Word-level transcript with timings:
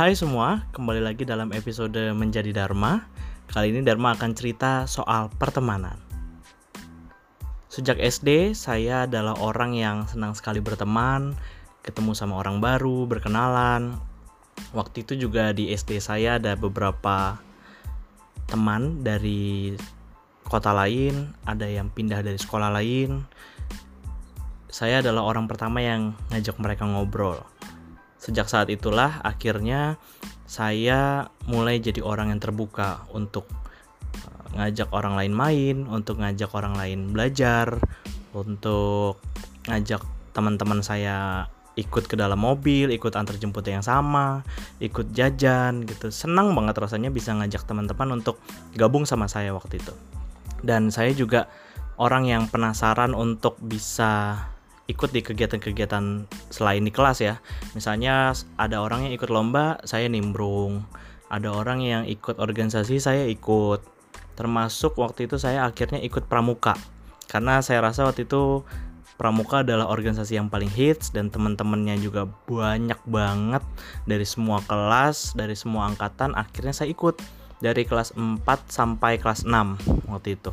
Hai 0.00 0.16
semua, 0.16 0.64
kembali 0.72 1.04
lagi 1.04 1.28
dalam 1.28 1.52
episode 1.52 2.16
Menjadi 2.16 2.56
Dharma. 2.56 3.04
Kali 3.52 3.68
ini 3.68 3.84
Dharma 3.84 4.16
akan 4.16 4.32
cerita 4.32 4.88
soal 4.88 5.28
pertemanan. 5.36 6.00
Sejak 7.68 8.00
SD, 8.00 8.56
saya 8.56 9.04
adalah 9.04 9.36
orang 9.36 9.76
yang 9.76 10.08
senang 10.08 10.32
sekali 10.32 10.64
berteman, 10.64 11.36
ketemu 11.84 12.16
sama 12.16 12.40
orang 12.40 12.64
baru, 12.64 13.04
berkenalan. 13.04 14.00
Waktu 14.72 15.04
itu 15.04 15.28
juga 15.28 15.52
di 15.52 15.68
SD 15.68 16.00
saya 16.00 16.40
ada 16.40 16.56
beberapa 16.56 17.36
teman 18.48 19.04
dari 19.04 19.76
kota 20.48 20.72
lain, 20.72 21.36
ada 21.44 21.68
yang 21.68 21.92
pindah 21.92 22.24
dari 22.24 22.40
sekolah 22.40 22.72
lain. 22.72 23.20
Saya 24.72 25.04
adalah 25.04 25.28
orang 25.28 25.44
pertama 25.44 25.84
yang 25.84 26.16
ngajak 26.32 26.56
mereka 26.56 26.88
ngobrol 26.88 27.44
Sejak 28.20 28.52
saat 28.52 28.68
itulah 28.68 29.24
akhirnya 29.24 29.96
saya 30.44 31.32
mulai 31.48 31.80
jadi 31.80 32.04
orang 32.04 32.36
yang 32.36 32.40
terbuka 32.42 33.08
untuk 33.16 33.48
eh, 34.12 34.60
ngajak 34.60 34.92
orang 34.92 35.16
lain 35.16 35.32
main, 35.32 35.76
untuk 35.88 36.20
ngajak 36.20 36.52
orang 36.52 36.76
lain 36.76 37.16
belajar, 37.16 37.80
untuk 38.36 39.18
ngajak 39.64 40.04
teman-teman 40.36 40.84
saya 40.84 41.48
ikut 41.78 42.04
ke 42.10 42.18
dalam 42.18 42.36
mobil, 42.36 42.92
ikut 42.92 43.16
antar 43.16 43.40
jemput 43.40 43.64
yang 43.64 43.80
sama, 43.80 44.44
ikut 44.84 45.16
jajan 45.16 45.88
gitu. 45.88 46.12
Senang 46.12 46.52
banget 46.52 46.76
rasanya 46.76 47.08
bisa 47.08 47.32
ngajak 47.32 47.64
teman-teman 47.64 48.20
untuk 48.20 48.36
gabung 48.76 49.08
sama 49.08 49.30
saya 49.30 49.56
waktu 49.56 49.80
itu. 49.80 49.94
Dan 50.60 50.92
saya 50.92 51.16
juga 51.16 51.48
orang 51.96 52.28
yang 52.28 52.42
penasaran 52.52 53.16
untuk 53.16 53.56
bisa 53.64 54.44
ikut 54.90 55.14
di 55.14 55.22
kegiatan-kegiatan 55.22 56.26
selain 56.50 56.82
di 56.82 56.90
kelas 56.90 57.22
ya. 57.22 57.38
Misalnya 57.78 58.34
ada 58.58 58.82
orang 58.82 59.06
yang 59.06 59.14
ikut 59.14 59.30
lomba, 59.30 59.78
saya 59.86 60.10
nimbrung. 60.10 60.82
Ada 61.30 61.54
orang 61.54 61.80
yang 61.86 62.02
ikut 62.10 62.42
organisasi, 62.42 62.98
saya 62.98 63.24
ikut. 63.30 63.86
Termasuk 64.34 64.98
waktu 64.98 65.30
itu 65.30 65.38
saya 65.38 65.62
akhirnya 65.64 66.02
ikut 66.02 66.26
pramuka. 66.26 66.74
Karena 67.30 67.62
saya 67.62 67.78
rasa 67.86 68.02
waktu 68.02 68.26
itu 68.26 68.66
pramuka 69.20 69.60
adalah 69.60 69.86
organisasi 69.92 70.40
yang 70.40 70.48
paling 70.48 70.72
hits 70.72 71.12
dan 71.12 71.28
teman-temannya 71.28 72.00
juga 72.00 72.24
banyak 72.48 72.96
banget 73.06 73.60
dari 74.08 74.24
semua 74.24 74.64
kelas, 74.66 75.36
dari 75.38 75.54
semua 75.54 75.92
angkatan. 75.92 76.34
Akhirnya 76.34 76.72
saya 76.72 76.90
ikut 76.90 77.20
dari 77.60 77.84
kelas 77.84 78.16
4 78.16 78.42
sampai 78.72 79.20
kelas 79.20 79.44
6 79.44 80.08
waktu 80.08 80.40
itu. 80.40 80.50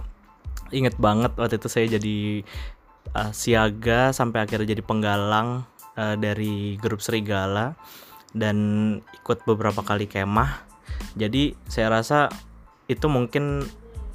Ingat 0.76 1.00
banget 1.00 1.32
waktu 1.40 1.56
itu 1.56 1.72
saya 1.72 1.88
jadi 1.96 2.44
uh, 3.14 3.32
siaga 3.32 4.12
sampai 4.12 4.44
akhirnya 4.44 4.76
jadi 4.76 4.84
penggalang 4.84 5.64
uh, 5.96 6.16
dari 6.20 6.76
grup 6.80 7.00
Serigala 7.00 7.78
dan 8.36 8.58
ikut 9.16 9.44
beberapa 9.48 9.84
kali 9.84 10.10
kemah. 10.10 10.66
Jadi 11.18 11.54
saya 11.68 11.94
rasa 11.94 12.30
itu 12.88 13.06
mungkin 13.12 13.68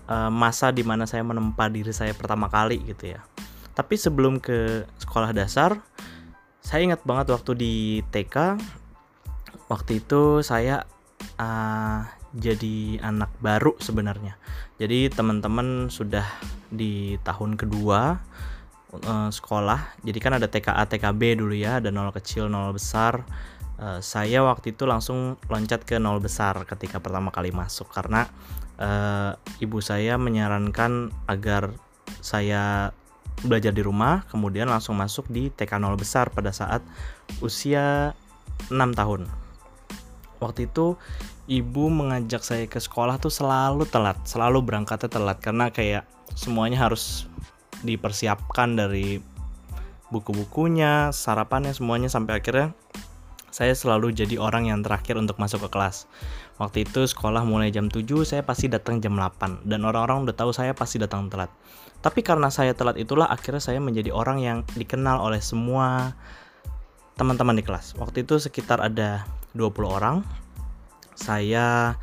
uh, 0.08 0.30
masa 0.32 0.72
di 0.72 0.82
mana 0.82 1.04
saya 1.04 1.22
menempa 1.22 1.68
diri 1.68 1.92
saya 1.92 2.16
pertama 2.16 2.48
kali 2.48 2.80
gitu 2.88 3.14
ya. 3.16 3.20
Tapi 3.72 3.96
sebelum 3.96 4.36
ke 4.36 4.84
sekolah 5.00 5.32
dasar, 5.32 5.80
saya 6.60 6.84
ingat 6.84 7.02
banget 7.08 7.32
waktu 7.32 7.52
di 7.56 7.74
TK, 8.12 8.60
waktu 9.72 10.04
itu 10.04 10.44
saya 10.44 10.84
uh, 11.40 12.04
jadi 12.32 13.00
anak 13.00 13.32
baru 13.40 13.76
sebenarnya. 13.80 14.36
Jadi 14.80 15.12
teman-teman 15.12 15.92
sudah 15.92 16.24
di 16.72 17.20
tahun 17.24 17.60
kedua, 17.60 18.20
uh, 19.00 19.30
sekolah. 19.32 19.96
Jadi 20.04 20.18
kan 20.20 20.36
ada 20.36 20.46
TKA 20.48 20.84
TKB 20.84 21.40
dulu 21.40 21.56
ya 21.56 21.80
ada 21.80 21.88
nol 21.88 22.12
kecil 22.12 22.52
nol 22.52 22.76
besar. 22.76 23.24
Uh, 23.80 23.98
saya 24.04 24.44
waktu 24.44 24.76
itu 24.76 24.84
langsung 24.84 25.40
loncat 25.48 25.82
ke 25.88 25.96
nol 25.96 26.20
besar 26.20 26.54
ketika 26.68 27.00
pertama 27.00 27.32
kali 27.32 27.50
masuk 27.50 27.88
karena 27.88 28.28
uh, 28.78 29.34
ibu 29.58 29.80
saya 29.80 30.20
menyarankan 30.20 31.10
agar 31.26 31.72
saya 32.22 32.92
belajar 33.42 33.74
di 33.74 33.82
rumah 33.82 34.22
kemudian 34.30 34.70
langsung 34.70 34.94
masuk 34.94 35.26
di 35.26 35.50
TK 35.50 35.82
nol 35.82 35.96
besar 35.98 36.30
pada 36.30 36.52
saat 36.52 36.84
usia 37.40 38.12
6 38.68 38.76
tahun. 38.76 39.26
Waktu 40.38 40.70
itu 40.70 40.98
ibu 41.50 41.90
mengajak 41.90 42.42
saya 42.46 42.64
ke 42.70 42.78
sekolah 42.78 43.18
tuh 43.18 43.32
selalu 43.32 43.88
telat 43.88 44.18
selalu 44.22 44.62
berangkatnya 44.62 45.10
telat 45.10 45.38
karena 45.42 45.74
kayak 45.74 46.06
semuanya 46.38 46.86
harus 46.86 47.26
dipersiapkan 47.82 48.78
dari 48.78 49.18
buku-bukunya, 50.12 51.10
sarapannya 51.10 51.72
semuanya 51.72 52.12
sampai 52.12 52.38
akhirnya 52.38 52.76
saya 53.52 53.76
selalu 53.76 54.16
jadi 54.16 54.40
orang 54.40 54.72
yang 54.72 54.80
terakhir 54.80 55.20
untuk 55.20 55.36
masuk 55.36 55.68
ke 55.68 55.76
kelas. 55.76 56.08
Waktu 56.56 56.88
itu 56.88 57.04
sekolah 57.04 57.44
mulai 57.44 57.68
jam 57.68 57.92
7, 57.92 58.24
saya 58.24 58.40
pasti 58.40 58.72
datang 58.72 59.04
jam 59.04 59.12
8 59.12 59.68
dan 59.68 59.84
orang-orang 59.84 60.24
udah 60.24 60.32
tahu 60.32 60.56
saya 60.56 60.72
pasti 60.72 60.96
datang 60.96 61.28
telat. 61.28 61.52
Tapi 62.00 62.24
karena 62.24 62.48
saya 62.48 62.72
telat 62.72 62.96
itulah 62.96 63.28
akhirnya 63.28 63.60
saya 63.60 63.78
menjadi 63.78 64.08
orang 64.08 64.40
yang 64.40 64.58
dikenal 64.72 65.20
oleh 65.20 65.38
semua 65.44 66.16
teman-teman 67.20 67.60
di 67.60 67.64
kelas. 67.64 67.92
Waktu 68.00 68.24
itu 68.24 68.40
sekitar 68.40 68.80
ada 68.80 69.28
20 69.52 69.84
orang. 69.84 70.16
Saya 71.12 72.00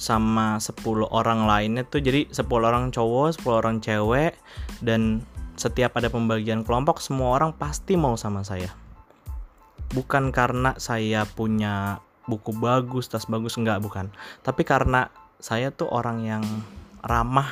sama 0.00 0.56
10 0.56 1.04
orang 1.12 1.44
lainnya 1.44 1.84
tuh 1.84 2.00
jadi 2.00 2.24
10 2.32 2.48
orang 2.64 2.88
cowok, 2.88 3.36
10 3.36 3.52
orang 3.52 3.76
cewek 3.84 4.32
dan 4.84 5.24
setiap 5.58 5.98
ada 5.98 6.06
pembagian 6.06 6.62
kelompok 6.62 7.02
semua 7.02 7.34
orang 7.34 7.50
pasti 7.54 7.98
mau 7.98 8.14
sama 8.14 8.46
saya. 8.46 8.70
Bukan 9.90 10.30
karena 10.30 10.76
saya 10.78 11.26
punya 11.26 11.98
buku 12.28 12.52
bagus, 12.54 13.08
tas 13.08 13.26
bagus 13.26 13.56
enggak 13.58 13.80
bukan. 13.82 14.12
Tapi 14.44 14.62
karena 14.62 15.10
saya 15.42 15.72
tuh 15.72 15.88
orang 15.90 16.22
yang 16.22 16.44
ramah 17.02 17.48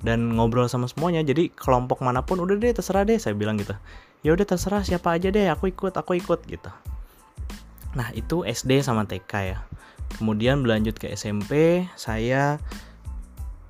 dan 0.00 0.32
ngobrol 0.32 0.70
sama 0.70 0.88
semuanya. 0.88 1.20
Jadi 1.26 1.50
kelompok 1.52 2.00
mana 2.00 2.22
pun 2.22 2.40
udah 2.40 2.56
deh 2.56 2.72
terserah 2.72 3.04
deh 3.04 3.18
saya 3.18 3.34
bilang 3.36 3.58
gitu. 3.58 3.74
Ya 4.22 4.32
udah 4.32 4.46
terserah 4.46 4.86
siapa 4.86 5.18
aja 5.18 5.34
deh, 5.34 5.50
aku 5.50 5.74
ikut, 5.74 5.98
aku 5.98 6.14
ikut 6.16 6.46
gitu. 6.46 6.70
Nah, 7.98 8.08
itu 8.14 8.46
SD 8.46 8.80
sama 8.86 9.04
TK 9.04 9.32
ya. 9.42 9.58
Kemudian 10.16 10.62
berlanjut 10.62 10.96
ke 10.96 11.10
SMP, 11.12 11.84
saya 11.98 12.62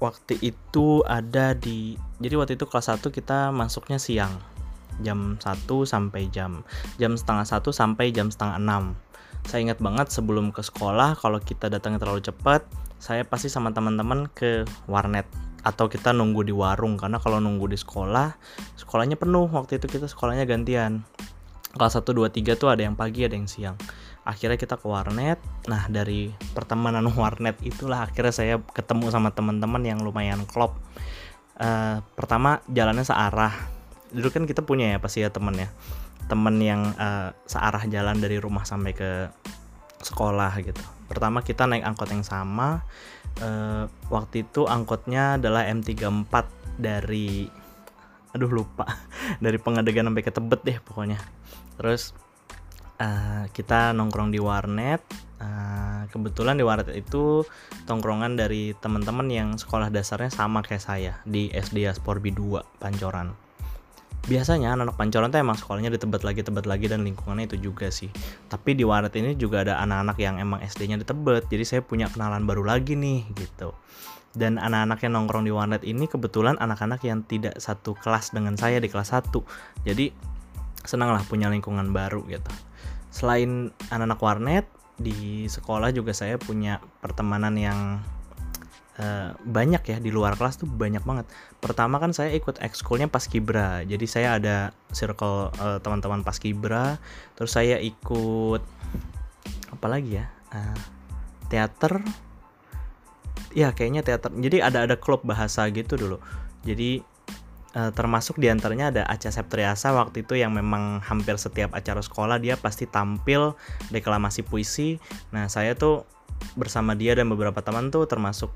waktu 0.03 0.35
itu 0.43 1.07
ada 1.07 1.55
di 1.55 1.95
jadi 2.19 2.35
waktu 2.35 2.59
itu 2.59 2.67
kelas 2.67 2.91
1 2.91 3.07
kita 3.15 3.55
masuknya 3.55 4.03
siang. 4.03 4.35
Jam 5.01 5.39
1 5.39 5.65
sampai 5.87 6.27
jam 6.35 6.67
jam 6.99 7.15
setengah 7.15 7.47
1 7.47 7.63
sampai 7.71 8.11
jam 8.11 8.27
setengah 8.29 8.59
6. 8.59 9.49
Saya 9.49 9.61
ingat 9.63 9.79
banget 9.79 10.11
sebelum 10.11 10.51
ke 10.51 10.63
sekolah 10.63 11.15
kalau 11.19 11.39
kita 11.39 11.71
datangnya 11.71 12.03
terlalu 12.03 12.23
cepat, 12.23 12.67
saya 12.99 13.23
pasti 13.27 13.51
sama 13.51 13.71
teman-teman 13.71 14.27
ke 14.31 14.67
warnet 14.91 15.27
atau 15.63 15.87
kita 15.87 16.11
nunggu 16.11 16.43
di 16.43 16.55
warung 16.55 16.99
karena 16.99 17.23
kalau 17.23 17.39
nunggu 17.39 17.71
di 17.71 17.79
sekolah, 17.79 18.35
sekolahnya 18.79 19.15
penuh. 19.15 19.47
Waktu 19.51 19.79
itu 19.79 19.87
kita 19.87 20.11
sekolahnya 20.11 20.47
gantian. 20.47 21.07
Kelas 21.75 21.99
1 21.99 22.05
2 22.05 22.29
3 22.31 22.59
tuh 22.59 22.69
ada 22.69 22.83
yang 22.85 22.95
pagi, 22.99 23.25
ada 23.27 23.35
yang 23.39 23.49
siang 23.51 23.79
akhirnya 24.23 24.59
kita 24.59 24.79
ke 24.79 24.87
warnet. 24.87 25.39
Nah 25.67 25.87
dari 25.91 26.31
pertemanan 26.55 27.07
warnet 27.19 27.59
itulah 27.63 28.07
akhirnya 28.07 28.35
saya 28.35 28.55
ketemu 28.75 29.11
sama 29.11 29.35
teman-teman 29.35 29.83
yang 29.83 29.99
lumayan 30.03 30.47
klop. 30.47 30.79
Uh, 31.59 32.03
pertama 32.15 32.63
jalannya 32.71 33.07
searah. 33.07 33.55
Dulu 34.13 34.29
kan 34.31 34.45
kita 34.45 34.63
punya 34.63 34.97
ya 34.97 34.99
pasti 35.03 35.23
ya 35.23 35.31
temen 35.31 35.55
ya. 35.59 35.69
Temen 36.31 36.57
yang 36.63 36.95
uh, 36.97 37.35
searah 37.47 37.83
jalan 37.91 38.19
dari 38.23 38.39
rumah 38.39 38.63
sampai 38.63 38.93
ke 38.95 39.11
sekolah 40.03 40.53
gitu. 40.63 40.83
Pertama 41.07 41.43
kita 41.43 41.67
naik 41.67 41.87
angkot 41.87 42.11
yang 42.11 42.27
sama. 42.27 42.83
Uh, 43.41 43.89
waktu 44.13 44.45
itu 44.45 44.69
angkotnya 44.69 45.41
adalah 45.41 45.65
M34 45.67 46.35
dari 46.79 47.49
aduh 48.33 48.49
lupa. 48.49 48.89
Dari 49.45 49.61
pengadegan 49.61 50.09
sampai 50.09 50.25
ke 50.25 50.33
Tebet 50.33 50.61
deh 50.65 50.79
pokoknya. 50.81 51.21
Terus 51.77 52.17
uh, 53.03 53.45
kita 53.51 53.91
nongkrong 53.93 54.31
di 54.31 54.39
warnet. 54.39 55.03
Uh, 55.43 56.07
kebetulan 56.15 56.55
di 56.55 56.63
warnet 56.63 56.87
itu 56.95 57.43
tongkrongan 57.91 58.39
dari 58.39 58.79
teman-teman 58.79 59.27
yang 59.27 59.49
sekolah 59.59 59.91
dasarnya 59.91 60.31
sama 60.31 60.63
kayak 60.63 60.83
saya 60.87 61.13
di 61.27 61.51
SD 61.51 61.91
Asporbi 61.91 62.31
2 62.31 62.79
Pancoran. 62.79 63.35
Biasanya 64.23 64.79
anak-anak 64.79 64.95
pancoran 64.95 65.29
tuh 65.35 65.43
emang 65.43 65.59
sekolahnya 65.59 65.91
di 65.91 65.99
Tebet 65.99 66.23
lagi 66.23 66.47
Tebet 66.47 66.63
lagi 66.71 66.87
dan 66.87 67.03
lingkungannya 67.03 67.51
itu 67.51 67.59
juga 67.59 67.91
sih. 67.91 68.07
Tapi 68.47 68.79
di 68.79 68.87
warnet 68.87 69.11
ini 69.19 69.35
juga 69.35 69.67
ada 69.67 69.83
anak-anak 69.83 70.17
yang 70.23 70.39
emang 70.39 70.63
SD-nya 70.63 70.95
di 70.95 71.03
Tebet 71.03 71.51
jadi 71.51 71.65
saya 71.67 71.81
punya 71.83 72.07
kenalan 72.07 72.47
baru 72.47 72.63
lagi 72.63 72.95
nih 72.95 73.27
gitu. 73.35 73.75
Dan 74.31 74.63
anak-anak 74.63 75.03
yang 75.03 75.13
nongkrong 75.19 75.43
di 75.43 75.51
warnet 75.51 75.83
ini 75.83 76.07
kebetulan 76.07 76.55
anak-anak 76.63 77.03
yang 77.03 77.27
tidak 77.27 77.59
satu 77.59 77.99
kelas 77.99 78.31
dengan 78.31 78.55
saya 78.55 78.79
di 78.79 78.89
kelas 78.89 79.13
1 79.13 79.29
jadi 79.85 80.09
senang 80.89 81.13
lah 81.13 81.21
punya 81.29 81.53
lingkungan 81.53 81.93
baru 81.93 82.25
gitu 82.33 82.49
selain 83.13 83.71
anak-anak 83.93 84.21
warnet 84.25 84.67
di 84.97 85.47
sekolah 85.47 85.93
juga 85.93 86.17
saya 86.17 86.41
punya 86.41 86.81
pertemanan 87.05 87.55
yang 87.55 87.81
uh, 88.97 89.37
banyak 89.45 89.83
ya 89.85 89.97
di 90.01 90.09
luar 90.09 90.35
kelas 90.35 90.59
tuh 90.59 90.69
banyak 90.69 91.05
banget. 91.05 91.29
Pertama 91.61 92.01
kan 92.01 92.17
saya 92.17 92.33
ikut 92.33 92.59
ekskulnya 92.59 93.13
pas 93.13 93.29
kibra, 93.29 93.85
jadi 93.85 94.07
saya 94.09 94.29
ada 94.41 94.57
circle 94.91 95.53
uh, 95.61 95.79
teman-teman 95.85 96.25
pas 96.25 96.41
kibra. 96.41 96.97
Terus 97.37 97.53
saya 97.53 97.77
ikut 97.79 98.65
apa 99.77 99.87
lagi 99.87 100.17
ya? 100.19 100.27
uh, 100.53 100.79
teater 101.49 102.01
ya 103.53 103.73
kayaknya 103.77 104.01
teater 104.01 104.33
jadi 104.33 104.65
ada 104.65 104.89
ada 104.89 104.97
klub 104.97 105.21
bahasa 105.25 105.69
gitu 105.69 106.01
dulu 106.01 106.17
jadi 106.65 107.05
uh, 107.77 107.91
termasuk 107.93 108.39
di 108.39 108.49
antaranya 108.49 108.93
ada 108.93 109.03
Aca 109.09 109.29
Septriasa 109.33 109.93
waktu 109.97 110.25
itu 110.25 110.39
yang 110.39 110.53
memang 110.55 111.01
hampir 111.05 111.37
setiap 111.37 111.73
acara 111.77 112.01
sekolah 112.01 112.39
dia 112.41 112.57
pasti 112.57 112.89
tampil 112.89 113.57
deklamasi 113.93 114.45
puisi. 114.45 115.01
Nah 115.33 115.49
saya 115.49 115.77
tuh 115.77 116.05
bersama 116.59 116.99
dia 116.99 117.15
dan 117.15 117.31
beberapa 117.31 117.63
teman 117.63 117.89
tuh 117.89 118.05
termasuk 118.11 118.51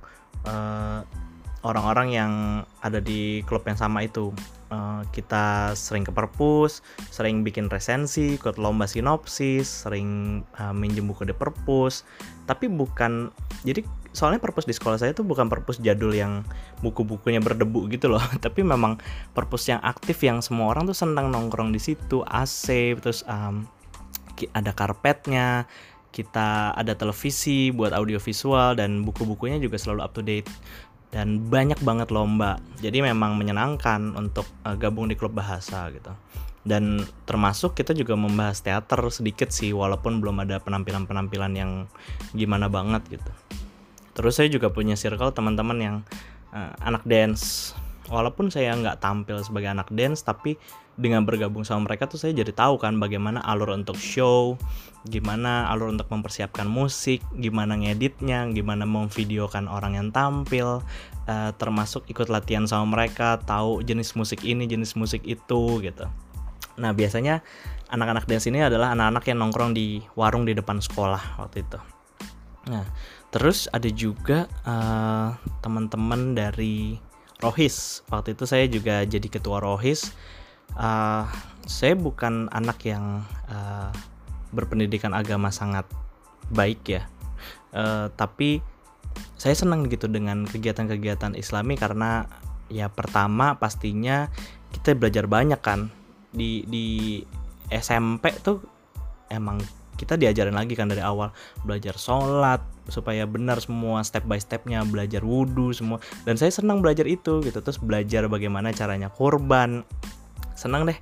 uh, 0.44 1.06
orang-orang 1.66 2.08
yang 2.14 2.32
ada 2.82 3.02
di 3.02 3.42
klub 3.44 3.66
yang 3.66 3.78
sama 3.78 4.06
itu. 4.06 4.30
Uh, 4.66 5.06
kita 5.14 5.78
sering 5.78 6.02
ke 6.02 6.10
perpus 6.10 6.82
sering 7.14 7.46
bikin 7.46 7.70
resensi 7.70 8.34
ikut 8.34 8.58
lomba 8.58 8.90
sinopsis 8.90 9.86
sering 9.86 10.42
uh, 10.58 10.74
minjem 10.74 11.06
buku 11.06 11.22
di 11.22 11.34
perpus. 11.34 12.02
Tapi 12.50 12.66
bukan 12.66 13.30
jadi 13.62 13.86
soalnya 14.16 14.40
perpus 14.40 14.64
di 14.64 14.72
sekolah 14.72 14.96
saya 14.96 15.12
tuh 15.12 15.28
bukan 15.28 15.52
perpus 15.52 15.76
jadul 15.76 16.16
yang 16.16 16.40
buku-bukunya 16.80 17.44
berdebu 17.44 17.84
gitu 17.92 18.08
loh. 18.08 18.24
Tapi 18.44 18.64
memang 18.64 18.96
perpus 19.36 19.68
yang 19.68 19.84
aktif 19.84 20.24
yang 20.24 20.40
semua 20.40 20.72
orang 20.72 20.88
tuh 20.88 20.96
senang 20.96 21.28
nongkrong 21.28 21.68
di 21.68 21.76
situ 21.76 22.24
AC 22.24 22.96
terus 22.96 23.20
um, 23.28 23.68
ada 24.56 24.72
karpetnya 24.72 25.68
kita 26.16 26.72
ada 26.72 26.96
televisi 26.96 27.68
buat 27.68 27.92
audio 27.92 28.16
visual 28.16 28.72
dan 28.80 29.04
buku-bukunya 29.04 29.60
juga 29.60 29.76
selalu 29.76 30.00
up 30.00 30.16
to 30.16 30.24
date. 30.24 30.48
Dan 31.12 31.52
banyak 31.52 31.78
banget 31.84 32.08
lomba. 32.08 32.56
Jadi 32.80 33.04
memang 33.04 33.36
menyenangkan 33.36 34.16
untuk 34.16 34.48
uh, 34.64 34.74
gabung 34.80 35.12
di 35.12 35.14
klub 35.16 35.36
bahasa 35.36 35.92
gitu. 35.92 36.12
Dan 36.66 37.04
termasuk 37.28 37.78
kita 37.78 37.94
juga 37.94 38.18
membahas 38.18 38.58
teater 38.64 38.98
sedikit 39.12 39.54
sih 39.54 39.70
walaupun 39.70 40.18
belum 40.18 40.42
ada 40.42 40.58
penampilan-penampilan 40.58 41.52
yang 41.54 41.86
gimana 42.34 42.66
banget 42.66 43.06
gitu 43.06 43.30
terus 44.16 44.40
saya 44.40 44.48
juga 44.48 44.72
punya 44.72 44.96
circle 44.96 45.30
teman-teman 45.36 45.78
yang 45.78 45.96
uh, 46.56 46.72
anak 46.80 47.04
dance. 47.04 47.76
Walaupun 48.08 48.48
saya 48.54 48.72
nggak 48.72 49.02
tampil 49.02 49.42
sebagai 49.42 49.70
anak 49.76 49.90
dance 49.92 50.22
tapi 50.22 50.56
dengan 50.96 51.28
bergabung 51.28 51.62
sama 51.62 51.92
mereka 51.92 52.08
tuh 52.08 52.16
saya 52.16 52.32
jadi 52.32 52.56
tahu 52.56 52.80
kan 52.80 52.96
bagaimana 52.96 53.44
alur 53.44 53.76
untuk 53.76 54.00
show 54.00 54.56
gimana 55.04 55.68
alur 55.68 55.92
untuk 55.92 56.08
mempersiapkan 56.08 56.64
musik 56.64 57.20
gimana 57.36 57.76
ngeditnya 57.76 58.48
gimana 58.50 58.88
memvideokan 58.88 59.68
orang 59.68 60.00
yang 60.00 60.08
tampil 60.08 60.80
uh, 61.28 61.50
termasuk 61.60 62.08
ikut 62.08 62.32
latihan 62.32 62.64
sama 62.64 62.96
mereka 62.96 63.36
tahu 63.44 63.84
jenis 63.84 64.16
musik 64.16 64.40
ini 64.42 64.64
jenis 64.64 64.96
musik 64.96 65.20
itu 65.28 65.84
gitu. 65.84 66.08
Nah 66.80 66.96
biasanya 66.96 67.44
anak-anak 67.92 68.24
dance 68.24 68.48
ini 68.48 68.64
adalah 68.64 68.96
anak-anak 68.96 69.24
yang 69.28 69.38
nongkrong 69.44 69.76
di 69.76 70.00
warung 70.16 70.48
di 70.48 70.56
depan 70.56 70.80
sekolah 70.80 71.44
waktu 71.44 71.60
itu. 71.60 71.78
Nah 72.72 72.88
terus 73.34 73.66
ada 73.72 73.88
juga 73.90 74.46
uh, 74.64 75.34
teman-teman 75.60 76.34
dari 76.36 76.96
Rohis. 77.40 78.00
Waktu 78.08 78.32
itu 78.32 78.44
saya 78.48 78.64
juga 78.70 79.04
jadi 79.04 79.28
ketua 79.28 79.60
Rohis. 79.60 80.12
Uh, 80.74 81.28
saya 81.66 81.94
bukan 81.94 82.48
anak 82.50 82.82
yang 82.86 83.22
uh, 83.50 83.90
berpendidikan 84.50 85.12
agama 85.12 85.50
sangat 85.50 85.86
baik 86.50 86.80
ya, 86.86 87.02
uh, 87.74 88.10
tapi 88.14 88.62
saya 89.36 89.54
senang 89.54 89.86
gitu 89.86 90.06
dengan 90.10 90.46
kegiatan-kegiatan 90.46 91.38
Islami 91.38 91.78
karena 91.78 92.26
ya 92.66 92.90
pertama 92.90 93.58
pastinya 93.58 94.30
kita 94.74 94.98
belajar 94.98 95.30
banyak 95.30 95.60
kan 95.62 95.90
di 96.34 96.66
di 96.66 97.22
SMP 97.70 98.34
tuh 98.42 98.62
emang 99.30 99.62
kita 99.96 100.20
diajarin 100.20 100.54
lagi 100.54 100.76
kan 100.76 100.92
dari 100.92 101.00
awal 101.00 101.32
belajar 101.64 101.96
sholat 101.96 102.62
supaya 102.86 103.26
benar 103.26 103.58
semua 103.58 104.04
step 104.06 104.28
by 104.28 104.38
stepnya 104.38 104.86
belajar 104.86 105.24
wudhu 105.24 105.74
semua. 105.74 105.98
Dan 106.22 106.38
saya 106.38 106.54
senang 106.54 106.84
belajar 106.84 107.08
itu 107.08 107.42
gitu. 107.42 107.58
Terus 107.58 107.80
belajar 107.82 108.28
bagaimana 108.30 108.70
caranya 108.70 109.10
korban 109.10 109.82
senang 110.54 110.86
deh. 110.86 110.98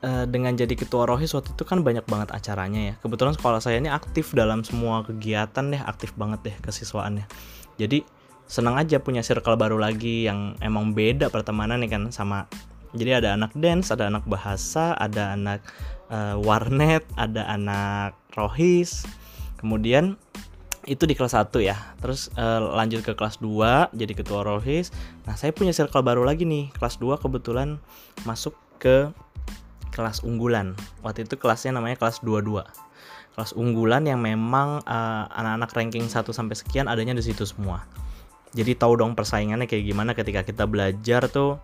E, 0.00 0.10
dengan 0.28 0.56
jadi 0.56 0.72
ketua 0.72 1.04
rohis 1.04 1.36
waktu 1.36 1.52
itu 1.52 1.64
kan 1.64 1.80
banyak 1.80 2.04
banget 2.04 2.28
acaranya 2.32 2.80
ya. 2.92 2.94
Kebetulan 3.00 3.32
sekolah 3.36 3.60
saya 3.60 3.80
ini 3.80 3.88
aktif 3.88 4.32
dalam 4.36 4.64
semua 4.64 5.04
kegiatan 5.04 5.72
deh 5.72 5.80
aktif 5.80 6.12
banget 6.16 6.40
deh 6.44 6.56
kesiswaannya. 6.60 7.24
Jadi 7.80 8.04
senang 8.50 8.76
aja 8.76 8.98
punya 8.98 9.22
circle 9.22 9.54
baru 9.54 9.78
lagi 9.78 10.26
yang 10.26 10.58
emang 10.58 10.92
beda 10.92 11.30
pertemanan 11.30 11.80
nih 11.80 11.90
kan 11.92 12.02
sama. 12.10 12.50
Jadi 12.90 13.22
ada 13.22 13.38
anak 13.38 13.54
dance 13.54 13.94
ada 13.94 14.10
anak 14.10 14.26
bahasa 14.26 14.98
ada 14.98 15.38
anak 15.38 15.62
uh, 16.10 16.36
warnet, 16.42 17.06
ada 17.16 17.46
anak 17.48 18.18
rohis. 18.34 19.06
Kemudian 19.56 20.18
itu 20.88 21.04
di 21.04 21.14
kelas 21.14 21.36
1 21.38 21.54
ya. 21.62 21.76
Terus 22.02 22.28
uh, 22.36 22.74
lanjut 22.74 23.06
ke 23.06 23.14
kelas 23.14 23.38
2 23.38 23.94
jadi 23.94 24.12
ketua 24.12 24.44
rohis. 24.44 24.90
Nah, 25.24 25.38
saya 25.38 25.54
punya 25.54 25.70
circle 25.70 26.02
baru 26.02 26.26
lagi 26.26 26.44
nih. 26.44 26.74
Kelas 26.76 26.98
2 26.98 27.22
kebetulan 27.22 27.78
masuk 28.26 28.56
ke 28.82 29.12
kelas 29.94 30.22
unggulan. 30.26 30.74
Waktu 31.04 31.28
itu 31.28 31.36
kelasnya 31.36 31.76
namanya 31.76 32.00
kelas 32.00 32.22
22. 32.24 32.64
Kelas 33.36 33.52
unggulan 33.54 34.04
yang 34.08 34.18
memang 34.20 34.82
uh, 34.84 35.24
anak-anak 35.30 35.70
ranking 35.76 36.06
1 36.08 36.26
sampai 36.34 36.56
sekian 36.58 36.90
adanya 36.90 37.14
di 37.14 37.22
situ 37.22 37.46
semua. 37.46 37.86
Jadi 38.50 38.74
tahu 38.74 38.98
dong 38.98 39.14
persaingannya 39.14 39.70
kayak 39.70 39.86
gimana 39.86 40.10
ketika 40.18 40.42
kita 40.42 40.66
belajar 40.66 41.30
tuh 41.30 41.62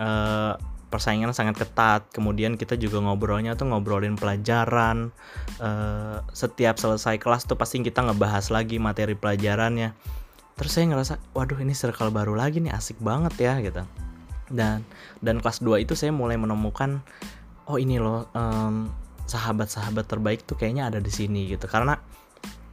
uh, 0.00 0.56
persaingan 0.94 1.34
sangat 1.34 1.58
ketat. 1.66 2.06
Kemudian 2.14 2.54
kita 2.54 2.78
juga 2.78 3.02
ngobrolnya 3.02 3.58
tuh 3.58 3.74
ngobrolin 3.74 4.14
pelajaran 4.14 5.10
uh, 5.58 6.22
setiap 6.30 6.78
selesai 6.78 7.18
kelas 7.18 7.50
tuh 7.50 7.58
pasti 7.58 7.82
kita 7.82 8.06
ngebahas 8.06 8.54
lagi 8.54 8.78
materi 8.78 9.18
pelajarannya. 9.18 9.90
Terus 10.54 10.70
saya 10.70 10.86
ngerasa 10.94 11.18
waduh 11.34 11.58
ini 11.58 11.74
circle 11.74 12.14
baru 12.14 12.38
lagi 12.38 12.62
nih 12.62 12.70
asik 12.70 13.02
banget 13.02 13.34
ya 13.42 13.58
gitu. 13.58 13.82
Dan 14.46 14.86
dan 15.18 15.42
kelas 15.42 15.58
2 15.58 15.82
itu 15.82 15.98
saya 15.98 16.14
mulai 16.14 16.38
menemukan 16.38 17.02
oh 17.66 17.82
ini 17.82 17.98
loh 17.98 18.30
um, 18.38 18.86
sahabat-sahabat 19.26 20.06
terbaik 20.06 20.46
tuh 20.46 20.54
kayaknya 20.54 20.86
ada 20.86 21.02
di 21.02 21.10
sini 21.10 21.50
gitu. 21.50 21.66
Karena 21.66 21.98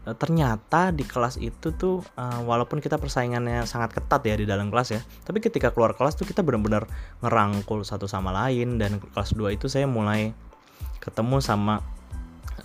ternyata 0.02 0.90
di 0.90 1.06
kelas 1.06 1.38
itu 1.38 1.78
tuh 1.78 2.02
uh, 2.18 2.42
walaupun 2.42 2.82
kita 2.82 2.98
persaingannya 2.98 3.70
sangat 3.70 3.94
ketat 3.94 4.26
ya 4.26 4.34
di 4.34 4.50
dalam 4.50 4.74
kelas 4.74 4.98
ya 4.98 5.02
tapi 5.22 5.38
ketika 5.46 5.70
keluar 5.70 5.94
kelas 5.94 6.18
tuh 6.18 6.26
kita 6.26 6.42
benar-benar 6.42 6.90
ngerangkul 7.22 7.86
satu 7.86 8.10
sama 8.10 8.34
lain 8.34 8.82
dan 8.82 8.98
kelas 8.98 9.38
2 9.38 9.54
itu 9.54 9.70
saya 9.70 9.86
mulai 9.86 10.34
ketemu 10.98 11.38
sama 11.38 11.86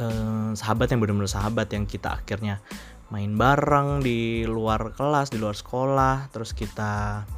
uh, 0.00 0.56
sahabat 0.56 0.88
yang 0.96 1.04
benar-benar 1.04 1.28
sahabat 1.28 1.68
yang 1.76 1.84
kita 1.84 2.16
akhirnya 2.16 2.64
main 3.12 3.36
bareng 3.36 4.00
di 4.00 4.48
luar 4.48 4.96
kelas 4.96 5.28
di 5.28 5.36
luar 5.36 5.54
sekolah 5.54 6.32
terus 6.32 6.56
kita 6.56 7.28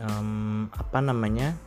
um, 0.00 0.72
apa 0.72 0.98
namanya 1.04 1.60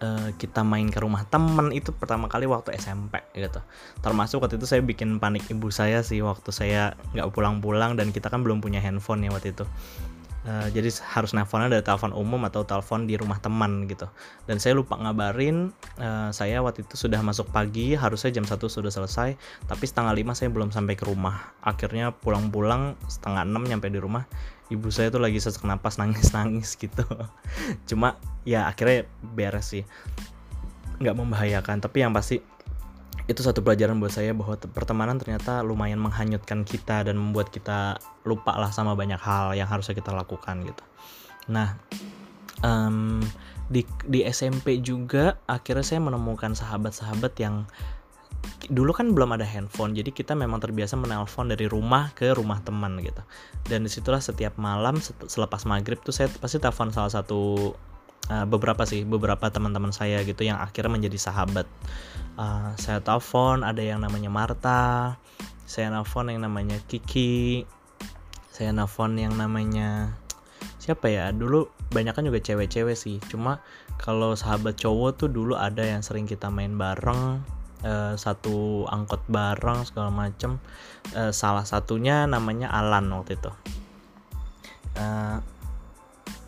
uh, 0.00 0.28
kita 0.36 0.64
main 0.64 0.88
ke 0.88 0.98
rumah 0.98 1.24
temen 1.28 1.70
itu 1.70 1.92
pertama 1.94 2.26
kali 2.26 2.48
waktu 2.48 2.74
SMP 2.76 3.20
gitu. 3.36 3.60
Termasuk 4.00 4.42
waktu 4.42 4.56
itu 4.58 4.66
saya 4.66 4.80
bikin 4.82 5.20
panik 5.20 5.46
ibu 5.52 5.68
saya 5.70 6.02
sih 6.02 6.24
waktu 6.24 6.50
saya 6.50 6.96
nggak 7.14 7.30
pulang-pulang 7.30 7.94
dan 7.94 8.10
kita 8.10 8.32
kan 8.32 8.42
belum 8.42 8.64
punya 8.64 8.80
handphone 8.80 9.22
ya 9.24 9.30
waktu 9.30 9.52
itu. 9.54 9.64
Uh, 10.40 10.72
jadi 10.72 10.88
harus 11.12 11.36
nelfonnya 11.36 11.68
dari 11.68 11.84
telepon 11.84 12.16
umum 12.16 12.40
atau 12.48 12.64
telepon 12.64 13.04
di 13.04 13.12
rumah 13.20 13.36
teman 13.44 13.84
gitu. 13.84 14.08
Dan 14.48 14.56
saya 14.56 14.72
lupa 14.72 14.96
ngabarin 14.96 15.68
uh, 16.00 16.32
saya 16.32 16.64
waktu 16.64 16.88
itu 16.88 16.96
sudah 16.96 17.20
masuk 17.20 17.52
pagi 17.52 17.92
harusnya 17.92 18.32
jam 18.32 18.48
satu 18.48 18.72
sudah 18.72 18.88
selesai 18.88 19.36
tapi 19.68 19.84
setengah 19.84 20.16
lima 20.16 20.32
saya 20.32 20.48
belum 20.48 20.72
sampai 20.72 20.96
ke 20.96 21.04
rumah. 21.04 21.52
Akhirnya 21.60 22.16
pulang-pulang 22.16 22.96
setengah 23.04 23.44
enam 23.44 23.68
nyampe 23.68 23.92
di 23.92 24.00
rumah 24.00 24.24
ibu 24.70 24.88
saya 24.88 25.10
tuh 25.10 25.20
lagi 25.20 25.42
sesak 25.42 25.66
napas 25.66 25.98
nangis-nangis 25.98 26.78
gitu. 26.78 27.04
Cuma 27.90 28.16
ya 28.46 28.70
akhirnya 28.70 29.10
beres 29.20 29.74
sih. 29.74 29.84
Nggak 31.02 31.16
membahayakan 31.18 31.82
tapi 31.82 32.06
yang 32.06 32.14
pasti 32.14 32.40
itu 33.30 33.46
satu 33.46 33.62
pelajaran 33.62 34.02
buat 34.02 34.10
saya 34.10 34.34
bahwa 34.34 34.58
pertemanan 34.74 35.14
ternyata 35.18 35.62
lumayan 35.62 36.02
menghanyutkan 36.02 36.66
kita 36.66 37.06
dan 37.06 37.14
membuat 37.14 37.54
kita 37.54 38.02
lupa 38.26 38.58
lah 38.58 38.74
sama 38.74 38.98
banyak 38.98 39.22
hal 39.22 39.54
yang 39.54 39.70
harusnya 39.70 39.94
kita 39.94 40.10
lakukan 40.10 40.66
gitu. 40.66 40.84
Nah 41.46 41.78
um, 42.66 43.22
di 43.70 43.86
di 44.02 44.26
SMP 44.26 44.82
juga 44.82 45.38
akhirnya 45.46 45.86
saya 45.86 46.00
menemukan 46.02 46.58
sahabat-sahabat 46.58 47.38
yang 47.38 47.70
dulu 48.70 48.94
kan 48.94 49.16
belum 49.16 49.34
ada 49.34 49.42
handphone 49.42 49.98
jadi 49.98 50.14
kita 50.14 50.38
memang 50.38 50.62
terbiasa 50.62 50.94
menelpon 50.94 51.50
dari 51.50 51.66
rumah 51.66 52.14
ke 52.14 52.30
rumah 52.32 52.62
teman 52.62 53.00
gitu. 53.02 53.20
Dan 53.66 53.84
di 53.84 53.90
situlah 53.90 54.22
setiap 54.22 54.56
malam 54.60 55.00
selepas 55.02 55.66
maghrib 55.66 55.98
tuh 56.00 56.14
saya 56.14 56.28
pasti 56.30 56.62
telepon 56.62 56.94
salah 56.94 57.10
satu 57.10 57.72
uh, 58.30 58.46
beberapa 58.46 58.86
sih 58.86 59.02
beberapa 59.02 59.50
teman-teman 59.50 59.90
saya 59.90 60.22
gitu 60.22 60.46
yang 60.46 60.60
akhirnya 60.62 60.92
menjadi 60.92 61.18
sahabat. 61.18 61.66
Uh, 62.38 62.72
saya 62.78 63.02
telepon 63.02 63.66
ada 63.66 63.82
yang 63.82 64.00
namanya 64.00 64.32
Marta 64.32 65.18
saya 65.70 65.86
telepon 65.94 66.26
yang 66.34 66.42
namanya 66.42 66.82
Kiki 66.90 67.62
saya 68.50 68.74
telepon 68.74 69.14
yang 69.14 69.38
namanya 69.38 70.18
siapa 70.82 71.06
ya? 71.06 71.30
Dulu 71.30 71.70
banyak 71.94 72.10
kan 72.10 72.26
juga 72.26 72.42
cewek-cewek 72.42 72.98
sih 72.98 73.22
cuma 73.30 73.62
kalau 74.00 74.34
sahabat 74.34 74.74
cowok 74.78 75.10
tuh 75.14 75.28
dulu 75.30 75.54
ada 75.54 75.86
yang 75.86 76.02
sering 76.02 76.26
kita 76.26 76.50
main 76.50 76.74
bareng 76.74 77.59
uh, 77.84 78.14
satu 78.16 78.86
angkot 78.88 79.24
bareng 79.28 79.84
segala 79.88 80.12
macem. 80.12 80.60
Uh, 81.12 81.32
salah 81.32 81.64
satunya 81.64 82.24
namanya 82.28 82.70
Alan 82.72 83.08
waktu 83.12 83.36
itu. 83.36 83.50
Uh, 84.96 85.38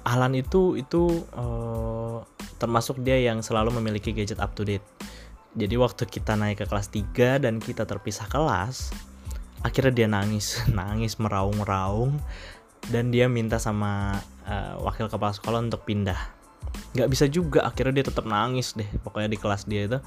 Alan 0.02 0.34
itu 0.34 0.74
itu 0.74 1.22
uh, 1.38 2.26
termasuk 2.58 2.98
dia 3.02 3.18
yang 3.22 3.42
selalu 3.42 3.78
memiliki 3.78 4.10
gadget 4.10 4.42
up 4.42 4.54
to 4.54 4.66
date. 4.66 4.84
Jadi 5.52 5.74
waktu 5.76 6.08
kita 6.08 6.32
naik 6.34 6.64
ke 6.64 6.66
kelas 6.66 6.88
3 6.88 7.44
dan 7.44 7.60
kita 7.60 7.84
terpisah 7.84 8.24
kelas 8.24 8.88
akhirnya 9.62 9.92
dia 9.94 10.08
nangis 10.10 10.58
nangis 10.78 11.20
meraung-raung 11.22 12.18
dan 12.90 13.14
dia 13.14 13.30
minta 13.30 13.62
sama 13.62 14.18
uh, 14.42 14.74
wakil 14.82 15.06
kepala 15.06 15.30
sekolah 15.30 15.62
untuk 15.62 15.86
pindah. 15.86 16.18
Nggak 16.98 17.08
bisa 17.08 17.24
juga 17.30 17.62
akhirnya 17.62 18.02
dia 18.02 18.06
tetap 18.10 18.26
nangis 18.26 18.74
deh 18.74 18.88
pokoknya 19.06 19.30
di 19.30 19.38
kelas 19.38 19.70
dia 19.70 19.86
itu 19.86 19.98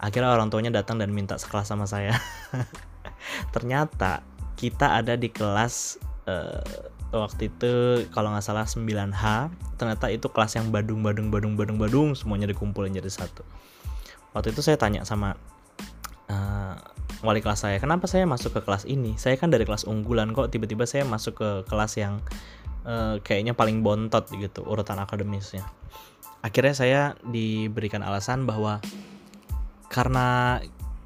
akhirnya 0.00 0.32
orang 0.32 0.48
tuanya 0.48 0.72
datang 0.72 0.96
dan 0.96 1.12
minta 1.12 1.36
sekelas 1.36 1.68
sama 1.68 1.84
saya. 1.84 2.16
Ternyata 3.54 4.24
kita 4.56 4.96
ada 4.96 5.16
di 5.16 5.28
kelas 5.28 6.00
uh, 6.28 6.90
waktu 7.12 7.50
itu 7.50 7.72
kalau 8.14 8.30
nggak 8.30 8.44
salah 8.44 8.66
9H 8.68 9.50
ternyata 9.74 10.06
itu 10.12 10.30
kelas 10.30 10.54
yang 10.54 10.70
badung 10.70 11.02
badung 11.02 11.32
badung 11.32 11.58
badung 11.58 11.78
badung 11.80 12.08
semuanya 12.14 12.46
dikumpulin 12.46 12.94
jadi 12.94 13.10
satu. 13.10 13.42
Waktu 14.36 14.54
itu 14.54 14.62
saya 14.62 14.78
tanya 14.78 15.02
sama 15.02 15.34
uh, 16.30 16.76
wali 17.26 17.42
kelas 17.42 17.66
saya 17.66 17.82
kenapa 17.82 18.06
saya 18.06 18.28
masuk 18.28 18.54
ke 18.56 18.60
kelas 18.62 18.86
ini? 18.86 19.18
Saya 19.18 19.34
kan 19.40 19.50
dari 19.50 19.66
kelas 19.66 19.88
unggulan 19.88 20.30
kok 20.30 20.54
tiba-tiba 20.54 20.86
saya 20.86 21.02
masuk 21.02 21.40
ke 21.40 21.50
kelas 21.66 21.98
yang 21.98 22.22
uh, 22.86 23.18
kayaknya 23.24 23.58
paling 23.58 23.82
bontot 23.82 24.30
gitu 24.30 24.62
urutan 24.62 25.02
akademisnya. 25.02 25.66
Akhirnya 26.40 26.72
saya 26.72 27.00
diberikan 27.26 28.00
alasan 28.00 28.46
bahwa 28.46 28.78
karena 29.90 30.58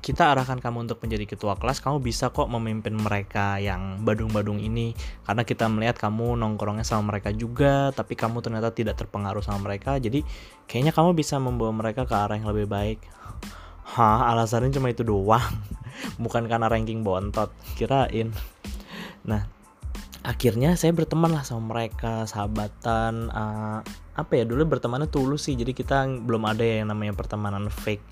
kita 0.05 0.37
arahkan 0.37 0.61
kamu 0.61 0.85
untuk 0.85 1.01
menjadi 1.01 1.25
ketua 1.33 1.57
kelas, 1.57 1.81
kamu 1.81 2.05
bisa 2.05 2.29
kok 2.29 2.45
memimpin 2.53 2.93
mereka 2.93 3.57
yang 3.57 4.05
badung-badung 4.05 4.61
ini 4.61 4.93
karena 5.25 5.49
kita 5.49 5.65
melihat 5.73 5.97
kamu 5.97 6.37
nongkrongnya 6.37 6.85
sama 6.85 7.17
mereka 7.17 7.33
juga, 7.33 7.89
tapi 7.97 8.13
kamu 8.13 8.45
ternyata 8.45 8.69
tidak 8.77 9.01
terpengaruh 9.01 9.41
sama 9.41 9.73
mereka. 9.73 9.97
Jadi 9.97 10.21
kayaknya 10.69 10.93
kamu 10.93 11.17
bisa 11.17 11.41
membawa 11.41 11.73
mereka 11.73 12.05
ke 12.05 12.13
arah 12.13 12.37
yang 12.37 12.53
lebih 12.53 12.69
baik. 12.69 13.01
Hah, 13.97 14.29
alasannya 14.37 14.77
cuma 14.77 14.93
itu 14.93 15.01
doang. 15.09 15.41
Bukan 16.23 16.53
karena 16.53 16.69
ranking 16.69 17.01
bontot, 17.01 17.49
kirain. 17.81 18.29
Nah, 19.25 19.49
akhirnya 20.21 20.77
saya 20.77 20.93
berteman 20.93 21.33
lah 21.33 21.49
sama 21.49 21.73
mereka, 21.73 22.29
sahabatan, 22.29 23.33
uh, 23.33 23.81
apa 24.15 24.39
ya 24.39 24.45
dulu 24.47 24.79
bertemannya 24.79 25.11
tulus 25.11 25.51
sih 25.51 25.59
jadi 25.59 25.75
kita 25.75 26.07
belum 26.23 26.47
ada 26.47 26.63
yang 26.63 26.87
namanya 26.87 27.19
pertemanan 27.19 27.67
fake 27.67 28.03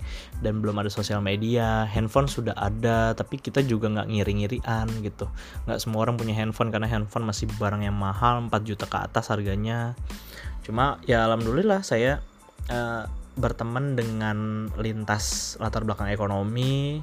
dan 0.43 0.59
belum 0.59 0.75
ada 0.83 0.91
sosial 0.91 1.23
media 1.23 1.87
handphone 1.87 2.27
sudah 2.27 2.51
ada 2.59 3.15
tapi 3.15 3.39
kita 3.39 3.63
juga 3.63 3.87
nggak 3.87 4.11
ngiri-ngirian 4.11 4.87
gitu. 4.99 5.31
Nggak 5.63 5.79
semua 5.79 6.03
orang 6.03 6.19
punya 6.19 6.35
handphone 6.35 6.75
karena 6.75 6.91
handphone 6.91 7.23
masih 7.23 7.47
barang 7.55 7.87
yang 7.87 7.95
mahal 7.95 8.43
4 8.51 8.51
juta 8.67 8.83
ke 8.83 8.97
atas 8.99 9.31
harganya. 9.31 9.95
Cuma 10.67 10.99
ya 11.07 11.23
alhamdulillah 11.23 11.87
saya 11.87 12.19
uh, 12.67 13.07
berteman 13.39 13.95
dengan 13.95 14.67
lintas 14.75 15.55
latar 15.57 15.87
belakang 15.87 16.11
ekonomi 16.11 17.01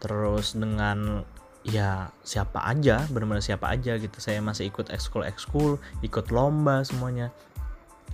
terus 0.00 0.56
dengan 0.56 1.22
ya 1.66 2.08
siapa 2.24 2.64
aja 2.64 3.04
benar-benar 3.12 3.44
siapa 3.44 3.68
aja 3.68 4.00
gitu. 4.00 4.16
Saya 4.24 4.40
masih 4.40 4.72
ikut 4.72 4.88
ekskul 4.88 5.28
ekskul 5.28 5.76
ikut 6.00 6.32
lomba 6.32 6.80
semuanya 6.80 7.28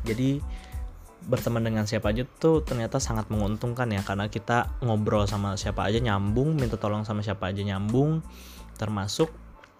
jadi 0.05 0.41
berteman 1.25 1.65
dengan 1.65 1.89
siapa 1.89 2.13
aja 2.13 2.29
tuh 2.37 2.61
ternyata 2.61 3.01
sangat 3.01 3.33
menguntungkan 3.33 3.89
ya 3.89 4.05
karena 4.05 4.29
kita 4.29 4.77
ngobrol 4.85 5.25
sama 5.25 5.57
siapa 5.57 5.89
aja 5.89 5.97
nyambung 5.97 6.53
minta 6.53 6.77
tolong 6.77 7.09
sama 7.09 7.25
siapa 7.25 7.49
aja 7.49 7.65
nyambung 7.65 8.21
termasuk 8.77 9.33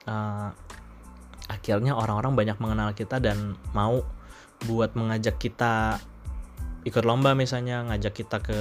uh, 0.09 0.57
akhirnya 1.53 1.93
orang-orang 1.93 2.33
banyak 2.33 2.57
mengenal 2.57 2.97
kita 2.97 3.21
dan 3.21 3.61
mau 3.77 4.01
buat 4.65 4.97
mengajak 4.97 5.37
kita 5.37 6.01
ikut 6.89 7.05
lomba 7.05 7.37
misalnya 7.37 7.85
ngajak 7.93 8.25
kita 8.25 8.41
ke 8.41 8.61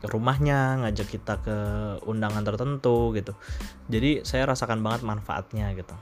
ke 0.00 0.06
rumahnya 0.08 0.80
ngajak 0.80 1.12
kita 1.12 1.44
ke 1.44 1.56
undangan 2.08 2.40
tertentu 2.40 3.12
gitu. 3.12 3.36
Jadi 3.92 4.24
saya 4.24 4.48
rasakan 4.48 4.80
banget 4.80 5.04
manfaatnya 5.04 5.76
gitu. 5.76 5.92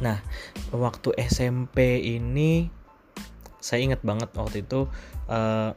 Nah 0.00 0.24
waktu 0.72 1.12
SMP 1.20 2.00
ini 2.00 2.72
saya 3.64 3.80
ingat 3.80 4.04
banget 4.04 4.28
waktu 4.36 4.60
itu 4.60 4.84
uh, 5.32 5.72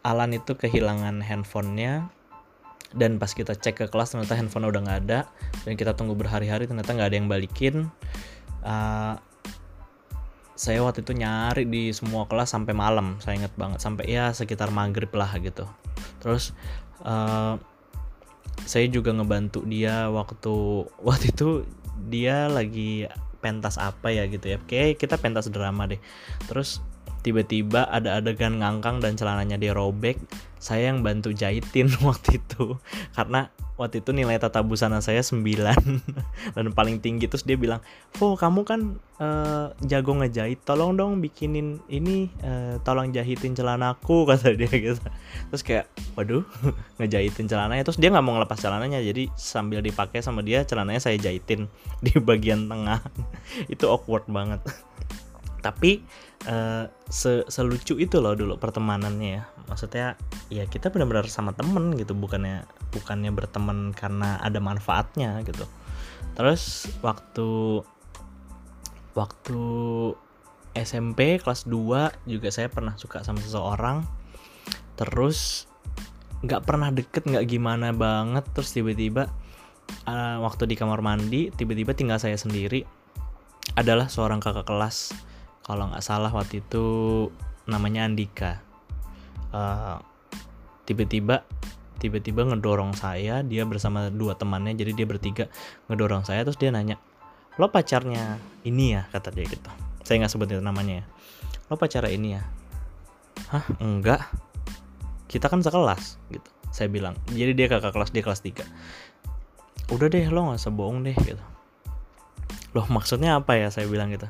Alan 0.00 0.32
itu 0.32 0.56
kehilangan 0.56 1.20
handphonenya 1.20 2.08
dan 2.96 3.20
pas 3.20 3.28
kita 3.36 3.52
cek 3.52 3.84
ke 3.84 3.86
kelas 3.92 4.16
ternyata 4.16 4.32
handphone 4.32 4.64
udah 4.72 4.80
nggak 4.80 5.00
ada 5.04 5.28
dan 5.68 5.76
kita 5.76 5.92
tunggu 5.92 6.16
berhari-hari 6.16 6.64
ternyata 6.64 6.96
nggak 6.96 7.08
ada 7.12 7.16
yang 7.20 7.28
balikin. 7.28 7.92
Uh, 8.64 9.20
saya 10.56 10.80
waktu 10.80 11.04
itu 11.04 11.12
nyari 11.12 11.68
di 11.68 11.92
semua 11.92 12.26
kelas 12.26 12.50
sampai 12.50 12.74
malam 12.74 13.20
saya 13.22 13.38
ingat 13.38 13.54
banget 13.54 13.78
sampai 13.78 14.08
ya 14.08 14.32
sekitar 14.32 14.72
maghrib 14.72 15.12
lah 15.12 15.28
gitu. 15.44 15.68
Terus 16.24 16.56
uh, 17.04 17.60
saya 18.64 18.88
juga 18.88 19.12
ngebantu 19.12 19.68
dia 19.68 20.08
waktu 20.08 20.56
waktu 21.06 21.36
itu 21.36 21.68
dia 22.08 22.48
lagi 22.48 23.04
pentas 23.38 23.78
apa 23.78 24.10
ya 24.10 24.26
gitu 24.26 24.54
ya. 24.54 24.56
Oke 24.60 24.94
kita 24.98 25.16
pentas 25.18 25.48
drama 25.48 25.86
deh. 25.86 26.00
Terus 26.50 26.82
tiba-tiba 27.22 27.86
ada 27.88 28.22
adegan 28.22 28.62
ngangkang 28.62 29.02
dan 29.02 29.18
celananya 29.18 29.58
dia 29.58 29.74
robek 29.74 30.18
saya 30.58 30.90
yang 30.90 31.06
bantu 31.06 31.30
jahitin 31.30 31.88
waktu 32.08 32.42
itu. 32.42 32.76
Karena 33.14 33.48
waktu 33.78 34.02
itu 34.02 34.10
nilai 34.10 34.42
tata 34.42 34.58
busana 34.58 34.98
saya 34.98 35.22
9 35.22 35.38
dan 36.58 36.66
paling 36.74 36.98
tinggi. 36.98 37.30
Terus 37.30 37.46
dia 37.46 37.54
bilang 37.54 37.78
oh 38.18 38.34
kamu 38.34 38.66
kan 38.66 38.80
uh, 39.22 39.70
jago 39.86 40.18
ngejahit. 40.18 40.60
Tolong 40.66 40.98
dong 40.98 41.22
bikinin 41.22 41.78
ini 41.86 42.28
uh, 42.42 42.82
tolong 42.82 43.14
jahitin 43.14 43.54
celanaku 43.54 44.22
kata 44.28 44.58
dia 44.58 44.70
gitu. 44.70 45.00
Terus 45.54 45.62
kayak 45.62 45.86
waduh 46.18 46.42
ngejahitin 46.98 47.46
celananya. 47.46 47.86
Terus 47.86 48.02
dia 48.02 48.10
nggak 48.10 48.24
mau 48.26 48.36
ngelepas 48.36 48.58
celananya 48.58 48.98
jadi 49.00 49.30
sambil 49.38 49.80
dipakai 49.80 50.20
sama 50.20 50.42
dia 50.42 50.66
celananya 50.66 51.00
saya 51.00 51.16
jahitin 51.16 51.70
di 52.02 52.12
bagian 52.18 52.66
tengah. 52.66 53.00
Itu 53.70 53.88
awkward 53.88 54.26
banget 54.26 54.60
tapi 55.58 56.02
uh, 56.46 56.86
se 57.10 57.42
selucu 57.50 57.98
itu 57.98 58.22
loh 58.22 58.34
dulu 58.38 58.56
pertemanannya 58.56 59.30
ya. 59.40 59.44
Maksudnya 59.68 60.14
ya 60.48 60.64
kita 60.64 60.88
benar-benar 60.88 61.28
sama 61.28 61.52
temen 61.52 61.92
gitu 61.98 62.14
bukannya 62.14 62.64
bukannya 62.94 63.30
berteman 63.34 63.92
karena 63.92 64.38
ada 64.40 64.62
manfaatnya 64.62 65.42
gitu. 65.44 65.66
Terus 66.38 66.88
waktu 67.02 67.82
waktu 69.18 69.62
SMP 70.78 71.42
kelas 71.42 71.66
2 71.66 72.30
juga 72.30 72.48
saya 72.54 72.70
pernah 72.70 72.94
suka 72.94 73.26
sama 73.26 73.42
seseorang. 73.42 74.06
Terus 74.94 75.66
nggak 76.38 76.62
pernah 76.62 76.94
deket 76.94 77.26
nggak 77.26 77.46
gimana 77.50 77.90
banget. 77.90 78.46
Terus 78.54 78.70
tiba-tiba 78.70 79.26
uh, 80.06 80.36
waktu 80.44 80.70
di 80.70 80.76
kamar 80.78 81.02
mandi 81.02 81.50
tiba-tiba 81.50 81.96
tinggal 81.96 82.20
saya 82.20 82.38
sendiri 82.38 82.84
adalah 83.76 84.08
seorang 84.08 84.40
kakak 84.40 84.66
kelas 84.66 85.12
kalau 85.68 85.84
nggak 85.92 86.00
salah 86.00 86.32
waktu 86.32 86.64
itu 86.64 86.86
namanya 87.68 88.08
Andika. 88.08 88.64
Uh, 89.52 90.00
tiba-tiba 90.88 91.44
tiba-tiba 92.00 92.48
ngedorong 92.48 92.96
saya 92.96 93.44
dia 93.44 93.68
bersama 93.68 94.08
dua 94.08 94.32
temannya 94.32 94.72
jadi 94.72 94.96
dia 94.96 95.06
bertiga 95.08 95.44
ngedorong 95.88 96.24
saya 96.24 96.44
terus 96.44 96.56
dia 96.56 96.68
nanya 96.72 96.96
lo 97.58 97.68
pacarnya 97.68 98.38
ini 98.64 98.96
ya? 98.96 99.04
kata 99.12 99.34
dia 99.34 99.44
gitu. 99.44 99.68
Saya 100.06 100.24
nggak 100.24 100.32
sebut 100.32 100.48
itu 100.48 100.62
namanya 100.64 101.02
ya. 101.02 101.04
Lo 101.68 101.74
pacarnya 101.76 102.12
ini 102.14 102.28
ya? 102.38 102.42
Hah 103.52 103.66
enggak. 103.82 104.24
Kita 105.28 105.50
kan 105.52 105.60
sekelas 105.60 106.16
gitu. 106.32 106.48
Saya 106.70 106.86
bilang. 106.88 107.18
Jadi 107.28 107.52
dia 107.58 107.66
kakak 107.68 107.92
kelas 107.92 108.14
dia 108.14 108.24
kelas 108.24 108.40
3 108.40 108.64
udah 109.88 110.06
deh 110.12 110.28
lo 110.28 110.48
nggak 110.48 110.60
usah 110.60 110.72
bohong 110.72 111.02
deh 111.02 111.16
gitu. 111.18 111.44
Loh 112.76 112.86
maksudnya 112.92 113.40
apa 113.40 113.58
ya? 113.58 113.74
saya 113.74 113.90
bilang 113.90 114.14
gitu 114.14 114.28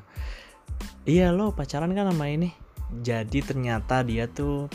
iya 1.09 1.33
lo 1.33 1.57
pacaran 1.57 1.97
kan 1.97 2.13
sama 2.13 2.29
ini? 2.29 2.53
Jadi 3.01 3.41
ternyata 3.41 4.05
dia 4.05 4.29
tuh 4.29 4.69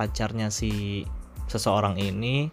pacarnya 0.00 0.48
si 0.48 1.04
seseorang 1.46 2.00
ini 2.00 2.48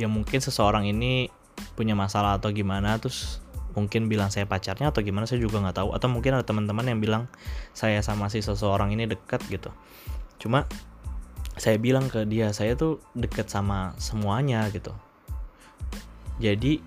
ya 0.00 0.08
mungkin 0.08 0.40
seseorang 0.40 0.88
ini 0.88 1.28
punya 1.76 1.92
masalah 1.92 2.40
atau 2.40 2.50
gimana 2.50 2.98
terus 2.98 3.38
mungkin 3.72 4.10
bilang 4.10 4.28
saya 4.28 4.44
pacarnya 4.44 4.92
atau 4.92 5.00
gimana 5.04 5.28
saya 5.28 5.44
juga 5.44 5.60
nggak 5.60 5.76
tahu. 5.76 5.88
Atau 5.92 6.08
mungkin 6.08 6.36
ada 6.36 6.44
teman-teman 6.48 6.88
yang 6.88 7.00
bilang 7.00 7.28
saya 7.76 8.00
sama 8.00 8.32
si 8.32 8.40
seseorang 8.40 8.92
ini 8.92 9.04
deket 9.04 9.44
gitu. 9.52 9.68
Cuma 10.40 10.64
saya 11.60 11.76
bilang 11.76 12.08
ke 12.08 12.24
dia 12.24 12.56
saya 12.56 12.72
tuh 12.72 13.04
deket 13.12 13.52
sama 13.52 13.92
semuanya 14.00 14.64
gitu. 14.72 14.96
Jadi 16.40 16.80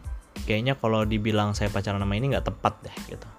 kayaknya 0.49 0.77
kalau 0.77 1.05
dibilang 1.05 1.53
saya 1.53 1.69
pacaran 1.69 2.01
sama 2.01 2.17
ini 2.17 2.33
nggak 2.33 2.49
tepat 2.49 2.73
deh 2.85 2.97
gitu. 3.09 3.29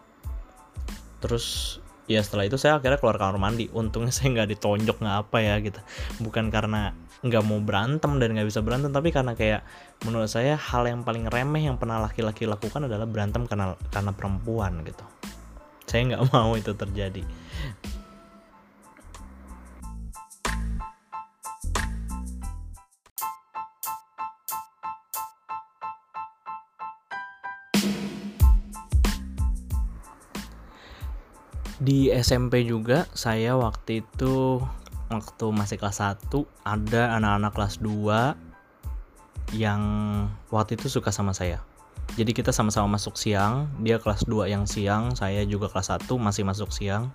Terus 1.23 1.79
ya 2.07 2.23
setelah 2.23 2.47
itu 2.47 2.57
saya 2.59 2.79
akhirnya 2.79 2.99
keluar 2.99 3.19
kamar 3.19 3.39
mandi. 3.39 3.71
Untungnya 3.71 4.15
saya 4.15 4.33
nggak 4.35 4.57
ditonjok 4.57 4.97
nggak 5.03 5.17
apa 5.27 5.39
ya 5.43 5.55
gitu. 5.63 5.81
Bukan 6.23 6.51
karena 6.51 6.95
nggak 7.21 7.43
mau 7.43 7.59
berantem 7.59 8.13
dan 8.23 8.29
nggak 8.37 8.47
bisa 8.47 8.61
berantem 8.63 8.93
tapi 8.93 9.09
karena 9.11 9.33
kayak 9.35 9.65
menurut 10.05 10.29
saya 10.29 10.55
hal 10.55 10.85
yang 10.87 11.03
paling 11.03 11.27
remeh 11.27 11.67
yang 11.67 11.81
pernah 11.81 11.99
laki-laki 11.99 12.45
lakukan 12.45 12.87
adalah 12.87 13.09
berantem 13.09 13.49
karena 13.49 13.75
karena 13.91 14.13
perempuan 14.15 14.83
gitu. 14.87 15.05
Saya 15.87 16.15
nggak 16.15 16.23
mau 16.35 16.55
itu 16.55 16.73
terjadi 16.75 17.25
di 31.76 32.09
SMP 32.09 32.64
juga 32.64 33.04
saya 33.12 33.52
waktu 33.56 34.00
itu 34.00 34.64
waktu 35.12 35.47
masih 35.52 35.76
kelas 35.78 36.02
1 36.02 36.33
ada 36.66 37.02
anak-anak 37.21 37.52
kelas 37.52 37.75
2 37.85 39.54
yang 39.54 39.83
waktu 40.50 40.75
itu 40.75 40.90
suka 40.90 41.14
sama 41.14 41.30
saya. 41.37 41.62
Jadi 42.14 42.33
kita 42.33 42.54
sama-sama 42.54 42.99
masuk 42.99 43.18
siang 43.18 43.71
dia 43.83 43.99
kelas 43.99 44.25
2 44.26 44.49
yang 44.50 44.64
siang 44.64 45.14
saya 45.18 45.42
juga 45.45 45.68
kelas 45.71 45.95
1 45.95 46.06
masih 46.18 46.47
masuk 46.47 46.71
siang 46.71 47.11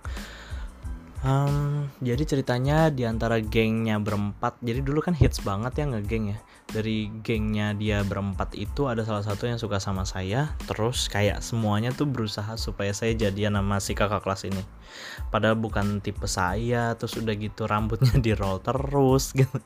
um, 1.22 1.86
jadi 2.02 2.22
ceritanya 2.26 2.90
di 2.90 3.06
antara 3.06 3.38
gengnya 3.38 3.98
berempat 3.98 4.58
jadi 4.62 4.82
dulu 4.82 5.02
kan 5.02 5.14
hits 5.14 5.42
banget 5.42 5.82
ya 5.82 5.84
ngegeng 5.90 6.34
ya. 6.34 6.38
Dari 6.72 7.12
gengnya 7.20 7.76
dia 7.76 8.00
berempat 8.00 8.56
itu 8.56 8.88
ada 8.88 9.04
salah 9.04 9.20
satu 9.20 9.44
yang 9.44 9.60
suka 9.60 9.76
sama 9.76 10.08
saya 10.08 10.56
terus 10.64 11.04
kayak 11.10 11.44
semuanya 11.44 11.92
tuh 11.92 12.08
berusaha 12.08 12.56
supaya 12.56 12.96
saya 12.96 13.12
jadian 13.12 13.60
sama 13.60 13.76
si 13.82 13.92
kakak 13.92 14.24
kelas 14.24 14.48
ini. 14.48 14.62
Padahal 15.28 15.58
bukan 15.58 16.00
tipe 16.00 16.24
saya 16.24 16.96
terus 16.96 17.18
udah 17.20 17.34
gitu 17.36 17.68
rambutnya 17.68 18.16
di 18.24 18.32
roll 18.32 18.58
terus 18.64 19.36
gitu. 19.36 19.58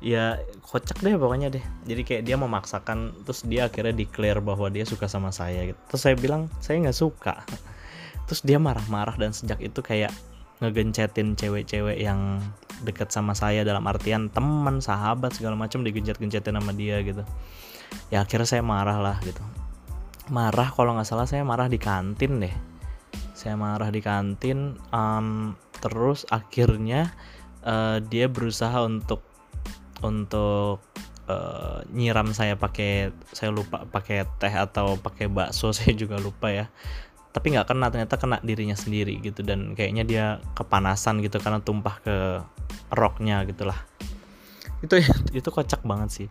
Ya 0.00 0.40
kocak 0.64 1.04
deh 1.04 1.14
pokoknya 1.20 1.52
deh. 1.52 1.64
Jadi 1.84 2.02
kayak 2.02 2.22
dia 2.24 2.36
memaksakan 2.40 3.26
terus 3.28 3.44
dia 3.44 3.68
akhirnya 3.68 3.92
declare 3.92 4.40
bahwa 4.40 4.72
dia 4.72 4.88
suka 4.88 5.04
sama 5.04 5.30
saya 5.36 5.68
gitu. 5.68 5.80
Terus 5.92 6.00
saya 6.00 6.14
bilang 6.16 6.48
saya 6.64 6.80
nggak 6.80 6.96
suka. 6.96 7.44
Terus 8.24 8.40
dia 8.40 8.56
marah-marah 8.56 9.20
dan 9.20 9.36
sejak 9.36 9.60
itu 9.60 9.84
kayak 9.84 10.08
ngegencetin 10.64 11.36
cewek-cewek 11.36 12.00
yang 12.00 12.40
deket 12.82 13.12
sama 13.12 13.36
saya 13.36 13.62
dalam 13.62 13.84
artian 13.84 14.32
teman 14.32 14.80
sahabat 14.80 15.36
segala 15.36 15.54
macam 15.54 15.84
digencet-gencetin 15.84 16.56
sama 16.56 16.72
dia 16.72 17.00
gitu. 17.04 17.22
Ya 18.08 18.24
akhirnya 18.24 18.48
saya 18.48 18.62
marah 18.64 18.98
lah 18.98 19.16
gitu. 19.22 19.40
Marah 20.32 20.72
kalau 20.72 20.96
nggak 20.96 21.08
salah 21.08 21.28
saya 21.28 21.44
marah 21.44 21.68
di 21.68 21.76
kantin 21.76 22.40
deh. 22.40 22.54
Saya 23.36 23.54
marah 23.60 23.92
di 23.92 24.00
kantin 24.00 24.80
um, 24.90 25.52
terus 25.84 26.24
akhirnya 26.32 27.12
uh, 27.62 28.00
dia 28.00 28.26
berusaha 28.32 28.80
untuk 28.84 29.20
untuk 30.00 30.80
uh, 31.28 31.80
nyiram 31.92 32.32
saya 32.36 32.56
pakai 32.56 33.12
saya 33.32 33.50
lupa 33.52 33.88
pakai 33.88 34.28
teh 34.40 34.52
atau 34.52 35.00
pakai 35.00 35.28
bakso 35.28 35.72
saya 35.76 35.92
juga 35.96 36.20
lupa 36.20 36.52
ya 36.52 36.66
tapi 37.34 37.50
nggak 37.50 37.66
kena 37.66 37.90
ternyata 37.90 38.14
kena 38.14 38.38
dirinya 38.46 38.78
sendiri 38.78 39.18
gitu. 39.18 39.42
Dan 39.42 39.74
kayaknya 39.74 40.06
dia 40.06 40.26
kepanasan 40.54 41.18
gitu 41.18 41.42
karena 41.42 41.58
tumpah 41.58 41.98
ke 41.98 42.16
roknya 42.94 43.42
gitulah. 43.42 43.76
Itu 44.78 45.02
itu 45.38 45.48
kocak 45.50 45.82
banget 45.82 46.10
sih. 46.14 46.28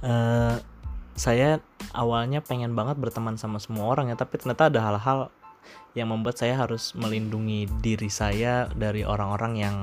Uh, 0.00 0.56
saya 1.12 1.60
awalnya 1.92 2.40
pengen 2.40 2.72
banget 2.72 2.96
berteman 2.96 3.36
sama 3.36 3.60
semua 3.60 3.84
orang 3.92 4.08
ya 4.08 4.16
tapi 4.16 4.40
ternyata 4.40 4.72
ada 4.72 4.80
hal-hal 4.80 5.28
yang 5.92 6.08
membuat 6.08 6.40
saya 6.40 6.56
harus 6.56 6.96
melindungi 6.96 7.68
diri 7.84 8.08
saya 8.08 8.64
dari 8.72 9.04
orang-orang 9.04 9.52
yang 9.60 9.76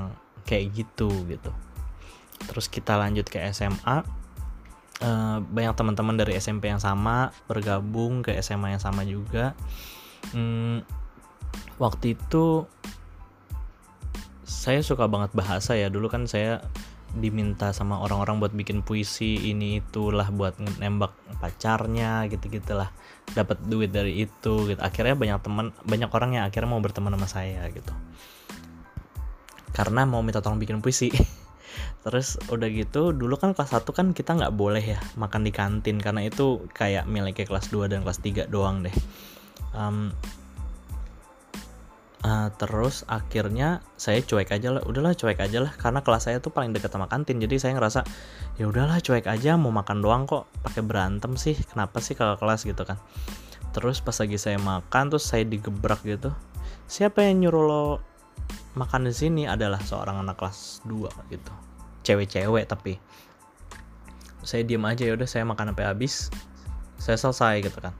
kayak 0.49 0.73
gitu 0.73 1.13
gitu. 1.29 1.53
Terus 2.49 2.65
kita 2.65 2.97
lanjut 2.97 3.29
ke 3.29 3.37
SMA 3.53 4.01
uh, 5.05 5.37
banyak 5.43 5.73
teman-teman 5.77 6.17
dari 6.17 6.33
SMP 6.41 6.73
yang 6.73 6.81
sama 6.81 7.29
bergabung 7.45 8.25
ke 8.25 8.33
SMA 8.41 8.73
yang 8.73 8.81
sama 8.81 9.05
juga 9.05 9.53
hmm, 10.33 10.85
waktu 11.79 12.19
itu 12.19 12.67
saya 14.49 14.81
suka 14.83 15.05
banget 15.05 15.31
bahasa 15.37 15.77
ya. 15.77 15.87
Dulu 15.87 16.09
kan 16.11 16.25
saya 16.25 16.59
diminta 17.17 17.73
sama 17.73 17.97
orang-orang 18.05 18.37
buat 18.37 18.53
bikin 18.53 18.85
puisi 18.85 19.49
ini 19.49 19.81
itulah 19.81 20.29
buat 20.29 20.61
nembak 20.77 21.09
pacarnya 21.41 22.29
gitu 22.29 22.53
gitulah 22.53 22.93
dapat 23.33 23.57
duit 23.65 23.89
dari 23.89 24.25
itu 24.25 24.69
gitu. 24.69 24.77
Akhirnya 24.81 25.17
banyak 25.17 25.39
teman 25.41 25.65
banyak 25.85 26.09
orang 26.13 26.37
yang 26.37 26.43
akhirnya 26.45 26.69
mau 26.69 26.81
berteman 26.81 27.15
sama 27.17 27.27
saya 27.29 27.65
gitu. 27.73 27.93
Karena 29.73 30.05
mau 30.05 30.21
minta 30.25 30.41
tolong 30.41 30.61
bikin 30.61 30.81
puisi. 30.81 31.09
Terus 32.03 32.41
udah 32.49 32.69
gitu 32.71 33.11
dulu 33.11 33.37
kan 33.37 33.53
kelas 33.53 33.75
1 33.75 33.85
kan 33.91 34.07
kita 34.15 34.33
nggak 34.35 34.53
boleh 34.53 34.81
ya 34.81 34.99
makan 35.17 35.45
di 35.45 35.51
kantin. 35.53 35.97
Karena 35.97 36.25
itu 36.25 36.65
kayak 36.73 37.09
miliknya 37.09 37.45
kelas 37.49 37.73
2 37.73 37.89
dan 37.89 38.05
kelas 38.05 38.21
3 38.21 38.49
doang 38.49 38.85
deh 38.85 38.93
um, 39.73 40.13
uh, 42.23 42.47
terus 42.55 43.07
akhirnya 43.07 43.83
saya 43.95 44.23
cuek 44.23 44.49
aja 44.51 44.75
lah. 44.75 44.81
Udahlah 44.85 45.15
cuek 45.15 45.39
aja 45.39 45.59
lah. 45.63 45.71
Karena 45.75 46.03
kelas 46.03 46.29
saya 46.29 46.37
tuh 46.43 46.51
paling 46.53 46.75
dekat 46.75 46.91
sama 46.91 47.07
kantin. 47.07 47.39
Jadi 47.39 47.59
saya 47.59 47.75
ngerasa 47.77 48.03
ya 48.59 48.65
udahlah 48.67 48.99
cuek 48.99 49.25
aja. 49.27 49.55
Mau 49.55 49.73
makan 49.73 50.03
doang 50.03 50.23
kok. 50.27 50.49
Pakai 50.63 50.81
berantem 50.83 51.35
sih. 51.35 51.55
Kenapa 51.71 51.99
sih 52.03 52.15
kalau 52.15 52.35
kelas 52.35 52.65
gitu 52.65 52.83
kan? 52.83 52.99
Terus 53.75 54.01
pas 54.01 54.17
lagi 54.17 54.37
saya 54.41 54.57
makan 54.57 55.13
terus 55.13 55.25
saya 55.29 55.45
digebrak 55.45 56.01
gitu. 56.03 56.33
Siapa 56.89 57.21
yang 57.21 57.45
nyuruh 57.45 57.63
lo 57.65 57.83
makan 58.73 59.05
di 59.05 59.13
sini? 59.13 59.45
Adalah 59.45 59.77
seorang 59.85 60.25
anak 60.25 60.41
kelas 60.41 60.81
2 60.89 61.29
gitu. 61.29 61.53
Cewek-cewek 62.01 62.65
tapi. 62.65 62.97
Saya 64.41 64.65
diem 64.65 64.81
aja 64.87 65.05
ya 65.05 65.13
udah 65.13 65.29
saya 65.29 65.45
makan 65.45 65.69
sampai 65.69 65.85
habis. 65.85 66.33
Saya 66.97 67.15
selesai 67.21 67.61
gitu 67.61 67.77
kan 67.77 67.93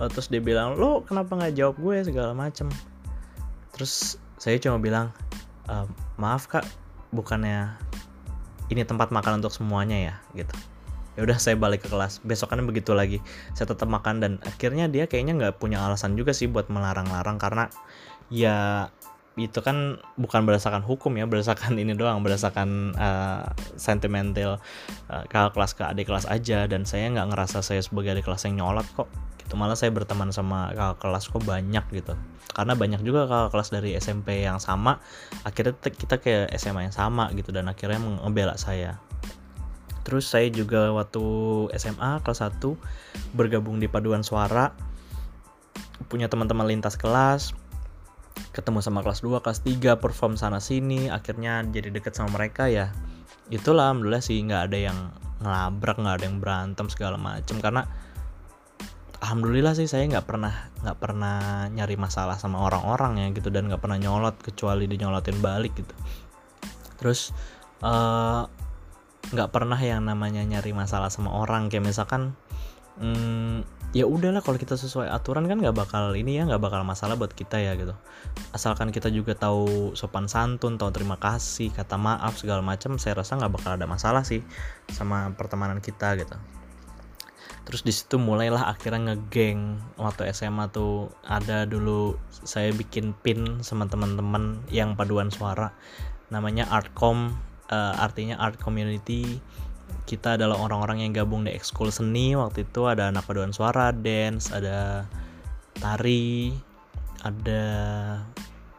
uh, 0.00 0.08
terus 0.08 0.28
dia 0.28 0.40
bilang 0.40 0.76
lo 0.76 1.02
kenapa 1.04 1.36
nggak 1.36 1.54
jawab 1.56 1.76
gue? 1.80 1.96
segala 2.04 2.32
macem. 2.32 2.68
Terus 3.76 4.16
saya 4.36 4.56
cuma 4.60 4.80
bilang 4.80 5.12
e, 5.68 5.74
maaf 6.20 6.48
kak 6.48 6.64
bukannya 7.12 7.72
ini 8.68 8.84
tempat 8.84 9.12
makan 9.12 9.40
untuk 9.40 9.52
semuanya 9.52 9.96
ya 9.96 10.14
gitu. 10.32 10.56
Ya 11.16 11.24
udah 11.24 11.36
saya 11.40 11.56
balik 11.56 11.84
ke 11.84 11.88
kelas. 11.88 12.20
Besokannya 12.24 12.64
begitu 12.68 12.92
lagi. 12.92 13.24
Saya 13.56 13.72
tetap 13.72 13.88
makan 13.88 14.20
dan 14.20 14.32
akhirnya 14.44 14.88
dia 14.88 15.08
kayaknya 15.08 15.36
nggak 15.36 15.56
punya 15.56 15.80
alasan 15.80 16.16
juga 16.16 16.36
sih 16.36 16.48
buat 16.48 16.68
melarang-larang 16.68 17.40
karena 17.40 17.72
ya 18.28 18.88
itu 19.36 19.60
kan 19.60 20.00
bukan 20.16 20.48
berdasarkan 20.48 20.80
hukum 20.80 21.12
ya 21.20 21.28
berdasarkan 21.28 21.76
ini 21.76 21.92
doang 21.92 22.24
berdasarkan 22.24 22.96
uh, 22.96 23.44
sentimental 23.76 24.64
uh, 25.12 25.24
kakak 25.28 25.52
kelas 25.52 25.72
ke 25.76 25.82
adik 25.84 26.08
kelas 26.08 26.24
aja 26.24 26.64
dan 26.64 26.88
saya 26.88 27.12
nggak 27.12 27.36
ngerasa 27.36 27.60
saya 27.60 27.84
sebagai 27.84 28.16
adik 28.16 28.24
kelas 28.24 28.48
yang 28.48 28.64
nyolot 28.64 28.88
kok 28.96 29.04
gitu. 29.46 29.54
Malah 29.54 29.78
saya 29.78 29.94
berteman 29.94 30.34
sama 30.34 30.74
kakak 30.74 31.06
kelas 31.06 31.24
kok 31.30 31.42
banyak 31.46 31.84
gitu. 31.94 32.18
Karena 32.50 32.74
banyak 32.74 33.00
juga 33.06 33.30
kakak 33.30 33.54
kelas 33.54 33.68
dari 33.70 33.94
SMP 33.94 34.42
yang 34.42 34.58
sama 34.58 34.98
akhirnya 35.46 35.78
kita 35.78 36.18
ke 36.18 36.50
SMA 36.58 36.90
yang 36.90 36.94
sama 36.94 37.30
gitu 37.38 37.54
dan 37.54 37.70
akhirnya 37.70 38.02
membela 38.02 38.58
saya. 38.58 38.98
Terus 40.02 40.26
saya 40.26 40.50
juga 40.50 40.90
waktu 40.94 41.22
SMA 41.78 42.22
kelas 42.26 42.42
1 42.42 42.58
bergabung 43.34 43.78
di 43.78 43.86
paduan 43.86 44.26
suara 44.26 44.74
punya 46.06 46.30
teman-teman 46.30 46.66
lintas 46.70 46.94
kelas 46.94 47.54
ketemu 48.54 48.80
sama 48.80 49.02
kelas 49.02 49.20
2, 49.24 49.42
kelas 49.42 49.60
3 49.64 49.98
perform 50.00 50.36
sana 50.38 50.62
sini 50.62 51.08
akhirnya 51.12 51.64
jadi 51.66 51.92
deket 51.92 52.16
sama 52.16 52.38
mereka 52.38 52.70
ya. 52.70 52.92
Itulah 53.52 53.90
alhamdulillah 53.92 54.22
sih 54.24 54.40
nggak 54.42 54.62
ada 54.72 54.78
yang 54.78 54.98
ngelabrak 55.44 55.96
nggak 56.00 56.14
ada 56.20 56.24
yang 56.24 56.38
berantem 56.40 56.86
segala 56.88 57.20
macem. 57.20 57.60
Karena 57.60 57.84
alhamdulillah 59.20 59.72
sih 59.76 59.88
saya 59.88 60.04
nggak 60.08 60.26
pernah 60.28 60.54
nggak 60.84 60.98
pernah 61.00 61.66
nyari 61.72 61.96
masalah 61.96 62.36
sama 62.36 62.62
orang-orang 62.62 63.22
ya 63.22 63.26
gitu 63.32 63.48
dan 63.48 63.68
nggak 63.70 63.80
pernah 63.80 63.98
nyolot 63.98 64.36
kecuali 64.40 64.84
dinyolotin 64.90 65.38
balik 65.40 65.76
gitu. 65.76 65.94
Terus 67.00 67.32
eh, 67.84 68.42
nggak 69.32 69.48
uh, 69.50 69.52
pernah 69.52 69.78
yang 69.80 70.04
namanya 70.04 70.44
nyari 70.44 70.72
masalah 70.76 71.08
sama 71.08 71.32
orang. 71.32 71.72
Kayak 71.72 71.92
misalkan 71.92 72.36
hmm, 73.00 73.64
ya 73.96 74.04
udahlah 74.04 74.44
kalau 74.44 74.60
kita 74.60 74.76
sesuai 74.76 75.08
aturan 75.08 75.48
kan 75.48 75.60
nggak 75.60 75.76
bakal 75.76 76.12
ini 76.12 76.40
ya 76.40 76.44
nggak 76.44 76.60
bakal 76.60 76.84
masalah 76.84 77.16
buat 77.16 77.32
kita 77.32 77.60
ya 77.60 77.72
gitu. 77.76 77.96
Asalkan 78.52 78.92
kita 78.92 79.08
juga 79.08 79.32
tahu 79.36 79.96
sopan 79.96 80.28
santun 80.28 80.76
tahu 80.76 80.92
terima 80.92 81.16
kasih 81.16 81.72
kata 81.72 81.96
maaf 81.96 82.36
segala 82.40 82.60
macam 82.60 83.00
saya 83.00 83.20
rasa 83.20 83.40
nggak 83.40 83.52
bakal 83.52 83.70
ada 83.76 83.88
masalah 83.88 84.24
sih 84.24 84.44
sama 84.92 85.32
pertemanan 85.36 85.80
kita 85.80 86.16
gitu 86.20 86.36
terus 87.66 87.82
di 87.82 87.90
situ 87.90 88.16
mulailah 88.16 88.70
akhirnya 88.70 89.12
ngegeng 89.12 89.82
waktu 89.98 90.30
SMA 90.30 90.70
tuh. 90.70 91.10
Ada 91.26 91.66
dulu 91.66 92.14
saya 92.30 92.70
bikin 92.70 93.12
pin 93.26 93.60
sama 93.60 93.90
teman-teman 93.90 94.62
yang 94.70 94.94
paduan 94.94 95.34
suara. 95.34 95.74
Namanya 96.30 96.70
Artcom 96.70 97.34
uh, 97.68 97.94
artinya 97.98 98.38
Art 98.38 98.62
Community. 98.62 99.42
Kita 100.06 100.38
adalah 100.38 100.62
orang-orang 100.62 101.02
yang 101.02 101.10
gabung 101.10 101.42
di 101.42 101.50
ekskul 101.50 101.90
seni. 101.90 102.38
Waktu 102.38 102.70
itu 102.70 102.86
ada 102.86 103.10
anak 103.10 103.26
paduan 103.26 103.50
suara 103.50 103.90
dance 103.90 104.54
ada 104.54 105.02
tari 105.82 106.54
ada 107.26 107.62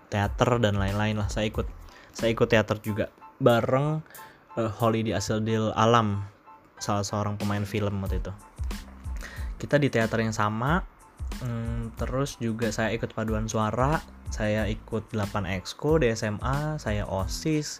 teater 0.08 0.64
dan 0.64 0.80
lain-lain 0.80 1.20
lah. 1.20 1.28
Saya 1.28 1.52
ikut 1.52 1.68
saya 2.16 2.32
ikut 2.32 2.48
teater 2.48 2.80
juga 2.80 3.12
bareng 3.44 4.00
uh, 4.56 4.72
Holly 4.80 5.04
di 5.04 5.12
Asildil 5.12 5.76
Alam 5.76 6.24
salah 6.78 7.06
seorang 7.06 7.36
pemain 7.38 7.66
film 7.66 8.02
waktu 8.06 8.22
itu 8.22 8.34
kita 9.58 9.82
di 9.82 9.90
teater 9.90 10.22
yang 10.22 10.34
sama 10.34 10.86
hmm, 11.42 11.98
terus 11.98 12.38
juga 12.38 12.70
saya 12.70 12.94
ikut 12.94 13.12
paduan 13.14 13.50
suara 13.50 14.00
saya 14.28 14.68
ikut 14.68 15.16
8 15.16 15.48
exco 15.48 16.00
di 16.00 16.12
SMA 16.12 16.80
saya 16.80 17.08
osis. 17.08 17.80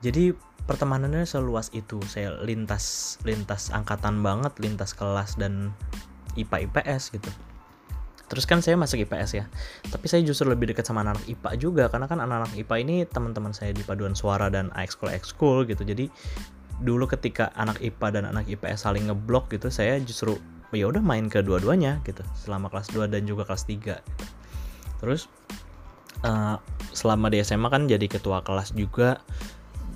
Jadi 0.00 0.32
pertemanannya 0.64 1.28
seluas 1.28 1.68
itu 1.76 2.00
saya 2.08 2.40
lintas 2.40 3.16
lintas 3.24 3.68
angkatan 3.68 4.24
banget 4.24 4.52
lintas 4.60 4.96
kelas 4.96 5.36
dan 5.36 5.76
IPA 6.40 6.68
IPS 6.68 7.12
gitu. 7.12 7.30
Terus 8.24 8.48
kan 8.48 8.64
saya 8.64 8.80
masuk 8.80 9.04
IPS 9.04 9.30
ya 9.36 9.44
tapi 9.92 10.08
saya 10.08 10.24
justru 10.24 10.48
lebih 10.48 10.72
dekat 10.72 10.88
sama 10.88 11.04
anak, 11.04 11.20
IPA 11.28 11.50
juga 11.60 11.84
karena 11.92 12.08
kan 12.08 12.24
anak-anak 12.24 12.56
IPA 12.56 12.74
ini 12.80 12.96
teman-teman 13.04 13.52
saya 13.52 13.76
di 13.76 13.84
paduan 13.84 14.16
suara 14.16 14.48
dan 14.48 14.72
ekskul 14.72 15.12
ekskul 15.12 15.68
gitu. 15.68 15.84
Jadi 15.84 16.08
dulu 16.80 17.04
ketika 17.06 17.52
anak 17.54 17.78
IPA 17.84 18.08
dan 18.20 18.24
anak 18.32 18.48
IPS 18.48 18.88
saling 18.88 19.06
ngeblok 19.12 19.52
gitu 19.52 19.68
saya 19.68 20.00
justru 20.00 20.40
ya 20.74 20.90
udah 20.90 21.02
main 21.02 21.30
ke 21.30 21.40
dua-duanya 21.40 22.02
gitu. 22.04 22.22
Selama 22.34 22.68
kelas 22.68 22.90
2 22.90 23.06
dan 23.08 23.24
juga 23.24 23.46
kelas 23.46 23.64
3 23.66 23.74
gitu. 23.74 23.94
terus 25.02 25.28
uh, 26.24 26.56
selama 26.96 27.28
di 27.28 27.44
SMA 27.44 27.68
kan 27.68 27.84
jadi 27.84 28.06
ketua 28.08 28.40
kelas 28.40 28.72
juga 28.72 29.20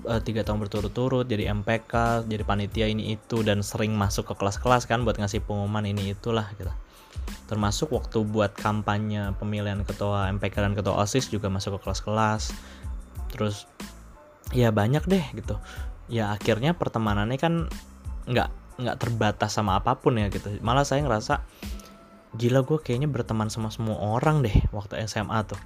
uh, 0.04 0.20
tiga 0.20 0.44
tahun 0.44 0.60
berturut-turut 0.60 1.24
jadi 1.24 1.48
MPK 1.56 2.26
jadi 2.28 2.42
panitia 2.44 2.86
ini 2.92 3.16
itu 3.16 3.40
dan 3.40 3.64
sering 3.64 3.96
masuk 3.96 4.28
ke 4.28 4.34
kelas-kelas 4.36 4.84
kan 4.84 5.02
buat 5.08 5.16
ngasih 5.16 5.42
pengumuman 5.48 5.88
ini 5.88 6.12
itulah 6.12 6.48
gitu. 6.60 6.70
Termasuk 7.48 7.92
waktu 7.92 8.24
buat 8.24 8.52
kampanye 8.56 9.32
pemilihan 9.40 9.80
ketua 9.84 10.28
MPK 10.36 10.54
dan 10.60 10.72
ketua 10.76 11.00
OSIS 11.00 11.32
juga 11.32 11.48
masuk 11.48 11.80
ke 11.80 11.88
kelas-kelas. 11.88 12.52
Terus 13.32 13.64
ya 14.52 14.72
banyak 14.72 15.04
deh 15.08 15.24
gitu. 15.36 15.56
Ya 16.08 16.32
akhirnya 16.32 16.76
pertemanannya 16.76 17.40
kan 17.40 17.54
nggak 18.28 18.48
nggak 18.78 18.96
terbatas 19.02 19.50
sama 19.52 19.76
apa 19.78 19.98
pun 19.98 20.16
ya 20.16 20.30
gitu. 20.30 20.54
Malah 20.62 20.86
saya 20.86 21.02
ngerasa 21.02 21.42
gila 22.38 22.62
gue 22.62 22.78
kayaknya 22.78 23.10
berteman 23.10 23.50
sama 23.50 23.74
semua 23.74 23.98
orang 23.98 24.40
deh 24.46 24.54
waktu 24.70 25.02
SMA 25.10 25.38
tuh. 25.44 25.58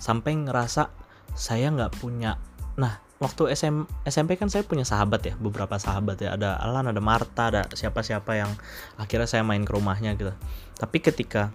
Sampai 0.00 0.34
ngerasa 0.36 0.88
saya 1.36 1.68
nggak 1.68 2.00
punya 2.00 2.40
nah 2.76 3.00
waktu 3.16 3.48
SM, 3.56 3.88
SMP 4.04 4.36
kan 4.36 4.52
saya 4.52 4.60
punya 4.68 4.84
sahabat 4.84 5.24
ya 5.24 5.34
beberapa 5.36 5.76
sahabat 5.76 6.20
ya. 6.20 6.36
Ada 6.36 6.60
Alan 6.60 6.88
ada 6.88 7.00
Marta 7.00 7.52
ada 7.52 7.62
siapa-siapa 7.72 8.36
yang 8.36 8.52
akhirnya 9.00 9.28
saya 9.28 9.44
main 9.44 9.64
ke 9.64 9.72
rumahnya 9.72 10.16
gitu. 10.16 10.32
Tapi 10.76 11.00
ketika 11.00 11.52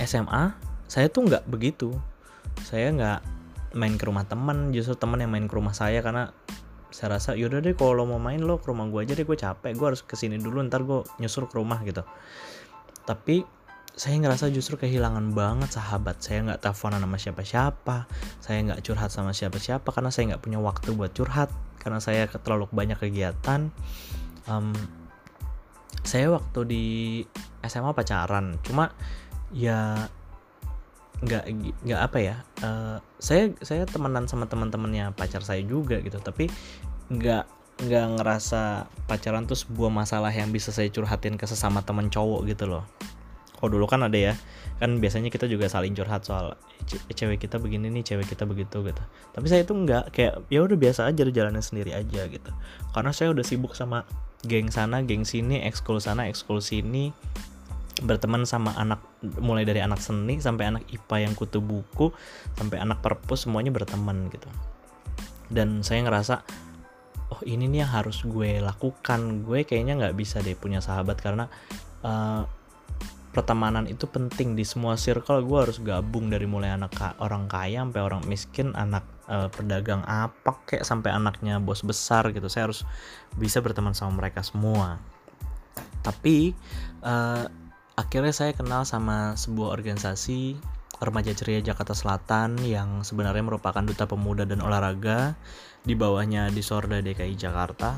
SMA 0.00 0.56
saya 0.88 1.12
tuh 1.12 1.28
nggak 1.28 1.44
begitu. 1.48 1.92
Saya 2.64 2.88
nggak 2.88 3.20
main 3.76 4.00
ke 4.00 4.04
rumah 4.08 4.24
teman 4.24 4.72
justru 4.72 4.96
teman 4.96 5.20
yang 5.20 5.28
main 5.28 5.44
ke 5.44 5.54
rumah 5.54 5.76
saya 5.76 6.00
karena 6.00 6.32
saya 6.96 7.20
rasa 7.20 7.36
yaudah 7.36 7.60
deh 7.60 7.76
kalau 7.76 8.08
mau 8.08 8.16
main 8.16 8.40
lo 8.40 8.56
ke 8.56 8.72
rumah 8.72 8.88
gue 8.88 9.04
aja 9.04 9.12
deh 9.12 9.28
gue 9.28 9.36
capek 9.36 9.76
gue 9.76 9.86
harus 9.92 10.00
ke 10.00 10.16
sini 10.16 10.40
dulu 10.40 10.64
ntar 10.64 10.80
gue 10.80 11.04
nyusul 11.20 11.44
ke 11.44 11.60
rumah 11.60 11.84
gitu. 11.84 12.00
Tapi 13.04 13.44
saya 13.92 14.16
ngerasa 14.16 14.48
justru 14.48 14.80
kehilangan 14.80 15.36
banget 15.36 15.76
sahabat. 15.76 16.24
Saya 16.24 16.48
nggak 16.48 16.64
teleponan 16.64 17.04
sama 17.04 17.20
siapa-siapa 17.20 17.96
saya 18.40 18.58
nggak 18.64 18.80
curhat 18.80 19.12
sama 19.12 19.36
siapa-siapa 19.36 19.92
karena 19.92 20.08
saya 20.08 20.32
nggak 20.32 20.40
punya 20.40 20.56
waktu 20.56 20.96
buat 20.96 21.12
curhat 21.12 21.52
karena 21.84 22.00
saya 22.00 22.24
terlalu 22.32 22.64
banyak 22.72 22.96
kegiatan. 22.96 23.68
Um, 24.48 24.72
saya 26.00 26.32
waktu 26.32 26.60
di 26.64 26.84
SMA 27.60 27.92
pacaran 27.92 28.56
cuma 28.64 28.94
ya 29.52 30.08
nggak 31.16 31.44
nggak 31.88 32.00
apa 32.00 32.18
ya 32.20 32.36
uh, 32.60 33.00
saya 33.16 33.48
saya 33.64 33.88
temenan 33.88 34.28
sama 34.28 34.44
teman-temannya 34.44 35.16
pacar 35.16 35.40
saya 35.40 35.64
juga 35.64 35.96
gitu 36.04 36.20
tapi 36.20 36.52
nggak 37.12 37.44
nggak 37.76 38.06
ngerasa 38.16 38.88
pacaran 39.04 39.44
tuh 39.44 39.58
sebuah 39.58 39.92
masalah 39.92 40.32
yang 40.32 40.48
bisa 40.48 40.72
saya 40.72 40.88
curhatin 40.88 41.36
ke 41.36 41.44
sesama 41.44 41.84
teman 41.84 42.08
cowok 42.08 42.48
gitu 42.48 42.64
loh. 42.64 42.84
Kalau 43.56 43.72
dulu 43.72 43.88
kan 43.88 44.04
ada 44.04 44.16
ya 44.16 44.34
kan 44.76 45.00
biasanya 45.00 45.32
kita 45.32 45.48
juga 45.48 45.64
saling 45.72 45.96
curhat 45.96 46.28
soal 46.28 46.60
cewek 46.88 47.40
kita 47.40 47.56
begini 47.56 47.88
nih 47.88 48.04
cewek 48.04 48.28
kita 48.28 48.44
begitu 48.44 48.84
gitu. 48.84 49.02
Tapi 49.32 49.46
saya 49.48 49.64
itu 49.64 49.72
nggak 49.72 50.12
kayak 50.12 50.34
ya 50.52 50.60
udah 50.64 50.76
biasa 50.76 51.08
aja 51.08 51.24
jalannya 51.24 51.64
sendiri 51.64 51.96
aja 51.96 52.28
gitu. 52.28 52.50
Karena 52.92 53.12
saya 53.12 53.32
udah 53.32 53.44
sibuk 53.44 53.72
sama 53.72 54.04
geng 54.44 54.68
sana 54.68 55.00
geng 55.04 55.24
sini 55.24 55.64
ekskul 55.64 56.00
sana 56.00 56.28
ekskul 56.28 56.60
sini 56.60 57.12
berteman 58.04 58.44
sama 58.44 58.76
anak 58.76 59.00
mulai 59.40 59.64
dari 59.64 59.80
anak 59.80 60.04
seni 60.04 60.36
sampai 60.36 60.68
anak 60.68 60.84
IPA 60.92 61.16
yang 61.28 61.32
kutu 61.32 61.64
buku 61.64 62.12
sampai 62.60 62.76
anak 62.76 63.00
perpus 63.00 63.48
semuanya 63.48 63.72
berteman 63.72 64.28
gitu. 64.28 64.48
Dan 65.48 65.80
saya 65.80 66.04
ngerasa 66.04 66.44
oh 67.36 67.44
ini 67.44 67.68
nih 67.68 67.84
yang 67.84 67.92
harus 67.92 68.24
gue 68.24 68.64
lakukan. 68.64 69.44
Gue 69.44 69.68
kayaknya 69.68 70.00
nggak 70.00 70.16
bisa 70.16 70.40
deh 70.40 70.56
punya 70.56 70.80
sahabat 70.80 71.20
karena 71.20 71.52
uh, 72.00 72.48
pertemanan 73.36 73.84
itu 73.84 74.08
penting 74.08 74.56
di 74.56 74.64
semua 74.64 74.96
circle. 74.96 75.44
Gue 75.44 75.68
harus 75.68 75.76
gabung 75.84 76.32
dari 76.32 76.48
mulai 76.48 76.72
anak 76.72 76.96
ka 76.96 77.08
orang 77.20 77.44
kaya 77.44 77.84
sampai 77.84 78.00
orang 78.00 78.24
miskin 78.24 78.72
anak 78.72 79.04
uh, 79.28 79.52
pedagang 79.52 80.00
apa 80.08 80.56
kayak 80.64 80.88
sampai 80.88 81.12
anaknya 81.12 81.60
bos 81.60 81.84
besar 81.84 82.32
gitu. 82.32 82.48
Saya 82.48 82.72
harus 82.72 82.88
bisa 83.36 83.60
berteman 83.60 83.92
sama 83.92 84.24
mereka 84.24 84.40
semua. 84.40 84.96
Tapi 86.00 86.56
uh, 87.04 87.44
akhirnya 88.00 88.32
saya 88.32 88.56
kenal 88.56 88.88
sama 88.88 89.36
sebuah 89.36 89.76
organisasi 89.76 90.56
remaja 90.96 91.36
ceria 91.36 91.60
Jakarta 91.60 91.92
Selatan 91.92 92.56
yang 92.64 93.04
sebenarnya 93.04 93.44
merupakan 93.44 93.84
duta 93.84 94.08
pemuda 94.08 94.48
dan 94.48 94.64
olahraga 94.64 95.36
di 95.86 95.94
bawahnya 95.94 96.50
di 96.50 96.60
Sorda 96.60 96.98
DKI 96.98 97.38
Jakarta. 97.38 97.96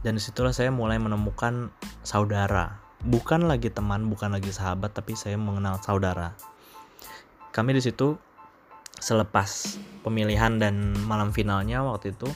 Dan 0.00 0.16
di 0.16 0.22
situlah 0.22 0.56
saya 0.56 0.72
mulai 0.72 0.96
menemukan 0.96 1.68
saudara. 2.00 2.80
Bukan 3.04 3.46
lagi 3.46 3.68
teman, 3.68 4.08
bukan 4.08 4.32
lagi 4.34 4.50
sahabat, 4.50 4.96
tapi 4.96 5.14
saya 5.14 5.36
mengenal 5.36 5.78
saudara. 5.84 6.32
Kami 7.52 7.76
di 7.76 7.82
situ 7.84 8.16
selepas 8.98 9.78
pemilihan 10.02 10.58
dan 10.58 10.94
malam 11.06 11.30
finalnya 11.30 11.86
waktu 11.86 12.10
itu 12.14 12.26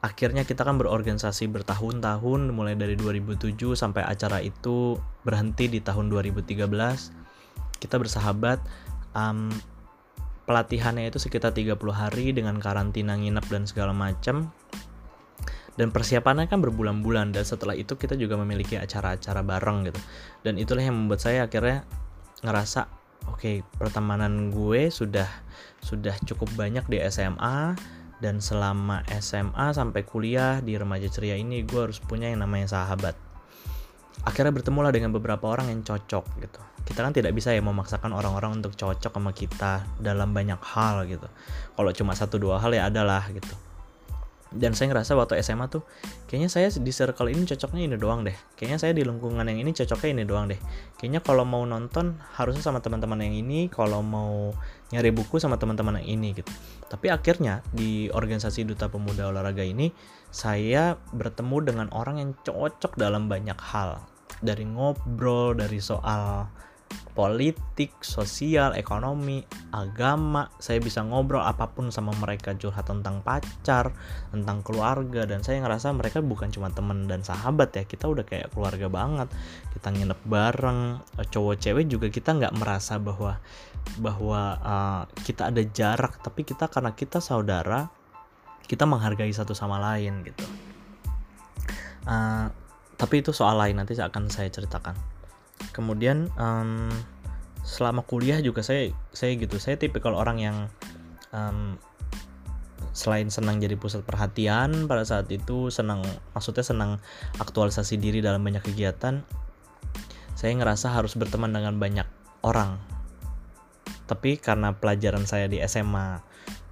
akhirnya 0.00 0.48
kita 0.48 0.64
kan 0.64 0.80
berorganisasi 0.80 1.48
bertahun-tahun 1.48 2.52
mulai 2.52 2.76
dari 2.76 2.96
2007 2.96 3.56
sampai 3.76 4.04
acara 4.04 4.40
itu 4.40 4.96
berhenti 5.24 5.68
di 5.68 5.80
tahun 5.80 6.08
2013 6.08 6.68
kita 7.80 7.96
bersahabat 7.96 8.60
um, 9.12 9.52
pelatihannya 10.50 11.06
itu 11.06 11.22
sekitar 11.22 11.54
30 11.54 11.78
hari 11.94 12.34
dengan 12.34 12.58
karantina 12.58 13.14
nginep 13.14 13.46
dan 13.46 13.62
segala 13.70 13.94
macam 13.94 14.50
dan 15.78 15.94
persiapannya 15.94 16.50
kan 16.50 16.58
berbulan-bulan 16.58 17.30
dan 17.30 17.46
setelah 17.46 17.78
itu 17.78 17.94
kita 17.94 18.18
juga 18.18 18.34
memiliki 18.34 18.74
acara-acara 18.74 19.46
bareng 19.46 19.86
gitu. 19.86 20.00
Dan 20.42 20.58
itulah 20.58 20.82
yang 20.82 20.98
membuat 20.98 21.22
saya 21.22 21.46
akhirnya 21.46 21.86
ngerasa 22.42 22.90
oke 23.30 23.38
okay, 23.38 23.56
pertemanan 23.78 24.50
gue 24.50 24.90
sudah 24.90 25.30
sudah 25.80 26.18
cukup 26.26 26.50
banyak 26.58 26.82
di 26.90 26.98
SMA 27.08 27.78
dan 28.18 28.42
selama 28.42 29.06
SMA 29.22 29.72
sampai 29.72 30.02
kuliah 30.04 30.58
di 30.60 30.76
remaja 30.76 31.08
ceria 31.08 31.38
ini 31.38 31.64
gue 31.64 31.80
harus 31.80 32.02
punya 32.02 32.28
yang 32.28 32.44
namanya 32.44 32.76
sahabat 32.76 33.29
akhirnya 34.24 34.52
bertemulah 34.52 34.92
dengan 34.92 35.10
beberapa 35.14 35.48
orang 35.48 35.72
yang 35.72 35.80
cocok 35.80 36.24
gitu. 36.44 36.60
Kita 36.84 37.00
kan 37.06 37.12
tidak 37.14 37.32
bisa 37.32 37.54
ya 37.54 37.62
memaksakan 37.64 38.12
orang-orang 38.12 38.60
untuk 38.60 38.76
cocok 38.76 39.12
sama 39.12 39.32
kita 39.32 39.84
dalam 39.96 40.36
banyak 40.36 40.60
hal 40.60 41.08
gitu. 41.08 41.28
Kalau 41.76 41.90
cuma 41.96 42.12
satu 42.12 42.36
dua 42.36 42.60
hal 42.60 42.72
ya 42.76 42.88
adalah 42.88 43.24
gitu. 43.32 43.54
Dan 44.50 44.74
saya 44.74 44.90
ngerasa 44.90 45.14
waktu 45.14 45.38
SMA 45.46 45.70
tuh 45.70 45.86
kayaknya 46.26 46.50
saya 46.50 46.66
di 46.74 46.90
circle 46.90 47.30
ini 47.30 47.46
cocoknya 47.46 47.86
ini 47.86 47.94
doang 47.94 48.26
deh. 48.26 48.34
Kayaknya 48.58 48.78
saya 48.82 48.92
di 48.98 49.06
lingkungan 49.06 49.46
yang 49.46 49.62
ini 49.62 49.70
cocoknya 49.70 50.10
ini 50.10 50.24
doang 50.26 50.50
deh. 50.50 50.58
Kayaknya 50.98 51.22
kalau 51.22 51.46
mau 51.46 51.62
nonton 51.62 52.18
harusnya 52.34 52.58
sama 52.58 52.82
teman-teman 52.82 53.22
yang 53.22 53.38
ini 53.46 53.70
kalau 53.70 54.02
mau 54.02 54.50
nyari 54.90 55.14
buku 55.14 55.38
sama 55.38 55.54
teman-teman 55.54 56.02
yang 56.02 56.18
ini 56.18 56.42
gitu. 56.42 56.50
Tapi 56.90 57.14
akhirnya 57.14 57.62
di 57.70 58.10
organisasi 58.10 58.66
duta 58.66 58.90
pemuda 58.90 59.30
olahraga 59.30 59.62
ini 59.62 59.94
saya 60.34 60.98
bertemu 61.14 61.56
dengan 61.62 61.86
orang 61.94 62.18
yang 62.18 62.30
cocok 62.42 62.98
dalam 62.98 63.30
banyak 63.30 63.58
hal 63.58 64.02
dari 64.40 64.64
ngobrol 64.64 65.56
dari 65.56 65.78
soal 65.78 66.48
politik, 67.14 68.02
sosial, 68.02 68.74
ekonomi, 68.74 69.42
agama. 69.74 70.50
Saya 70.58 70.78
bisa 70.82 71.02
ngobrol 71.04 71.42
apa 71.42 71.70
pun 71.70 71.90
sama 71.92 72.14
mereka, 72.18 72.54
curhat 72.54 72.86
tentang 72.86 73.22
pacar, 73.22 73.94
tentang 74.30 74.62
keluarga 74.64 75.26
dan 75.26 75.42
saya 75.44 75.62
ngerasa 75.62 75.94
mereka 75.94 76.22
bukan 76.22 76.50
cuma 76.50 76.70
teman 76.70 77.06
dan 77.06 77.22
sahabat 77.22 77.74
ya. 77.74 77.84
Kita 77.86 78.10
udah 78.10 78.24
kayak 78.26 78.54
keluarga 78.54 78.86
banget. 78.90 79.28
Kita 79.74 79.90
nginep 79.90 80.20
bareng, 80.26 80.80
cowok 81.30 81.56
cewek 81.58 81.86
juga 81.90 82.08
kita 82.10 82.34
nggak 82.34 82.56
merasa 82.56 82.98
bahwa 82.98 83.38
bahwa 83.98 84.42
uh, 84.60 85.02
kita 85.24 85.50
ada 85.50 85.62
jarak, 85.66 86.20
tapi 86.20 86.46
kita 86.46 86.68
karena 86.68 86.92
kita 86.94 87.18
saudara, 87.18 87.90
kita 88.66 88.86
menghargai 88.86 89.32
satu 89.32 89.52
sama 89.56 89.82
lain 89.82 90.24
gitu. 90.24 90.46
Uh, 92.08 92.48
tapi 93.00 93.24
itu 93.24 93.32
soal 93.32 93.56
lain 93.56 93.80
nanti 93.80 93.96
akan 93.96 94.28
saya 94.28 94.52
ceritakan. 94.52 94.92
Kemudian 95.72 96.28
um, 96.36 96.92
selama 97.64 98.04
kuliah 98.04 98.44
juga 98.44 98.60
saya 98.60 98.92
saya 99.16 99.40
gitu. 99.40 99.56
Saya 99.56 99.80
tipikal 99.80 100.12
orang 100.12 100.36
yang 100.36 100.56
um, 101.32 101.80
selain 102.92 103.32
senang 103.32 103.56
jadi 103.56 103.80
pusat 103.80 104.04
perhatian 104.04 104.84
pada 104.84 105.08
saat 105.08 105.32
itu 105.32 105.72
senang 105.72 106.04
maksudnya 106.36 106.60
senang 106.60 107.00
aktualisasi 107.40 107.96
diri 107.96 108.20
dalam 108.20 108.42
banyak 108.44 108.60
kegiatan 108.60 109.24
saya 110.40 110.56
ngerasa 110.56 110.96
harus 110.96 111.20
berteman 111.20 111.52
dengan 111.52 111.76
banyak 111.76 112.08
orang. 112.40 112.80
Tapi 114.08 114.40
karena 114.40 114.72
pelajaran 114.72 115.28
saya 115.28 115.52
di 115.52 115.60
SMA 115.68 116.24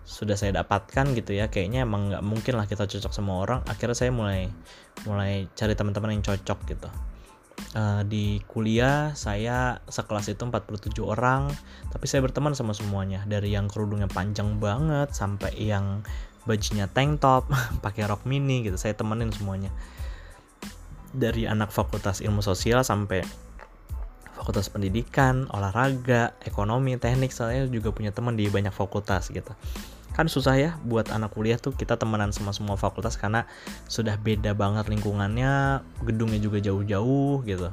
sudah 0.08 0.40
saya 0.40 0.56
dapatkan 0.64 1.12
gitu 1.12 1.36
ya. 1.36 1.52
Kayaknya 1.52 1.84
emang 1.84 2.08
nggak 2.08 2.24
mungkin 2.24 2.56
lah 2.56 2.64
kita 2.64 2.88
cocok 2.88 3.12
sama 3.12 3.44
orang. 3.44 3.60
Akhirnya 3.68 3.92
saya 3.92 4.08
mulai 4.08 4.48
mulai 5.04 5.52
cari 5.52 5.76
teman-teman 5.76 6.16
yang 6.16 6.24
cocok 6.24 6.58
gitu. 6.64 6.88
Uh, 7.76 8.06
di 8.06 8.40
kuliah 8.48 9.12
saya 9.18 9.82
sekelas 9.90 10.30
itu 10.30 10.40
47 10.46 10.94
orang 11.02 11.50
tapi 11.90 12.08
saya 12.08 12.24
berteman 12.24 12.56
sama 12.56 12.72
semuanya. 12.72 13.28
Dari 13.28 13.52
yang 13.52 13.68
kerudungnya 13.68 14.08
panjang 14.08 14.56
banget 14.56 15.12
sampai 15.12 15.52
yang 15.60 16.00
bajunya 16.48 16.88
tank 16.88 17.20
top 17.20 17.44
pakai 17.84 18.08
rok 18.08 18.24
mini 18.24 18.64
gitu 18.64 18.80
saya 18.80 18.96
temenin 18.96 19.28
semuanya. 19.28 19.68
Dari 21.12 21.44
anak 21.44 21.68
fakultas 21.68 22.24
ilmu 22.24 22.40
sosial 22.40 22.80
sampai 22.80 23.20
fakultas 24.38 24.70
pendidikan, 24.70 25.50
olahraga, 25.50 26.38
ekonomi, 26.46 26.94
teknik, 26.94 27.34
saya 27.34 27.66
juga 27.66 27.90
punya 27.90 28.14
teman 28.14 28.38
di 28.38 28.46
banyak 28.46 28.70
fakultas 28.70 29.34
gitu. 29.34 29.50
Kan 30.18 30.26
susah 30.26 30.58
ya 30.58 30.70
buat 30.82 31.14
anak 31.14 31.30
kuliah 31.38 31.62
tuh 31.62 31.78
kita 31.78 31.94
temenan 31.94 32.34
sama 32.34 32.50
semua 32.50 32.74
fakultas 32.74 33.14
karena 33.14 33.46
sudah 33.86 34.18
beda 34.18 34.58
banget 34.58 34.90
lingkungannya, 34.90 35.86
gedungnya 36.02 36.42
juga 36.42 36.58
jauh-jauh 36.58 37.46
gitu. 37.46 37.70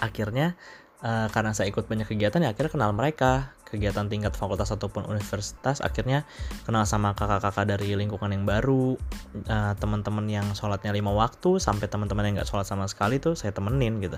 Akhirnya 0.00 0.56
uh, 1.02 1.28
karena 1.30 1.54
saya 1.54 1.70
ikut 1.70 1.86
banyak 1.86 2.08
kegiatan 2.08 2.42
ya 2.42 2.50
akhirnya 2.54 2.72
kenal 2.72 2.90
mereka 2.94 3.54
kegiatan 3.68 4.08
tingkat 4.08 4.32
fakultas 4.32 4.72
ataupun 4.72 5.04
universitas 5.04 5.84
akhirnya 5.84 6.24
kenal 6.64 6.88
sama 6.88 7.12
kakak-kakak 7.12 7.68
dari 7.68 7.92
lingkungan 7.92 8.32
yang 8.32 8.48
baru 8.48 8.96
uh, 9.44 9.72
teman-teman 9.76 10.24
yang 10.24 10.46
sholatnya 10.56 10.96
lima 10.96 11.12
waktu 11.12 11.60
sampai 11.60 11.86
teman-teman 11.86 12.32
yang 12.32 12.34
nggak 12.40 12.48
sholat 12.48 12.64
sama 12.64 12.88
sekali 12.88 13.20
tuh 13.20 13.36
saya 13.36 13.52
temenin 13.52 14.00
gitu 14.00 14.16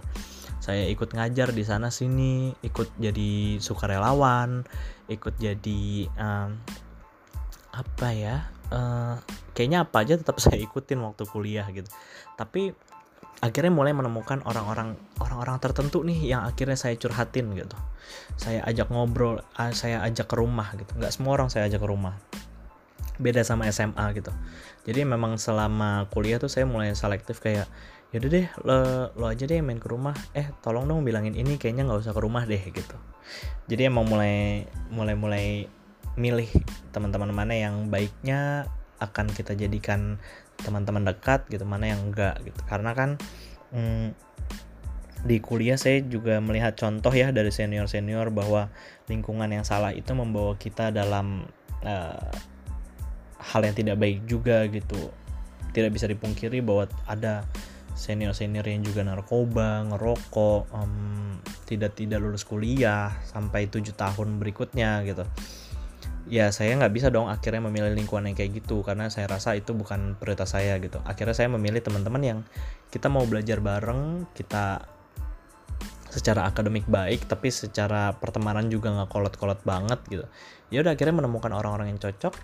saya 0.63 0.87
ikut 0.87 1.17
ngajar 1.17 1.51
di 1.51 1.65
sana 1.67 1.91
sini 1.91 2.55
ikut 2.63 2.95
jadi 3.03 3.59
sukarelawan 3.59 4.63
ikut 5.11 5.35
jadi 5.43 6.07
um, 6.15 6.55
apa 7.81 8.09
ya 8.13 8.37
uh, 8.71 9.17
kayaknya 9.57 9.85
apa 9.85 10.05
aja 10.05 10.15
tetap 10.17 10.39
saya 10.45 10.59
ikutin 10.61 11.01
waktu 11.03 11.25
kuliah 11.29 11.67
gitu. 11.73 11.89
Tapi 12.39 12.73
akhirnya 13.41 13.73
mulai 13.73 13.97
menemukan 13.97 14.45
orang-orang 14.45 15.01
orang-orang 15.17 15.57
tertentu 15.65 16.05
nih 16.05 16.37
yang 16.37 16.45
akhirnya 16.45 16.77
saya 16.77 16.97
curhatin 16.97 17.53
gitu. 17.57 17.77
Saya 18.37 18.65
ajak 18.65 18.93
ngobrol 18.93 19.41
saya 19.77 20.05
ajak 20.05 20.29
ke 20.29 20.37
rumah 20.39 20.73
gitu. 20.77 20.93
Nggak 20.97 21.13
semua 21.13 21.37
orang 21.37 21.49
saya 21.49 21.69
ajak 21.69 21.81
ke 21.83 21.89
rumah. 21.89 22.17
Beda 23.21 23.45
sama 23.45 23.69
SMA 23.69 24.17
gitu. 24.17 24.33
Jadi 24.89 25.05
memang 25.05 25.37
selama 25.37 26.09
kuliah 26.09 26.41
tuh 26.41 26.49
saya 26.49 26.65
mulai 26.65 26.97
selektif 26.97 27.41
kayak 27.45 27.69
yaudah 28.11 28.31
deh 28.33 28.47
lo, 28.67 28.79
lo 29.15 29.27
aja 29.29 29.45
deh 29.45 29.61
main 29.61 29.77
ke 29.77 29.89
rumah. 29.89 30.17
Eh 30.33 30.49
tolong 30.65 30.89
dong 30.89 31.05
bilangin 31.05 31.37
ini 31.37 31.61
kayaknya 31.61 31.85
nggak 31.89 32.01
usah 32.01 32.17
ke 32.17 32.21
rumah 32.21 32.49
deh 32.49 32.61
gitu. 32.61 32.97
Jadi 33.69 33.89
emang 33.89 34.09
mulai 34.09 34.65
mulai 34.89 35.15
mulai 35.15 35.47
milih 36.19 36.51
teman-teman 36.91 37.31
mana 37.31 37.55
yang 37.55 37.91
baiknya 37.93 38.67
akan 39.01 39.33
kita 39.33 39.57
jadikan 39.57 40.21
teman-teman 40.61 41.09
dekat 41.09 41.49
gitu 41.49 41.65
mana 41.65 41.91
yang 41.91 42.13
enggak 42.13 42.39
gitu. 42.45 42.61
Karena 42.69 42.93
kan 42.93 43.17
hmm, 43.73 44.13
di 45.25 45.37
kuliah 45.41 45.77
saya 45.77 46.01
juga 46.05 46.41
melihat 46.41 46.77
contoh 46.77 47.13
ya 47.13 47.33
dari 47.33 47.53
senior 47.53 47.89
senior 47.89 48.33
bahwa 48.33 48.73
lingkungan 49.09 49.49
yang 49.53 49.65
salah 49.65 49.93
itu 49.93 50.13
membawa 50.17 50.57
kita 50.57 50.93
dalam 50.93 51.45
uh, 51.85 52.31
hal 53.41 53.61
yang 53.65 53.77
tidak 53.77 53.97
baik 54.01 54.25
juga 54.29 54.69
gitu. 54.69 55.13
Tidak 55.71 55.91
bisa 55.93 56.11
dipungkiri 56.11 56.61
bahwa 56.61 56.91
ada 57.07 57.47
senior 57.95 58.33
senior 58.33 58.65
yang 58.65 58.81
juga 58.81 59.05
narkoba 59.05 59.85
ngerokok 59.93 60.73
um, 60.73 61.37
tidak 61.69 61.95
tidak 62.01 62.19
lulus 62.25 62.49
kuliah 62.49 63.13
sampai 63.29 63.69
tujuh 63.69 63.93
tahun 63.93 64.41
berikutnya 64.41 65.05
gitu 65.05 65.29
ya 66.31 66.55
saya 66.55 66.79
nggak 66.79 66.95
bisa 66.95 67.09
dong 67.11 67.27
akhirnya 67.27 67.59
memilih 67.67 67.91
lingkungan 67.91 68.31
yang 68.31 68.39
kayak 68.39 68.63
gitu 68.63 68.87
karena 68.87 69.11
saya 69.11 69.27
rasa 69.27 69.59
itu 69.59 69.75
bukan 69.75 70.15
prioritas 70.15 70.55
saya 70.55 70.79
gitu. 70.79 71.03
Akhirnya 71.03 71.35
saya 71.35 71.51
memilih 71.51 71.83
teman-teman 71.83 72.23
yang 72.23 72.39
kita 72.95 73.11
mau 73.11 73.27
belajar 73.27 73.59
bareng 73.59 74.31
kita 74.33 74.87
secara 76.11 76.47
akademik 76.47 76.87
baik 76.91 77.27
tapi 77.27 77.51
secara 77.51 78.15
pertemanan 78.15 78.71
juga 78.71 78.95
nggak 78.95 79.11
kolot-kolot 79.11 79.61
banget 79.67 79.99
gitu. 80.07 80.27
Ya 80.71 80.87
udah 80.87 80.95
akhirnya 80.95 81.19
menemukan 81.19 81.51
orang-orang 81.51 81.91
yang 81.91 81.99
cocok 81.99 82.35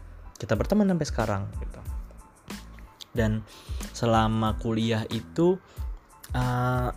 kita 0.42 0.58
berteman 0.58 0.90
sampai 0.90 1.06
sekarang 1.06 1.42
gitu. 1.62 1.80
Dan 3.14 3.46
selama 3.94 4.58
kuliah 4.58 5.06
itu 5.14 5.62
uh, 6.34 6.90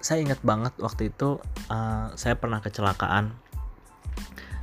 saya 0.00 0.18
ingat 0.24 0.40
banget 0.40 0.72
waktu 0.80 1.12
itu 1.12 1.36
uh, 1.68 2.08
saya 2.16 2.34
pernah 2.40 2.64
kecelakaan 2.64 3.36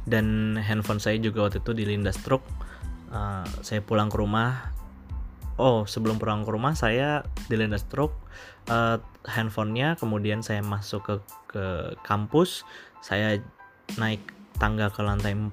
dan 0.08 0.56
handphone 0.56 1.04
saya 1.04 1.20
juga 1.20 1.46
waktu 1.52 1.60
itu 1.60 1.76
dilindas 1.76 2.18
truk. 2.24 2.42
Uh, 3.12 3.44
saya 3.60 3.84
pulang 3.84 4.08
ke 4.08 4.18
rumah. 4.18 4.72
Oh 5.60 5.84
sebelum 5.84 6.18
pulang 6.18 6.48
ke 6.48 6.50
rumah 6.50 6.74
saya 6.74 7.28
dilindas 7.52 7.84
truk. 7.92 8.16
Uh, 8.72 9.04
handphonenya 9.28 10.00
kemudian 10.00 10.40
saya 10.40 10.64
masuk 10.64 11.04
ke 11.04 11.16
ke 11.52 11.66
kampus. 12.08 12.64
Saya 13.04 13.44
naik 14.00 14.24
tangga 14.58 14.90
ke 14.90 15.04
lantai 15.04 15.36
4 15.36 15.52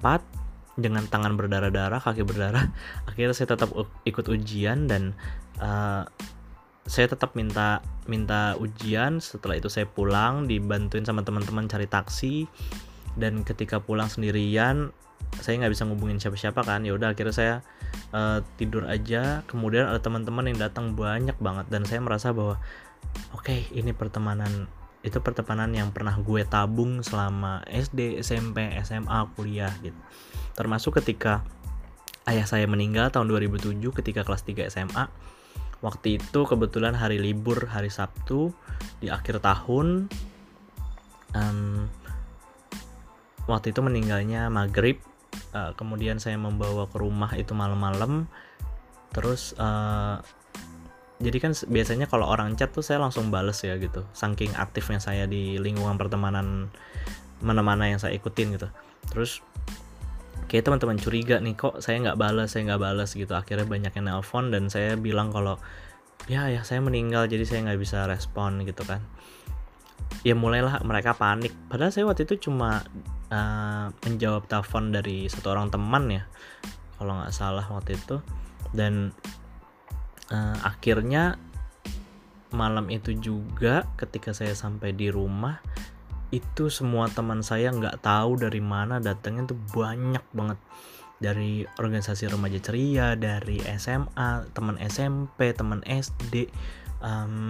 dengan 0.79 1.03
tangan 1.07 1.35
berdarah-darah 1.35 1.99
kaki 1.99 2.23
berdarah. 2.23 2.71
Akhirnya 3.11 3.35
saya 3.35 3.59
tetap 3.59 3.75
ikut 4.07 4.25
ujian 4.31 4.87
dan 4.87 5.11
uh, 5.59 6.07
saya 6.87 7.11
tetap 7.11 7.35
minta 7.35 7.83
minta 8.07 8.55
ujian. 8.55 9.19
Setelah 9.19 9.59
itu 9.59 9.67
saya 9.67 9.83
pulang 9.83 10.47
dibantuin 10.47 11.03
sama 11.03 11.27
teman-teman 11.27 11.67
cari 11.67 11.91
taksi 11.91 12.47
dan 13.15 13.43
ketika 13.47 13.79
pulang 13.79 14.11
sendirian 14.11 14.91
saya 15.39 15.59
nggak 15.59 15.73
bisa 15.73 15.83
ngubungin 15.87 16.19
siapa-siapa 16.19 16.63
kan. 16.63 16.83
Ya 16.87 16.95
udah 16.95 17.11
akhirnya 17.11 17.35
saya 17.35 17.55
uh, 18.15 18.39
tidur 18.55 18.87
aja. 18.87 19.43
Kemudian 19.47 19.87
ada 19.89 19.99
teman-teman 19.99 20.47
yang 20.51 20.59
datang 20.59 20.95
banyak 20.95 21.35
banget 21.39 21.65
dan 21.71 21.83
saya 21.83 21.99
merasa 22.03 22.31
bahwa 22.31 22.59
oke 23.35 23.43
okay, 23.47 23.67
ini 23.75 23.91
pertemanan 23.91 24.67
itu 25.05 25.21
pertemanan 25.21 25.69
yang 25.69 25.93
pernah 25.93 26.17
gue 26.17 26.41
tabung 26.49 27.05
selama 27.05 27.61
SD 27.69 28.25
SMP 28.25 28.73
SMA 28.81 29.29
kuliah 29.37 29.71
gitu. 29.85 29.97
Termasuk 30.57 30.97
ketika 31.03 31.45
ayah 32.25 32.47
saya 32.49 32.65
meninggal 32.65 33.13
tahun 33.13 33.29
2007 33.29 33.77
ketika 34.01 34.25
kelas 34.25 34.41
3 34.49 34.73
SMA 34.73 35.05
waktu 35.85 36.17
itu 36.17 36.39
kebetulan 36.49 36.97
hari 36.97 37.21
libur 37.21 37.69
hari 37.69 37.93
Sabtu 37.93 38.49
di 38.97 39.13
akhir 39.13 39.45
tahun 39.45 40.09
um, 41.37 41.85
waktu 43.45 43.73
itu 43.73 43.79
meninggalnya 43.81 44.49
maghrib 44.49 45.01
uh, 45.53 45.71
kemudian 45.75 46.17
saya 46.21 46.39
membawa 46.39 46.87
ke 46.89 46.97
rumah 46.97 47.31
itu 47.35 47.51
malam-malam. 47.51 48.29
Terus 49.15 49.55
uh, 49.55 50.19
jadi 51.23 51.37
kan 51.39 51.55
biasanya 51.55 52.11
kalau 52.11 52.27
orang 52.27 52.59
chat 52.59 52.75
tuh 52.75 52.83
saya 52.83 52.99
langsung 52.99 53.31
bales 53.31 53.63
ya 53.63 53.79
gitu 53.79 54.03
saking 54.11 54.51
aktifnya 54.59 54.99
saya 54.99 55.23
di 55.23 55.55
lingkungan 55.55 55.95
pertemanan 55.95 56.67
mana-mana 57.39 57.87
yang 57.87 57.99
saya 58.03 58.15
ikutin 58.19 58.59
gitu. 58.59 58.67
Terus 59.07 59.39
kayak 60.51 60.67
teman-teman 60.67 60.99
curiga 60.99 61.39
nih 61.39 61.55
kok 61.55 61.79
saya 61.79 62.03
nggak 62.03 62.19
balas 62.19 62.51
saya 62.51 62.67
nggak 62.73 62.81
balas 62.83 63.15
gitu. 63.15 63.31
Akhirnya 63.31 63.63
banyak 63.63 63.91
yang 63.95 64.05
nelpon 64.11 64.51
dan 64.51 64.67
saya 64.67 64.99
bilang 64.99 65.31
kalau 65.31 65.55
ya 66.27 66.51
ya 66.51 66.67
saya 66.67 66.83
meninggal 66.83 67.31
jadi 67.31 67.47
saya 67.47 67.59
nggak 67.71 67.79
bisa 67.79 68.03
respon 68.11 68.67
gitu 68.67 68.83
kan. 68.83 68.99
Ya 70.27 70.35
mulailah 70.35 70.83
mereka 70.83 71.15
panik. 71.15 71.55
Padahal 71.71 71.95
saya 71.95 72.03
waktu 72.03 72.27
itu 72.27 72.51
cuma 72.51 72.83
uh, 73.31 73.89
menjawab 74.05 74.45
telepon 74.45 74.93
dari 74.93 75.25
satu 75.31 75.53
orang 75.53 75.71
teman 75.73 76.09
ya 76.11 76.23
kalau 76.97 77.21
nggak 77.21 77.33
salah 77.35 77.65
waktu 77.69 77.97
itu. 77.97 78.19
Dan 78.75 79.11
uh, 80.31 80.57
akhirnya 80.65 81.39
malam 82.55 82.87
itu 82.87 83.15
juga 83.19 83.83
ketika 83.99 84.31
saya 84.31 84.55
sampai 84.55 84.95
di 84.95 85.11
rumah 85.11 85.59
itu 86.31 86.71
semua 86.71 87.07
teman 87.11 87.43
saya 87.45 87.71
nggak 87.71 88.01
tahu 88.03 88.39
dari 88.39 88.59
mana 88.63 88.99
datangnya 88.99 89.53
tuh 89.53 89.59
banyak 89.75 90.23
banget. 90.35 90.59
Dari 91.15 91.63
organisasi 91.79 92.27
remaja 92.27 92.59
ceria 92.59 93.15
dari 93.15 93.63
SMA 93.79 94.51
teman 94.51 94.75
SMP 94.83 95.55
teman 95.55 95.79
SD 95.87 96.51
um, 96.99 97.47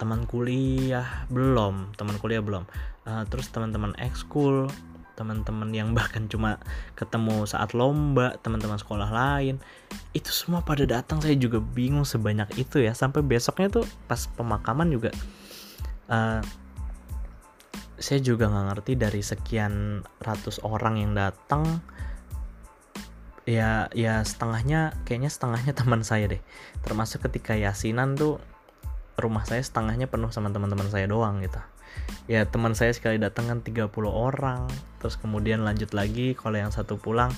teman 0.00 0.24
kuliah 0.24 1.28
belum 1.28 1.92
teman 1.94 2.16
kuliah 2.18 2.40
belum. 2.40 2.64
Uh, 3.02 3.26
terus 3.28 3.50
teman-teman 3.50 3.92
ekskul 4.00 4.70
teman-teman 5.14 5.70
yang 5.72 5.92
bahkan 5.98 6.26
cuma 6.26 6.58
ketemu 6.98 7.44
saat 7.44 7.72
lomba 7.72 8.36
teman-teman 8.40 8.78
sekolah 8.78 9.08
lain 9.10 9.60
itu 10.16 10.30
semua 10.30 10.64
pada 10.64 10.84
datang. 10.84 11.20
Saya 11.20 11.36
juga 11.36 11.58
bingung 11.60 12.04
sebanyak 12.04 12.52
itu 12.58 12.82
ya. 12.82 12.92
Sampai 12.92 13.24
besoknya 13.24 13.82
tuh 13.82 13.84
pas 14.06 14.20
pemakaman 14.36 14.88
juga 14.90 15.10
uh, 16.10 16.40
saya 18.02 18.18
juga 18.18 18.50
nggak 18.50 18.66
ngerti 18.74 18.92
dari 18.98 19.22
sekian 19.22 20.02
ratus 20.18 20.58
orang 20.66 20.98
yang 20.98 21.12
datang 21.14 21.78
ya 23.46 23.90
ya 23.94 24.22
setengahnya 24.26 24.94
kayaknya 25.06 25.30
setengahnya 25.30 25.72
teman 25.80 26.02
saya 26.02 26.28
deh. 26.28 26.42
Termasuk 26.82 27.26
ketika 27.30 27.54
yasinan 27.54 28.18
tuh 28.18 28.42
rumah 29.20 29.44
saya 29.44 29.60
setengahnya 29.60 30.08
penuh 30.08 30.32
sama 30.32 30.48
teman-teman 30.50 30.88
saya 30.88 31.04
doang 31.06 31.44
gitu 31.44 31.60
ya 32.30 32.46
teman 32.46 32.72
saya 32.78 32.94
sekali 32.94 33.18
datang 33.18 33.50
kan 33.50 33.58
30 33.60 33.88
orang. 34.08 34.70
Terus 35.02 35.18
kemudian 35.18 35.66
lanjut 35.66 35.92
lagi 35.92 36.38
kalau 36.38 36.58
yang 36.58 36.70
satu 36.70 36.98
pulang 36.98 37.32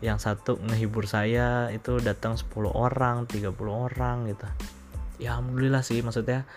yang 0.00 0.16
satu 0.16 0.56
ngehibur 0.64 1.04
saya 1.04 1.68
itu 1.68 2.00
datang 2.00 2.36
10 2.40 2.48
orang 2.72 3.28
30 3.28 3.52
orang 3.68 4.32
gitu. 4.32 4.48
Ya 5.20 5.36
alhamdulillah 5.36 5.84
sih 5.84 6.00
maksudnya 6.00 6.48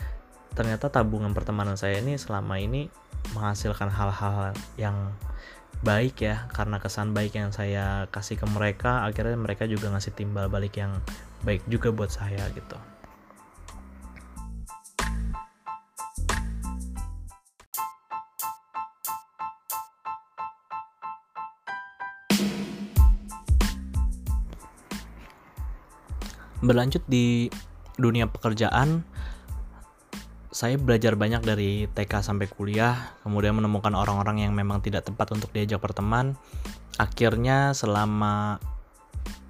ternyata 0.54 0.88
tabungan 0.94 1.34
pertemanan 1.34 1.76
saya 1.76 2.00
ini 2.00 2.16
selama 2.16 2.62
ini 2.62 2.88
menghasilkan 3.36 3.90
hal-hal 3.90 4.54
yang 4.78 5.12
baik 5.84 6.24
ya 6.24 6.48
karena 6.56 6.80
kesan 6.80 7.12
baik 7.12 7.36
yang 7.36 7.52
saya 7.52 8.08
kasih 8.08 8.40
ke 8.40 8.48
mereka 8.48 9.04
akhirnya 9.04 9.36
mereka 9.36 9.68
juga 9.68 9.92
ngasih 9.92 10.16
timbal 10.16 10.48
balik 10.48 10.80
yang 10.80 10.96
baik 11.44 11.60
juga 11.68 11.92
buat 11.92 12.08
saya 12.08 12.48
gitu 12.56 12.80
berlanjut 26.64 27.04
di 27.06 27.52
dunia 28.00 28.26
pekerjaan 28.26 29.04
saya 30.54 30.78
belajar 30.78 31.18
banyak 31.18 31.42
dari 31.42 31.90
TK 31.90 32.22
sampai 32.22 32.46
kuliah, 32.46 33.18
kemudian 33.26 33.58
menemukan 33.58 33.90
orang-orang 33.98 34.46
yang 34.46 34.54
memang 34.54 34.86
tidak 34.86 35.10
tepat 35.10 35.34
untuk 35.34 35.50
diajak 35.50 35.82
berteman. 35.82 36.38
Akhirnya 37.02 37.74
selama 37.74 38.62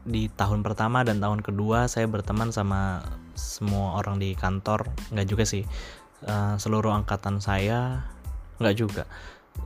di 0.08 0.32
tahun 0.32 0.63
pertama 0.63 1.04
dan 1.04 1.19
tahun 1.19 1.43
kedua 1.43 1.91
saya 1.91 2.08
berteman 2.08 2.56
sama 2.56 3.04
semua 3.36 3.99
orang 3.99 4.15
di 4.15 4.32
kantor, 4.32 4.88
nggak 5.12 5.28
juga 5.28 5.43
sih. 5.43 5.67
Uh, 6.23 6.56
seluruh 6.56 6.95
angkatan 6.95 7.43
saya 7.43 8.08
nggak 8.63 8.76
juga. 8.80 9.04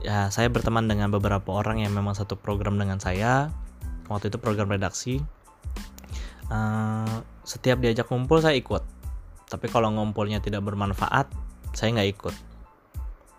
Ya, 0.02 0.34
saya 0.34 0.50
berteman 0.50 0.90
dengan 0.90 1.14
beberapa 1.14 1.54
orang 1.54 1.86
yang 1.86 1.94
memang 1.94 2.18
satu 2.18 2.34
program 2.34 2.82
dengan 2.82 2.98
saya. 2.98 3.54
Waktu 4.10 4.34
itu 4.34 4.42
program 4.42 4.74
redaksi. 4.74 5.22
Uh, 6.48 7.20
setiap 7.44 7.80
diajak 7.80 8.08
kumpul 8.08 8.40
saya 8.40 8.56
ikut. 8.56 8.84
Tapi 9.48 9.66
kalau 9.72 9.88
ngumpulnya 9.92 10.44
tidak 10.44 10.64
bermanfaat 10.64 11.28
saya 11.72 11.96
nggak 11.96 12.10
ikut. 12.12 12.34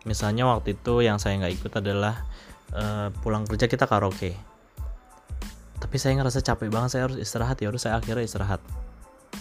Misalnya 0.10 0.50
waktu 0.50 0.78
itu 0.78 1.06
yang 1.06 1.22
saya 1.22 1.38
nggak 1.38 1.54
ikut 1.62 1.74
adalah 1.78 2.26
uh, 2.74 3.14
pulang 3.22 3.46
kerja 3.46 3.70
kita 3.70 3.86
karaoke. 3.86 4.34
Tapi 5.80 5.96
saya 6.02 6.18
ngerasa 6.18 6.42
capek 6.42 6.70
banget 6.74 6.98
saya 6.98 7.04
harus 7.10 7.18
istirahat 7.22 7.58
ya 7.62 7.70
harus 7.70 7.86
saya 7.86 8.02
akhirnya 8.02 8.26
istirahat. 8.26 8.62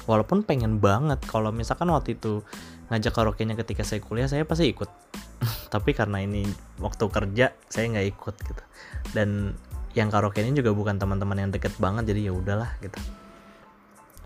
Walaupun 0.04 0.44
pengen 0.44 0.81
banget 0.81 1.20
kalau 1.24 1.52
misalkan 1.52 1.88
waktu 1.92 2.16
itu 2.16 2.44
ngajak 2.88 3.12
karaoke-nya 3.12 3.57
ketika 3.57 3.85
saya 3.85 4.00
kuliah 4.04 4.28
saya 4.28 4.44
pasti 4.44 4.68
ikut. 4.68 4.88
Tapi 5.72 5.96
karena 5.96 6.20
ini 6.24 6.44
waktu 6.81 7.04
kerja 7.09 7.52
saya 7.68 7.85
nggak 7.88 8.07
ikut 8.16 8.35
gitu. 8.44 8.62
Dan 9.16 9.57
yang 9.96 10.12
karaoke 10.12 10.44
ini 10.44 10.52
juga 10.52 10.76
bukan 10.76 11.00
teman-teman 11.00 11.48
yang 11.48 11.50
deket 11.50 11.72
banget 11.81 12.12
jadi 12.12 12.31
ya 12.31 12.33
udahlah 12.37 12.70
gitu 12.85 13.00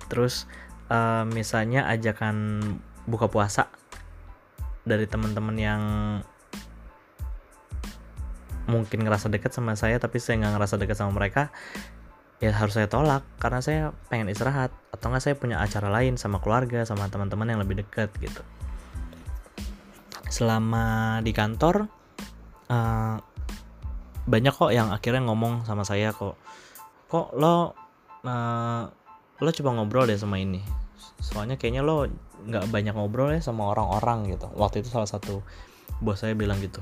terus 0.09 0.51
uh, 0.89 1.27
misalnya 1.29 1.87
ajakan 1.91 2.61
buka 3.07 3.27
puasa 3.27 3.69
dari 4.83 5.07
teman-teman 5.07 5.57
yang 5.59 5.83
mungkin 8.71 9.03
ngerasa 9.03 9.27
dekat 9.27 9.51
sama 9.51 9.75
saya 9.75 9.99
tapi 9.99 10.23
saya 10.23 10.39
nggak 10.43 10.55
ngerasa 10.55 10.75
dekat 10.79 10.97
sama 10.99 11.19
mereka 11.19 11.51
ya 12.43 12.51
harus 12.51 12.75
saya 12.75 12.91
tolak 12.91 13.23
karena 13.39 13.63
saya 13.63 13.83
pengen 14.11 14.27
istirahat. 14.27 14.75
Atau 14.91 15.15
nggak 15.15 15.23
saya 15.23 15.39
punya 15.39 15.63
acara 15.63 15.87
lain 15.87 16.19
sama 16.19 16.43
keluarga 16.43 16.83
sama 16.83 17.07
teman-teman 17.07 17.55
yang 17.55 17.63
lebih 17.63 17.87
dekat 17.87 18.11
gitu. 18.19 18.43
Selama 20.27 21.19
di 21.23 21.31
kantor 21.31 21.87
uh, 22.67 23.17
banyak 24.27 24.51
kok 24.51 24.75
yang 24.75 24.91
akhirnya 24.91 25.23
ngomong 25.23 25.63
sama 25.63 25.87
saya 25.87 26.11
kok 26.11 26.35
kok 27.07 27.31
lo 27.39 27.79
uh, 28.27 28.85
lo 29.43 29.51
coba 29.51 29.71
ngobrol 29.75 30.07
deh 30.07 30.15
sama 30.15 30.39
ini. 30.39 30.63
Soalnya 31.19 31.59
kayaknya 31.59 31.83
lo 31.83 32.07
nggak 32.47 32.71
banyak 32.71 32.95
ngobrol 32.95 33.35
ya 33.35 33.43
sama 33.43 33.75
orang-orang 33.75 34.31
gitu. 34.31 34.47
Waktu 34.55 34.87
itu 34.87 34.89
salah 34.95 35.11
satu 35.11 35.43
bos 35.99 36.23
saya 36.23 36.39
bilang 36.39 36.63
gitu. 36.63 36.79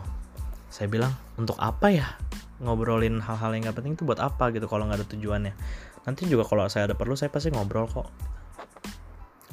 Saya 0.68 0.92
bilang 0.92 1.16
untuk 1.40 1.56
apa 1.56 1.88
ya 1.88 2.06
ngobrolin 2.60 3.24
hal-hal 3.24 3.56
yang 3.56 3.64
nggak 3.64 3.80
penting 3.80 3.96
itu 3.96 4.04
buat 4.04 4.20
apa 4.20 4.52
gitu 4.52 4.68
kalau 4.68 4.84
nggak 4.84 5.00
ada 5.00 5.08
tujuannya? 5.08 5.54
Nanti 6.04 6.28
juga 6.28 6.44
kalau 6.44 6.68
saya 6.68 6.92
ada 6.92 6.96
perlu 6.96 7.16
saya 7.16 7.32
pasti 7.32 7.48
ngobrol 7.48 7.88
kok. 7.88 8.08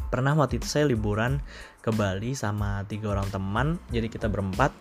Pernah 0.08 0.36
waktu 0.36 0.60
itu 0.60 0.68
saya 0.68 0.88
liburan 0.88 1.40
ke 1.80 1.92
Bali 1.92 2.36
sama 2.36 2.84
tiga 2.88 3.16
orang 3.16 3.28
teman 3.32 3.80
jadi 3.92 4.08
kita 4.12 4.28
berempat 4.28 4.76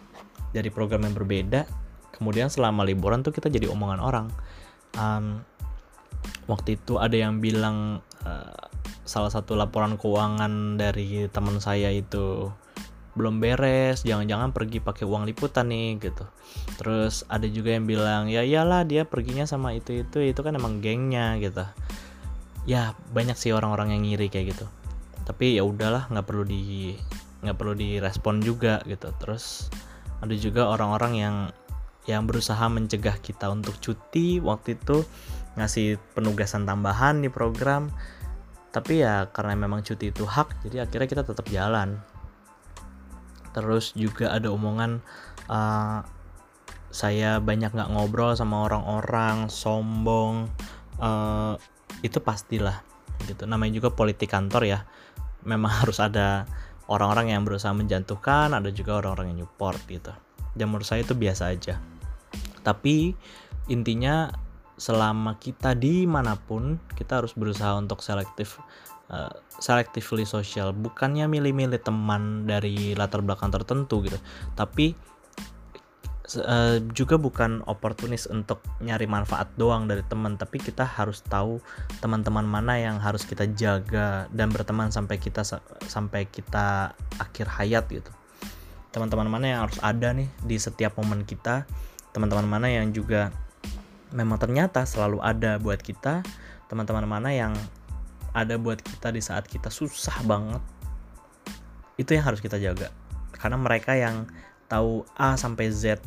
dari 0.51 0.71
program 0.71 1.07
yang 1.07 1.15
berbeda. 1.15 1.67
Kemudian 2.15 2.51
selama 2.51 2.83
liburan 2.83 3.23
tuh 3.23 3.31
kita 3.31 3.47
jadi 3.47 3.71
omongan 3.71 4.01
orang. 4.03 4.27
Um, 4.97 5.43
waktu 6.47 6.79
itu 6.79 6.99
ada 6.99 7.15
yang 7.15 7.43
bilang 7.43 8.01
uh, 8.23 8.67
salah 9.07 9.31
satu 9.31 9.55
laporan 9.55 9.95
keuangan 9.99 10.79
dari 10.79 11.31
teman 11.31 11.63
saya 11.63 11.95
itu 11.95 12.51
belum 13.17 13.41
beres, 13.41 14.05
jangan-jangan 14.05 14.53
pergi 14.53 14.85
pakai 14.85 15.09
uang 15.09 15.25
liputan 15.25 15.73
nih 15.73 15.97
gitu. 15.99 16.29
Terus 16.77 17.25
ada 17.33 17.49
juga 17.49 17.73
yang 17.73 17.89
bilang 17.89 18.29
ya 18.29 18.45
iyalah 18.45 18.85
dia 18.85 19.09
perginya 19.09 19.49
sama 19.49 19.73
itu 19.73 20.05
itu 20.05 20.21
itu 20.21 20.41
kan 20.45 20.53
emang 20.53 20.85
gengnya 20.85 21.41
gitu. 21.41 21.65
Ya 22.69 22.93
banyak 23.17 23.41
sih 23.41 23.57
orang-orang 23.57 23.97
yang 23.97 24.03
ngiri 24.05 24.29
kayak 24.29 24.53
gitu. 24.53 24.69
Tapi 25.25 25.57
ya 25.57 25.65
udahlah 25.65 26.13
nggak 26.13 26.27
perlu 26.29 26.45
di 26.45 26.93
nggak 27.41 27.57
perlu 27.57 27.73
direspon 27.73 28.45
juga 28.45 28.85
gitu. 28.85 29.09
Terus 29.17 29.73
ada 30.21 30.37
juga 30.37 30.69
orang-orang 30.69 31.13
yang 31.17 31.37
yang 32.05 32.29
berusaha 32.29 32.63
mencegah 32.69 33.17
kita 33.19 33.51
untuk 33.51 33.81
cuti 33.81 34.39
waktu 34.45 34.77
itu 34.77 35.03
ngasih 35.57 36.01
penugasan 36.13 36.69
tambahan 36.69 37.21
di 37.25 37.29
program. 37.33 37.91
Tapi 38.71 39.01
ya 39.01 39.33
karena 39.33 39.57
memang 39.57 39.81
cuti 39.81 40.13
itu 40.13 40.29
hak 40.29 40.69
jadi 40.69 40.85
akhirnya 40.85 41.09
kita 41.09 41.23
tetap 41.25 41.47
jalan. 41.49 42.01
Terus 43.57 43.97
juga 43.97 44.37
ada 44.37 44.53
omongan 44.53 45.01
uh, 45.49 46.05
saya 46.93 47.41
banyak 47.41 47.73
nggak 47.73 47.93
ngobrol 47.93 48.37
sama 48.37 48.69
orang-orang 48.69 49.49
sombong 49.49 50.49
uh, 51.01 51.57
itu 52.05 52.21
pastilah 52.21 52.85
gitu. 53.25 53.49
Namanya 53.49 53.81
juga 53.81 53.89
politik 53.93 54.29
kantor 54.29 54.63
ya. 54.69 54.81
Memang 55.49 55.73
harus 55.81 55.97
ada 55.97 56.45
orang-orang 56.87 57.33
yang 57.35 57.43
berusaha 57.43 57.73
menjatuhkan 57.73 58.53
ada 58.53 58.69
juga 58.71 59.01
orang-orang 59.01 59.35
yang 59.35 59.49
support 59.49 59.81
gitu. 59.89 60.13
Dan 60.53 60.73
menurut 60.73 60.85
saya 60.85 61.05
itu 61.05 61.17
biasa 61.17 61.53
aja. 61.53 61.81
Tapi 62.61 63.13
intinya 63.69 64.31
selama 64.77 65.41
kita 65.41 65.73
di 65.73 66.05
mana 66.05 66.37
pun 66.37 66.77
kita 66.93 67.25
harus 67.25 67.33
berusaha 67.33 67.77
untuk 67.81 68.05
selektif 68.05 68.61
uh, 69.09 69.33
selectively 69.57 70.29
social 70.29 70.77
bukannya 70.77 71.25
milih-milih 71.27 71.81
teman 71.81 72.45
dari 72.45 72.93
latar 72.93 73.25
belakang 73.25 73.49
tertentu 73.49 74.05
gitu. 74.05 74.21
Tapi 74.53 74.93
uh, 76.45 76.77
juga 76.93 77.17
bukan 77.17 77.63
oportunis 77.71 78.27
untuk 78.27 78.61
nyari 78.83 79.07
manfaat 79.07 79.49
doang 79.55 79.87
dari 79.87 80.03
teman. 80.05 80.37
Tapi 80.37 80.59
kita 80.59 80.85
harus 80.85 81.23
tahu 81.25 81.63
teman-teman 82.03 82.45
mana 82.45 82.77
yang 82.77 82.99
harus 82.99 83.25
kita 83.25 83.47
jaga 83.55 84.27
dan 84.35 84.51
berteman 84.51 84.91
sampai 84.91 85.17
kita 85.17 85.47
sampai 85.87 86.27
kita 86.29 86.93
akhir 87.17 87.47
hayat 87.49 87.87
gitu. 87.89 88.11
Teman-teman 88.91 89.29
mana 89.29 89.47
yang 89.47 89.61
harus 89.69 89.77
ada 89.85 90.13
nih 90.17 90.29
di 90.45 90.57
setiap 90.57 90.97
momen 90.97 91.25
kita? 91.29 91.69
Teman-teman 92.17 92.49
mana 92.49 92.73
yang 92.73 92.97
juga 92.97 93.29
memang 94.15 94.39
ternyata 94.39 94.87
selalu 94.87 95.19
ada 95.23 95.59
buat 95.59 95.83
kita 95.83 96.23
teman-teman 96.67 97.07
mana 97.07 97.31
yang 97.35 97.55
ada 98.37 98.61
buat 98.61 98.79
kita 98.79 99.15
di 99.15 99.23
saat 99.25 99.49
kita 99.49 99.73
susah 99.73 100.21
banget 100.29 100.61
itu 101.97 102.13
yang 102.13 102.29
harus 102.29 102.45
kita 102.45 102.61
jaga. 102.61 102.93
Karena 103.33 103.57
mereka 103.57 103.97
yang 103.97 104.29
tahu 104.69 105.09
A 105.17 105.41
sampai 105.41 105.73
Z 105.73 106.05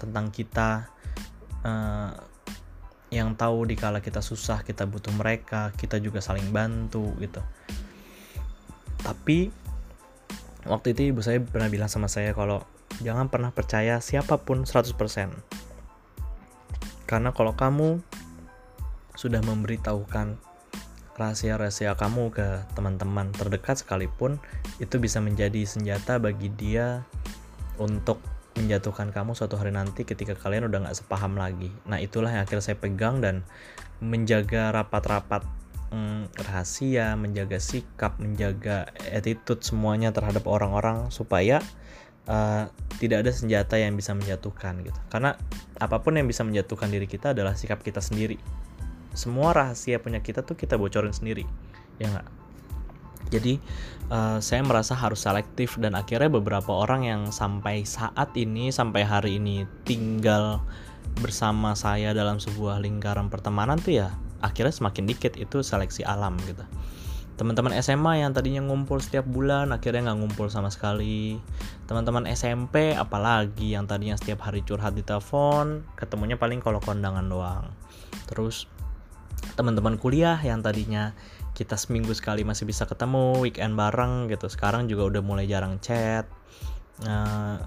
tentang 0.00 0.34
kita 0.34 0.90
uh, 1.62 2.12
yang 3.14 3.38
tahu 3.38 3.62
di 3.70 3.78
kala 3.78 4.02
kita 4.02 4.18
susah 4.18 4.66
kita 4.66 4.90
butuh 4.90 5.14
mereka 5.14 5.70
kita 5.78 6.02
juga 6.02 6.18
saling 6.18 6.50
bantu 6.50 7.14
gitu. 7.22 7.38
Tapi 9.06 9.54
waktu 10.66 10.96
itu 10.96 11.14
ibu 11.14 11.20
saya 11.22 11.38
pernah 11.38 11.70
bilang 11.70 11.86
sama 11.86 12.10
saya 12.10 12.34
kalau 12.34 12.66
jangan 13.04 13.30
pernah 13.30 13.54
percaya 13.54 14.02
siapa 14.02 14.42
pun 14.42 14.66
100% 14.66 14.96
karena 17.04 17.30
kalau 17.36 17.52
kamu 17.52 18.00
sudah 19.14 19.40
memberitahukan 19.44 20.36
rahasia-rahasia 21.14 21.94
kamu 21.94 22.34
ke 22.34 22.66
teman-teman 22.74 23.30
terdekat 23.30 23.78
sekalipun, 23.78 24.42
itu 24.82 24.98
bisa 24.98 25.22
menjadi 25.22 25.62
senjata 25.62 26.18
bagi 26.18 26.50
dia 26.50 27.06
untuk 27.78 28.18
menjatuhkan 28.54 29.10
kamu 29.10 29.34
suatu 29.34 29.58
hari 29.58 29.74
nanti 29.74 30.06
ketika 30.06 30.38
kalian 30.38 30.70
udah 30.70 30.86
nggak 30.86 30.98
sepaham 30.98 31.34
lagi. 31.38 31.70
Nah 31.86 31.98
itulah 31.98 32.30
yang 32.30 32.42
akhirnya 32.46 32.74
saya 32.74 32.78
pegang 32.78 33.18
dan 33.18 33.42
menjaga 34.02 34.74
rapat-rapat 34.74 35.42
mm, 35.94 36.34
rahasia 36.38 37.14
menjaga 37.14 37.58
sikap 37.62 38.18
menjaga 38.18 38.90
attitude 39.10 39.62
semuanya 39.62 40.10
terhadap 40.10 40.46
orang-orang 40.46 41.10
supaya 41.14 41.62
uh, 42.28 42.70
tidak 42.98 43.26
ada 43.26 43.32
senjata 43.34 43.74
yang 43.76 43.98
bisa 43.98 44.14
menjatuhkan 44.14 44.80
gitu. 44.84 45.00
Karena 45.10 45.34
apa 45.80 45.96
pun 46.00 46.14
yang 46.14 46.28
bisa 46.28 46.46
menjatuhkan 46.46 46.88
diri 46.88 47.08
kita 47.10 47.34
adalah 47.34 47.58
sikap 47.58 47.82
kita 47.82 47.98
sendiri. 47.98 48.38
Semua 49.14 49.54
rahasia 49.54 50.02
punya 50.02 50.18
kita 50.22 50.42
tuh 50.42 50.58
kita 50.58 50.74
bocorin 50.74 51.14
sendiri 51.14 51.46
ya 52.02 52.10
nggak? 52.10 52.28
Jadi 53.32 53.56
uh, 54.12 54.38
saya 54.38 54.60
merasa 54.62 54.92
harus 54.92 55.24
selektif 55.24 55.80
dan 55.80 55.96
akhirnya 55.96 56.28
beberapa 56.28 56.70
orang 56.70 57.08
yang 57.08 57.22
sampai 57.32 57.82
saat 57.88 58.30
ini 58.36 58.68
sampai 58.68 59.02
hari 59.02 59.40
ini 59.40 59.64
tinggal 59.88 60.60
bersama 61.20 61.72
saya 61.78 62.12
dalam 62.12 62.42
sebuah 62.42 62.82
lingkaran 62.82 63.30
pertemanan 63.30 63.78
tuh 63.80 64.02
ya 64.04 64.08
akhirnya 64.44 64.74
semakin 64.76 65.04
dikit 65.08 65.34
itu 65.40 65.64
seleksi 65.64 66.04
alam 66.04 66.36
gitu 66.44 66.64
teman-teman 67.34 67.74
SMA 67.82 68.22
yang 68.22 68.30
tadinya 68.30 68.62
ngumpul 68.62 69.02
setiap 69.02 69.26
bulan 69.26 69.74
akhirnya 69.74 70.10
nggak 70.10 70.18
ngumpul 70.22 70.46
sama 70.46 70.70
sekali. 70.70 71.42
Teman-teman 71.90 72.30
SMP 72.30 72.94
apalagi 72.94 73.74
yang 73.74 73.90
tadinya 73.90 74.14
setiap 74.14 74.46
hari 74.46 74.62
curhat 74.62 74.94
di 74.94 75.02
telepon 75.02 75.82
ketemunya 75.98 76.38
paling 76.38 76.62
kalau 76.62 76.78
kondangan 76.78 77.26
doang. 77.26 77.66
Terus 78.30 78.70
teman-teman 79.58 79.98
kuliah 79.98 80.38
yang 80.40 80.62
tadinya 80.62 81.10
kita 81.54 81.78
seminggu 81.78 82.10
sekali 82.14 82.42
masih 82.42 82.66
bisa 82.66 82.86
ketemu 82.86 83.38
weekend 83.38 83.78
bareng 83.78 84.26
gitu 84.30 84.50
sekarang 84.50 84.86
juga 84.90 85.10
udah 85.18 85.22
mulai 85.22 85.46
jarang 85.50 85.82
chat. 85.82 86.30
Uh, 87.02 87.58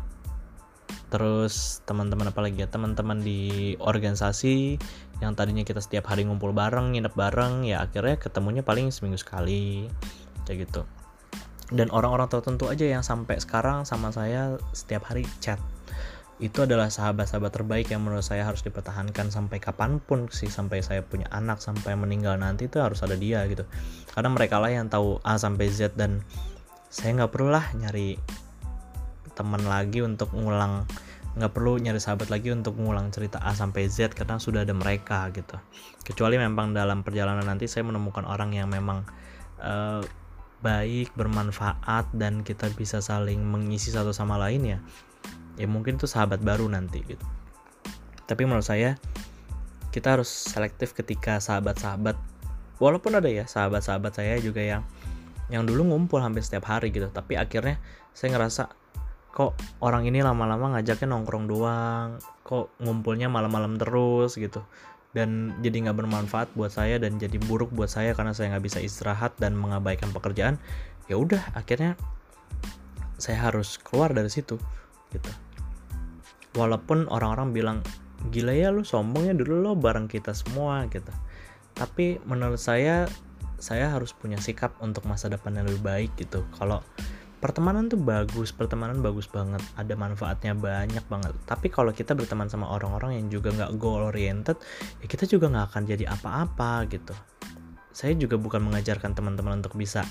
terus 1.07 1.79
teman-teman 1.87 2.31
apalagi 2.31 2.63
ya 2.63 2.67
teman-teman 2.67 3.23
di 3.23 3.75
organisasi 3.79 4.75
yang 5.17 5.33
tadinya 5.33 5.65
kita 5.65 5.81
setiap 5.81 6.13
hari 6.13 6.25
ngumpul 6.29 6.53
bareng 6.53 6.93
nginep 6.93 7.13
bareng 7.17 7.65
ya 7.65 7.81
akhirnya 7.81 8.21
ketemunya 8.21 8.61
paling 8.61 8.93
seminggu 8.93 9.17
sekali 9.17 9.89
kayak 10.45 10.69
gitu. 10.69 10.81
Dan 11.67 11.91
orang-orang 11.91 12.31
tertentu 12.31 12.71
aja 12.71 12.87
yang 12.87 13.03
sampai 13.03 13.43
sekarang 13.43 13.83
sama 13.83 14.13
saya 14.15 14.55
setiap 14.71 15.11
hari 15.11 15.27
chat. 15.43 15.59
Itu 16.37 16.63
adalah 16.63 16.87
sahabat-sahabat 16.93 17.49
terbaik 17.49 17.89
yang 17.89 18.05
menurut 18.05 18.23
saya 18.23 18.45
harus 18.45 18.61
dipertahankan 18.61 19.33
sampai 19.33 19.57
kapan 19.57 19.97
pun 19.97 20.29
sih 20.29 20.47
sampai 20.47 20.85
saya 20.85 21.01
punya 21.01 21.25
anak 21.33 21.59
sampai 21.59 21.97
meninggal 21.97 22.37
nanti 22.37 22.69
itu 22.69 22.77
harus 22.79 23.01
ada 23.03 23.17
dia 23.17 23.43
gitu. 23.49 23.65
Karena 24.13 24.29
mereka 24.31 24.61
lah 24.61 24.71
yang 24.71 24.87
tahu 24.87 25.17
A 25.25 25.35
sampai 25.35 25.67
Z 25.67 25.97
dan 25.97 26.21
saya 26.87 27.19
nggak 27.19 27.33
perlu 27.33 27.51
lah 27.51 27.65
nyari 27.75 28.15
teman 29.35 29.65
lagi 29.65 30.01
untuk 30.01 30.31
ngulang 30.33 30.87
nggak 31.37 31.53
perlu 31.53 31.77
nyari 31.77 32.01
sahabat 32.01 32.33
lagi 32.33 32.49
untuk 32.49 32.75
ngulang 32.81 33.13
cerita 33.13 33.37
A 33.39 33.53
sampai 33.53 33.85
Z 33.85 34.17
karena 34.17 34.41
sudah 34.41 34.65
ada 34.65 34.73
mereka 34.73 35.29
gitu. 35.29 35.55
Kecuali 36.01 36.41
memang 36.41 36.73
dalam 36.73 37.05
perjalanan 37.05 37.45
nanti 37.45 37.69
saya 37.69 37.85
menemukan 37.85 38.25
orang 38.25 38.57
yang 38.57 38.67
memang 38.67 39.05
uh, 39.61 40.01
baik 40.65 41.13
bermanfaat 41.13 42.09
dan 42.17 42.41
kita 42.41 42.73
bisa 42.73 42.97
saling 42.97 43.37
mengisi 43.45 43.93
satu 43.93 44.09
sama 44.09 44.41
lain 44.41 44.65
ya 44.65 44.79
ya 45.61 45.69
mungkin 45.69 46.01
itu 46.01 46.09
sahabat 46.09 46.41
baru 46.41 46.65
nanti 46.65 47.05
gitu. 47.05 47.25
Tapi 48.25 48.41
menurut 48.43 48.65
saya 48.65 48.97
kita 49.93 50.17
harus 50.17 50.29
selektif 50.29 50.93
ketika 50.97 51.41
sahabat-sahabat 51.41 52.17
walaupun 52.77 53.17
ada 53.17 53.29
ya 53.29 53.45
sahabat-sahabat 53.49 54.13
saya 54.13 54.37
juga 54.37 54.61
yang 54.61 54.83
yang 55.47 55.63
dulu 55.63 55.89
ngumpul 55.89 56.19
hampir 56.19 56.43
setiap 56.43 56.67
hari 56.69 56.91
gitu 56.93 57.07
tapi 57.09 57.39
akhirnya 57.39 57.79
saya 58.11 58.35
ngerasa 58.35 58.69
kok 59.37 59.53
orang 59.85 60.09
ini 60.09 60.25
lama-lama 60.25 60.73
ngajaknya 60.73 61.13
nongkrong 61.13 61.45
doang 61.45 62.17
kok 62.41 62.73
ngumpulnya 62.81 63.29
malam-malam 63.29 63.77
terus 63.77 64.33
gitu. 64.33 64.65
Dan 65.13 65.53
jadi 65.61 65.85
nggak 65.85 65.97
bermanfaat 66.01 66.57
buat 66.57 66.73
saya 66.73 66.97
dan 66.97 67.21
jadi 67.21 67.37
buruk 67.45 67.69
buat 67.69 67.85
saya 67.85 68.17
karena 68.17 68.33
saya 68.33 68.57
nggak 68.57 68.65
bisa 68.65 68.79
istirahat 68.81 69.37
dan 69.37 69.53
mengabaikan 69.53 70.09
pekerjaan. 70.09 70.57
Ya 71.05 71.21
udah 71.21 71.53
akhirnya 71.53 71.93
saya 73.21 73.37
harus 73.45 73.77
keluar 73.77 74.09
dari 74.09 74.33
situ 74.33 74.57
gitu. 75.13 75.31
Walaupun 76.57 77.05
orang-orang 77.05 77.53
bilang 77.53 77.77
gila 78.33 78.57
ya 78.57 78.73
lu 78.73 78.81
sombongnya 78.81 79.37
dulu 79.37 79.61
lo 79.61 79.71
bareng 79.77 80.09
kita 80.09 80.33
semua 80.33 80.89
gitu. 80.89 81.13
Tapi 81.77 82.17
menurut 82.25 82.57
saya 82.57 83.05
saya 83.61 83.93
harus 83.93 84.17
punya 84.17 84.41
sikap 84.41 84.73
untuk 84.81 85.05
masa 85.05 85.29
depan 85.29 85.53
yang 85.53 85.69
lebih 85.69 85.85
baik 85.85 86.11
gitu. 86.17 86.41
Kalau 86.57 86.81
pertemanan 87.47 87.87
tuh 87.87 87.95
bagus 87.95 88.51
pertemanan 88.51 88.99
bagus 88.99 89.31
banget. 89.31 89.63
Ada 89.79 89.95
manfaatnya 89.95 90.51
banyak 90.51 91.07
banget. 91.07 91.31
Tapi 91.47 91.71
kalau 91.71 91.95
kita 91.95 92.11
berteman 92.11 92.51
sama 92.51 92.67
orang-orang 92.67 93.15
yang 93.15 93.31
juga 93.31 93.55
nggak 93.55 93.79
goal 93.79 94.03
oriented 94.11 94.59
ya 94.99 95.07
kita 95.07 95.23
juga 95.23 95.47
nggak 95.47 95.65
akan 95.71 95.83
jadi 95.87 96.11
apa-apa 96.11 96.91
gitu. 96.91 97.15
Saya 97.95 98.19
juga 98.19 98.35
bukan 98.35 98.67
mengajarkan 98.67 99.15
teman-teman 99.15 99.63
untuk 99.63 99.79
bisa 99.79 100.03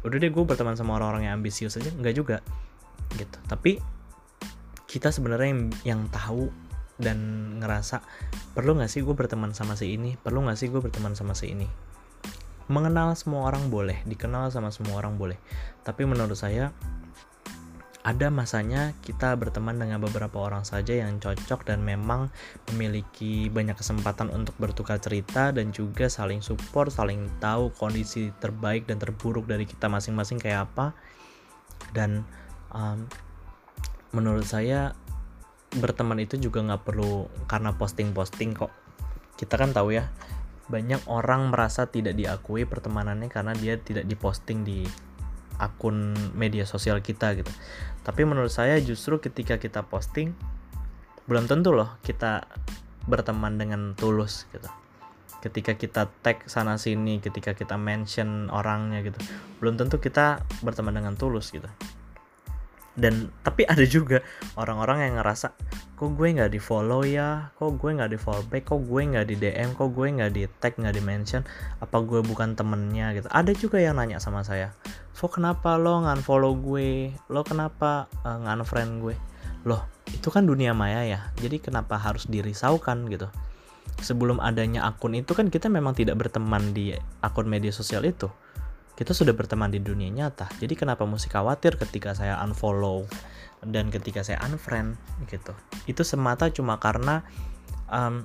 udah 0.00 0.16
deh 0.16 0.32
gue 0.32 0.44
berteman 0.48 0.72
sama 0.72 0.96
orang-orang 0.96 1.28
yang 1.28 1.36
ambisius 1.44 1.76
aja. 1.76 1.92
Nggak 1.92 2.14
juga 2.16 2.36
gitu. 3.20 3.36
Tapi 3.44 3.76
kita 4.88 5.12
sebenarnya 5.12 5.52
yang, 5.52 5.62
yang 5.84 6.00
tahu 6.08 6.48
dan 6.96 7.18
ngerasa 7.60 8.00
perlu 8.56 8.80
nggak 8.80 8.88
sih 8.88 9.04
gue 9.04 9.12
berteman 9.12 9.52
sama 9.52 9.76
si 9.76 9.92
ini? 9.92 10.16
Perlu 10.16 10.48
nggak 10.48 10.56
sih 10.56 10.72
gue 10.72 10.80
berteman 10.80 11.12
sama 11.12 11.36
si 11.36 11.52
ini 11.52 11.93
mengenal 12.70 13.12
semua 13.18 13.48
orang 13.48 13.68
boleh 13.68 14.00
dikenal 14.08 14.48
sama 14.48 14.72
semua 14.72 14.98
orang 15.00 15.20
boleh 15.20 15.36
tapi 15.84 16.08
menurut 16.08 16.36
saya 16.36 16.72
ada 18.04 18.28
masanya 18.28 18.92
kita 19.00 19.32
berteman 19.32 19.80
dengan 19.80 19.96
beberapa 19.96 20.36
orang 20.36 20.60
saja 20.60 20.92
yang 20.92 21.16
cocok 21.16 21.64
dan 21.64 21.80
memang 21.80 22.28
memiliki 22.68 23.48
banyak 23.48 23.80
kesempatan 23.80 24.28
untuk 24.28 24.52
bertukar 24.60 25.00
cerita 25.00 25.56
dan 25.56 25.72
juga 25.72 26.12
saling 26.12 26.44
support, 26.44 26.92
saling 26.92 27.32
tahu 27.40 27.72
kondisi 27.80 28.28
terbaik 28.44 28.84
dan 28.84 29.00
terburuk 29.00 29.48
dari 29.48 29.64
kita 29.64 29.88
masing-masing 29.88 30.36
kayak 30.36 30.68
apa. 30.68 30.92
Dan 31.96 32.28
um, 32.76 33.08
menurut 34.12 34.44
saya 34.44 34.92
berteman 35.80 36.20
itu 36.20 36.36
juga 36.36 36.60
nggak 36.60 36.84
perlu 36.84 37.24
karena 37.48 37.72
posting-posting 37.72 38.52
kok 38.52 38.70
kita 39.34 39.58
kan 39.58 39.74
tahu 39.74 39.96
ya 39.96 40.06
banyak 40.68 41.04
orang 41.10 41.52
merasa 41.52 41.88
tidak 41.88 42.16
diakui 42.16 42.64
pertemanannya 42.64 43.28
karena 43.28 43.52
dia 43.52 43.76
tidak 43.76 44.08
diposting 44.08 44.64
di 44.64 44.84
akun 45.60 46.16
media 46.34 46.64
sosial 46.66 46.98
kita 47.04 47.36
gitu. 47.38 47.52
Tapi 48.02 48.26
menurut 48.26 48.50
saya 48.50 48.80
justru 48.80 49.20
ketika 49.20 49.60
kita 49.60 49.84
posting 49.86 50.34
belum 51.24 51.48
tentu 51.48 51.72
loh 51.72 51.96
kita 52.04 52.48
berteman 53.08 53.56
dengan 53.60 53.92
tulus 53.96 54.48
gitu. 54.52 54.68
Ketika 55.44 55.76
kita 55.76 56.08
tag 56.24 56.40
sana 56.48 56.80
sini 56.80 57.20
ketika 57.20 57.52
kita 57.52 57.76
mention 57.76 58.48
orangnya 58.48 59.04
gitu 59.04 59.20
belum 59.60 59.76
tentu 59.76 60.00
kita 60.00 60.40
berteman 60.64 60.96
dengan 60.96 61.20
tulus 61.20 61.52
gitu 61.52 61.68
dan 62.94 63.30
tapi 63.42 63.66
ada 63.72 63.82
juga 63.86 64.22
orang-orang 64.54 65.10
yang 65.10 65.14
ngerasa 65.20 65.54
kok 65.94 66.10
gue 66.14 66.28
nggak 66.34 66.50
di 66.50 66.60
follow 66.62 67.06
ya? 67.06 67.54
Kok 67.58 67.78
gue 67.78 67.90
nggak 67.94 68.10
di 68.10 68.18
follow 68.18 68.42
back? 68.46 68.66
Kok 68.66 68.80
gue 68.86 69.02
nggak 69.14 69.26
di 69.30 69.34
dm 69.38 69.70
kok 69.78 69.90
gue 69.94 70.06
nggak 70.10 70.30
di 70.34 70.42
tag 70.58 70.74
nggak 70.78 70.94
di 70.94 71.02
mention 71.02 71.42
apa 71.78 71.96
gue 72.02 72.20
bukan 72.22 72.58
temennya? 72.58 73.14
Gitu. 73.14 73.28
Ada 73.30 73.52
juga 73.54 73.78
yang 73.78 73.98
nanya 73.98 74.18
sama 74.18 74.42
saya 74.42 74.74
so 75.14 75.30
kenapa 75.30 75.78
lo 75.78 76.02
ngan 76.02 76.20
follow 76.26 76.58
gue? 76.58 77.14
Lo 77.30 77.46
kenapa 77.46 78.10
uh, 78.26 78.38
ngan 78.42 78.66
friend 78.66 79.02
gue? 79.02 79.14
Loh 79.66 79.86
itu 80.10 80.28
kan 80.28 80.44
dunia 80.44 80.76
maya 80.76 81.00
ya 81.06 81.20
jadi 81.40 81.58
kenapa 81.62 81.96
harus 81.96 82.26
dirisaukan 82.26 83.06
gitu? 83.10 83.30
Sebelum 84.02 84.42
adanya 84.42 84.90
akun 84.90 85.14
itu 85.14 85.32
kan 85.38 85.48
kita 85.48 85.70
memang 85.70 85.94
tidak 85.94 86.18
berteman 86.18 86.74
di 86.74 86.90
akun 87.22 87.46
media 87.46 87.70
sosial 87.70 88.02
itu 88.02 88.26
kita 88.94 89.10
sudah 89.10 89.34
berteman 89.34 89.70
di 89.70 89.82
dunia 89.82 90.10
nyata. 90.10 90.46
Jadi 90.62 90.74
kenapa 90.78 91.02
mesti 91.02 91.26
khawatir 91.26 91.74
ketika 91.78 92.14
saya 92.14 92.38
unfollow 92.42 93.06
dan 93.66 93.90
ketika 93.90 94.22
saya 94.22 94.38
unfriend 94.46 94.94
gitu. 95.26 95.50
Itu 95.90 96.06
semata 96.06 96.52
cuma 96.54 96.78
karena 96.78 97.26
um, 97.90 98.22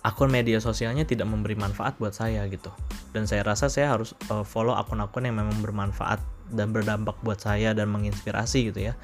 akun 0.00 0.32
media 0.32 0.56
sosialnya 0.64 1.04
tidak 1.04 1.28
memberi 1.28 1.58
manfaat 1.58 2.00
buat 2.00 2.16
saya 2.16 2.46
gitu. 2.48 2.72
Dan 3.12 3.28
saya 3.28 3.44
rasa 3.44 3.68
saya 3.68 3.92
harus 3.92 4.16
uh, 4.32 4.46
follow 4.46 4.72
akun-akun 4.72 5.28
yang 5.28 5.36
memang 5.36 5.60
bermanfaat 5.60 6.22
dan 6.50 6.74
berdampak 6.74 7.14
buat 7.22 7.38
saya 7.38 7.76
dan 7.76 7.92
menginspirasi 7.92 8.72
gitu 8.72 8.90
ya. 8.90 8.94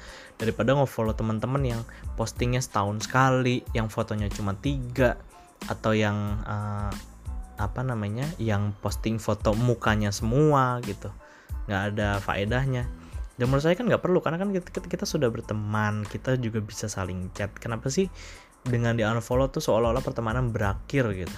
Daripada 0.41 0.73
nge-follow 0.73 1.13
teman-teman 1.13 1.63
yang 1.63 1.81
postingnya 2.17 2.59
setahun 2.59 3.05
sekali 3.05 3.61
yang 3.77 3.87
fotonya 3.93 4.27
cuma 4.33 4.57
tiga 4.57 5.21
atau 5.69 5.93
yang 5.93 6.41
uh, 6.45 6.91
apa 7.57 7.81
namanya 7.81 8.25
yang 8.37 8.73
posting 8.79 9.17
foto 9.17 9.57
mukanya 9.57 10.13
semua 10.13 10.79
gitu. 10.85 11.09
Nggak 11.65 11.81
ada 11.93 12.09
faedahnya. 12.21 12.85
Dan 13.37 13.53
menurut 13.53 13.69
saya 13.69 13.77
kan 13.77 13.85
nggak 13.85 14.01
perlu 14.01 14.17
karena 14.21 14.41
kan 14.41 14.49
kita, 14.49 14.69
kita, 14.73 14.87
kita 14.89 15.05
sudah 15.05 15.29
berteman 15.29 16.01
kita 16.09 16.41
juga 16.41 16.57
bisa 16.61 16.89
saling 16.89 17.29
chat. 17.37 17.53
Kenapa 17.57 17.89
sih 17.93 18.09
dengan 18.65 18.97
di 18.97 19.05
unfollow 19.05 19.49
tuh 19.53 19.61
seolah-olah 19.61 20.01
pertemanan 20.01 20.49
berakhir 20.49 21.05
gitu? 21.13 21.37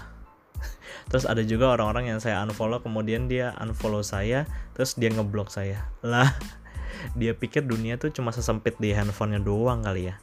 Terus 1.11 1.27
ada 1.27 1.43
juga 1.43 1.75
orang-orang 1.75 2.15
yang 2.15 2.19
saya 2.23 2.39
unfollow 2.43 2.79
kemudian 2.79 3.27
dia 3.27 3.51
unfollow 3.59 4.03
saya 4.05 4.47
terus 4.75 4.95
dia 4.95 5.11
ngeblok 5.11 5.51
saya. 5.51 5.87
Lah 6.05 6.31
dia 7.19 7.35
pikir 7.35 7.67
dunia 7.67 7.99
tuh 7.99 8.11
cuma 8.15 8.31
sesempit 8.31 8.79
di 8.79 8.95
handphonenya 8.95 9.43
doang 9.43 9.83
kali 9.83 10.11
ya. 10.11 10.15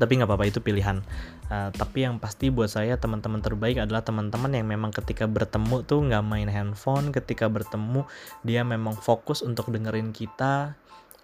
Tapi 0.00 0.16
nggak 0.16 0.32
apa-apa 0.32 0.48
itu 0.48 0.64
pilihan 0.64 1.04
uh, 1.50 1.70
tapi 1.74 2.06
yang 2.06 2.16
pasti 2.22 2.48
buat 2.48 2.70
saya 2.70 2.96
teman-teman 2.96 3.42
terbaik 3.42 3.82
adalah 3.82 4.06
teman-teman 4.06 4.54
yang 4.54 4.66
memang 4.70 4.94
ketika 4.94 5.26
bertemu 5.26 5.82
tuh 5.84 6.06
nggak 6.06 6.24
main 6.24 6.48
handphone 6.48 7.10
ketika 7.10 7.50
bertemu 7.50 8.06
dia 8.46 8.62
memang 8.62 8.96
fokus 8.96 9.42
untuk 9.42 9.68
dengerin 9.68 10.14
kita. 10.14 10.78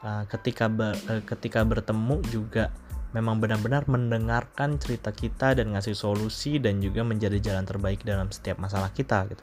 Uh, 0.05 0.29
ketika 0.29 0.69
ber, 0.69 0.93
uh, 1.09 1.25
ketika 1.25 1.65
bertemu 1.65 2.21
juga 2.29 2.69
memang 3.17 3.41
benar-benar 3.41 3.89
mendengarkan 3.89 4.77
cerita 4.77 5.09
kita 5.09 5.57
dan 5.57 5.73
ngasih 5.73 5.97
solusi 5.97 6.61
dan 6.61 6.85
juga 6.85 7.01
menjadi 7.01 7.41
jalan 7.41 7.65
terbaik 7.65 8.05
dalam 8.05 8.29
setiap 8.29 8.61
masalah 8.61 8.93
kita 8.93 9.25
gitu. 9.33 9.41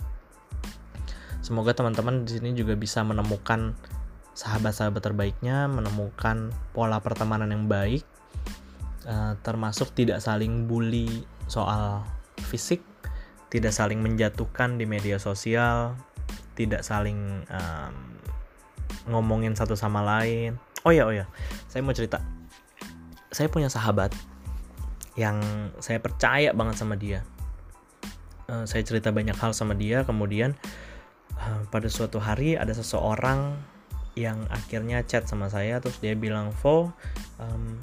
Semoga 1.41 1.73
teman-teman 1.73 2.23
di 2.23 2.37
sini 2.37 2.53
juga 2.53 2.77
bisa 2.77 3.01
menemukan 3.01 3.73
sahabat-sahabat 4.37 5.01
terbaiknya 5.01 5.65
menemukan 5.69 6.53
pola 6.73 7.01
pertemanan 7.01 7.49
yang 7.49 7.65
baik 7.69 8.05
uh, 9.07 9.33
termasuk 9.43 9.91
tidak 9.95 10.19
saling 10.23 10.67
bully 10.67 11.23
soal 11.47 12.03
fisik, 12.49 12.81
tidak 13.51 13.75
saling 13.75 13.99
menjatuhkan 14.01 14.79
di 14.79 14.85
media 14.87 15.19
sosial, 15.21 15.95
tidak 16.57 16.81
saling 16.85 17.43
um, 17.49 17.95
ngomongin 19.09 19.53
satu 19.53 19.75
sama 19.75 20.01
lain. 20.01 20.57
Oh 20.83 20.91
ya, 20.91 21.07
oh 21.07 21.15
ya, 21.15 21.27
saya 21.71 21.83
mau 21.83 21.95
cerita. 21.95 22.19
Saya 23.33 23.49
punya 23.49 23.71
sahabat 23.71 24.13
yang 25.17 25.41
saya 25.81 26.01
percaya 26.01 26.53
banget 26.53 26.75
sama 26.77 26.97
dia. 26.97 27.21
Uh, 28.49 28.67
saya 28.67 28.83
cerita 28.83 29.09
banyak 29.09 29.35
hal 29.37 29.55
sama 29.55 29.73
dia, 29.73 30.03
kemudian 30.03 30.53
uh, 31.39 31.63
pada 31.71 31.87
suatu 31.87 32.19
hari 32.19 32.59
ada 32.59 32.75
seseorang 32.75 33.55
yang 34.13 34.45
akhirnya 34.53 35.01
chat 35.01 35.25
sama 35.25 35.49
saya, 35.49 35.81
terus 35.81 35.97
dia 35.97 36.13
bilang, 36.13 36.53
"Vo, 36.61 36.93
um, 37.41 37.81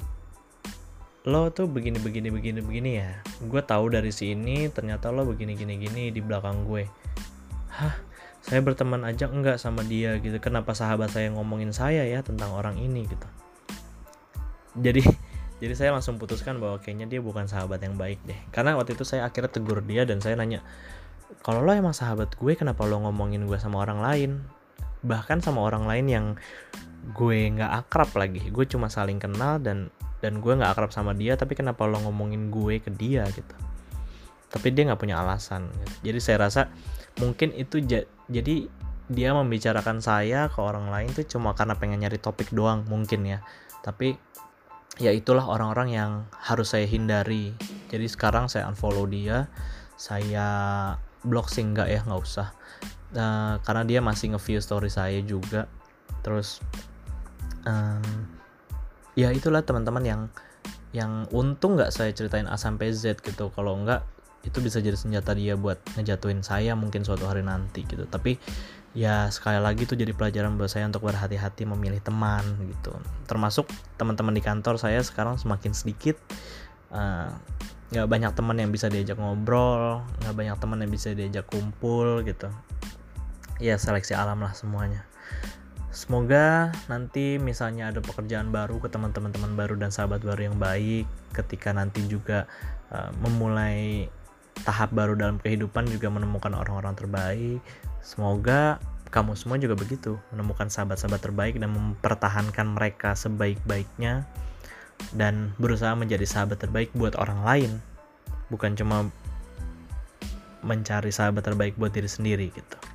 lo 1.21 1.53
tuh 1.53 1.69
begini 1.69 2.01
begini 2.01 2.33
begini 2.33 2.59
begini 2.65 2.91
ya. 2.97 3.21
Gue 3.45 3.61
tahu 3.61 3.93
dari 3.93 4.09
sini 4.09 4.73
ternyata 4.73 5.13
lo 5.13 5.21
begini 5.29 5.53
gini 5.53 5.77
gini 5.77 6.09
di 6.09 6.21
belakang 6.21 6.65
gue. 6.65 6.89
Hah? 7.69 7.95
Saya 8.41 8.57
berteman 8.65 9.05
aja 9.05 9.29
enggak 9.29 9.61
sama 9.61 9.85
dia 9.85 10.17
gitu. 10.17 10.41
Kenapa 10.41 10.73
sahabat 10.73 11.13
saya 11.13 11.29
ngomongin 11.29 11.69
saya 11.69 12.01
ya 12.09 12.25
tentang 12.25 12.57
orang 12.57 12.81
ini 12.81 13.05
gitu? 13.05 13.27
Jadi 14.81 15.05
jadi 15.61 15.73
saya 15.77 15.89
langsung 15.93 16.17
putuskan 16.17 16.57
bahwa 16.57 16.81
kayaknya 16.81 17.05
dia 17.05 17.21
bukan 17.21 17.45
sahabat 17.45 17.85
yang 17.85 18.01
baik 18.01 18.17
deh. 18.25 18.39
Karena 18.49 18.73
waktu 18.73 18.97
itu 18.97 19.05
saya 19.05 19.29
akhirnya 19.29 19.53
tegur 19.53 19.85
dia 19.85 20.09
dan 20.09 20.17
saya 20.25 20.33
nanya 20.33 20.65
kalau 21.41 21.63
lo 21.63 21.73
emang 21.73 21.95
sahabat 21.95 22.37
gue 22.37 22.53
kenapa 22.53 22.83
lo 22.83 23.01
ngomongin 23.01 23.45
gue 23.45 23.61
sama 23.61 23.81
orang 23.85 24.01
lain? 24.01 24.31
Bahkan 25.05 25.45
sama 25.45 25.61
orang 25.61 25.85
lain 25.85 26.05
yang 26.09 26.25
gue 27.13 27.37
nggak 27.53 27.71
akrab 27.85 28.09
lagi. 28.17 28.41
Gue 28.49 28.65
cuma 28.65 28.89
saling 28.89 29.21
kenal 29.21 29.57
dan 29.57 29.93
dan 30.21 30.39
gue 30.39 30.53
nggak 30.53 30.77
akrab 30.77 30.91
sama 30.93 31.17
dia 31.17 31.33
tapi 31.33 31.57
kenapa 31.57 31.83
lo 31.89 31.97
ngomongin 31.99 32.53
gue 32.53 32.79
ke 32.79 32.93
dia 32.93 33.25
gitu? 33.33 33.55
Tapi 34.51 34.67
dia 34.71 34.87
nggak 34.87 35.01
punya 35.01 35.19
alasan 35.19 35.67
gitu. 35.73 36.11
jadi 36.11 36.19
saya 36.21 36.37
rasa 36.47 36.61
mungkin 37.19 37.51
itu 37.57 37.81
ja 37.83 38.05
jadi 38.31 38.69
dia 39.11 39.35
membicarakan 39.35 39.99
saya 39.99 40.47
ke 40.47 40.59
orang 40.63 40.87
lain 40.87 41.11
tuh 41.11 41.27
cuma 41.27 41.51
karena 41.51 41.75
pengen 41.75 41.99
nyari 41.99 42.15
topik 42.21 42.47
doang 42.55 42.87
mungkin 42.87 43.27
ya. 43.27 43.43
Tapi 43.83 44.15
ya 45.01 45.11
itulah 45.11 45.43
orang-orang 45.49 45.89
yang 45.91 46.11
harus 46.39 46.71
saya 46.71 46.87
hindari. 46.87 47.51
Jadi 47.91 48.07
sekarang 48.07 48.47
saya 48.47 48.71
unfollow 48.71 49.03
dia 49.09 49.51
saya 49.99 50.47
blok 51.27 51.51
sih 51.51 51.61
nggak 51.61 51.87
ya 51.91 51.99
nggak 52.07 52.21
usah. 52.21 52.55
Uh, 53.11 53.59
karena 53.67 53.83
dia 53.83 53.99
masih 53.99 54.31
nge-view 54.31 54.63
story 54.63 54.87
saya 54.87 55.19
juga. 55.19 55.67
Terus 56.23 56.63
um, 57.67 58.01
ya 59.21 59.29
itulah 59.29 59.61
teman-teman 59.61 60.01
yang 60.01 60.21
yang 60.91 61.29
untung 61.31 61.79
nggak 61.79 61.93
saya 61.93 62.11
ceritain 62.11 62.49
A 62.49 62.57
sampai 62.57 62.91
Z 62.91 63.21
gitu. 63.21 63.53
Kalau 63.53 63.77
nggak 63.85 64.01
itu 64.41 64.57
bisa 64.57 64.81
jadi 64.81 64.97
senjata 64.97 65.37
dia 65.37 65.53
buat 65.53 65.77
ngejatuhin 65.95 66.41
saya 66.41 66.73
mungkin 66.73 67.05
suatu 67.05 67.29
hari 67.29 67.45
nanti 67.45 67.85
gitu. 67.85 68.09
Tapi 68.09 68.41
ya 68.91 69.31
sekali 69.31 69.61
lagi 69.61 69.87
itu 69.87 69.95
jadi 69.95 70.11
pelajaran 70.11 70.59
buat 70.59 70.67
saya 70.67 70.89
untuk 70.89 71.07
berhati-hati 71.07 71.63
memilih 71.69 72.01
teman 72.03 72.43
gitu. 72.67 72.91
Termasuk 73.29 73.69
teman-teman 73.95 74.35
di 74.35 74.43
kantor 74.43 74.81
saya 74.81 74.99
sekarang 75.05 75.39
semakin 75.39 75.71
sedikit 75.71 76.17
uh, 76.91 77.31
nggak 77.91 78.07
banyak 78.07 78.31
teman 78.35 78.55
yang 78.59 78.71
bisa 78.71 78.87
diajak 78.87 79.19
ngobrol 79.19 79.99
nggak 80.23 80.35
banyak 80.35 80.55
teman 80.59 80.79
yang 80.81 80.91
bisa 80.91 81.13
diajak 81.15 81.45
kumpul 81.47 82.25
gitu. 82.25 82.51
Ya 83.61 83.77
seleksi 83.77 84.17
alam 84.17 84.41
lah 84.41 84.57
semuanya 84.57 85.05
Semoga 85.91 86.71
nanti 86.87 87.35
misalnya 87.35 87.91
ada 87.91 87.99
pekerjaan 87.99 88.47
baru 88.47 88.79
ke 88.79 88.87
teman-teman 88.87 89.35
teman 89.35 89.59
baru 89.59 89.75
dan 89.75 89.91
sahabat 89.91 90.23
baru 90.23 90.47
yang 90.47 90.55
baik 90.55 91.03
ketika 91.35 91.75
nanti 91.75 91.99
juga 92.07 92.47
uh, 92.95 93.11
memulai 93.19 94.07
tahap 94.63 94.95
baru 94.95 95.19
dalam 95.19 95.35
kehidupan 95.43 95.91
juga 95.91 96.07
menemukan 96.07 96.55
orang-orang 96.55 96.95
terbaik. 96.95 97.59
Semoga 97.99 98.79
kamu 99.11 99.35
semua 99.35 99.59
juga 99.59 99.75
begitu, 99.75 100.15
menemukan 100.31 100.71
sahabat-sahabat 100.71 101.19
terbaik 101.19 101.59
dan 101.59 101.75
mempertahankan 101.75 102.71
mereka 102.71 103.11
sebaik-baiknya 103.11 104.23
dan 105.11 105.51
berusaha 105.59 105.91
menjadi 105.91 106.23
sahabat 106.23 106.55
terbaik 106.63 106.87
buat 106.95 107.19
orang 107.19 107.43
lain. 107.43 107.71
Bukan 108.47 108.79
cuma 108.79 109.11
mencari 110.63 111.11
sahabat 111.11 111.43
terbaik 111.43 111.75
buat 111.75 111.91
diri 111.91 112.07
sendiri 112.07 112.47
gitu 112.55 112.90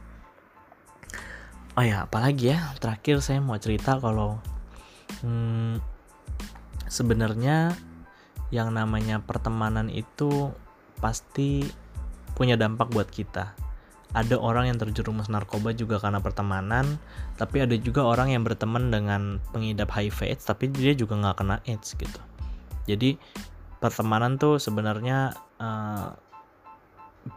oh 1.77 1.85
ya 1.85 2.09
apalagi 2.09 2.57
ya 2.57 2.73
terakhir 2.81 3.21
saya 3.21 3.45
mau 3.45 3.61
cerita 3.61 4.01
kalau 4.01 4.41
hmm, 5.21 5.77
sebenarnya 6.89 7.77
yang 8.49 8.73
namanya 8.73 9.21
pertemanan 9.21 9.93
itu 9.93 10.57
pasti 11.03 11.69
punya 12.33 12.57
dampak 12.57 12.89
buat 12.89 13.09
kita. 13.13 13.53
Ada 14.17 14.41
orang 14.41 14.73
yang 14.73 14.79
terjerumus 14.81 15.29
narkoba 15.29 15.77
juga 15.77 16.01
karena 16.01 16.25
pertemanan 16.25 16.97
tapi 17.37 17.61
ada 17.61 17.77
juga 17.77 18.07
orang 18.09 18.33
yang 18.33 18.47
berteman 18.47 18.89
dengan 18.89 19.45
pengidap 19.53 19.93
HIV 19.93 20.33
AIDS 20.33 20.49
tapi 20.49 20.73
dia 20.73 20.97
juga 20.97 21.21
nggak 21.21 21.37
kena 21.37 21.57
AIDS 21.69 21.93
gitu. 21.93 22.21
Jadi 22.89 23.21
pertemanan 23.83 24.41
tuh 24.41 24.57
sebenarnya 24.57 25.37
uh, 25.61 26.17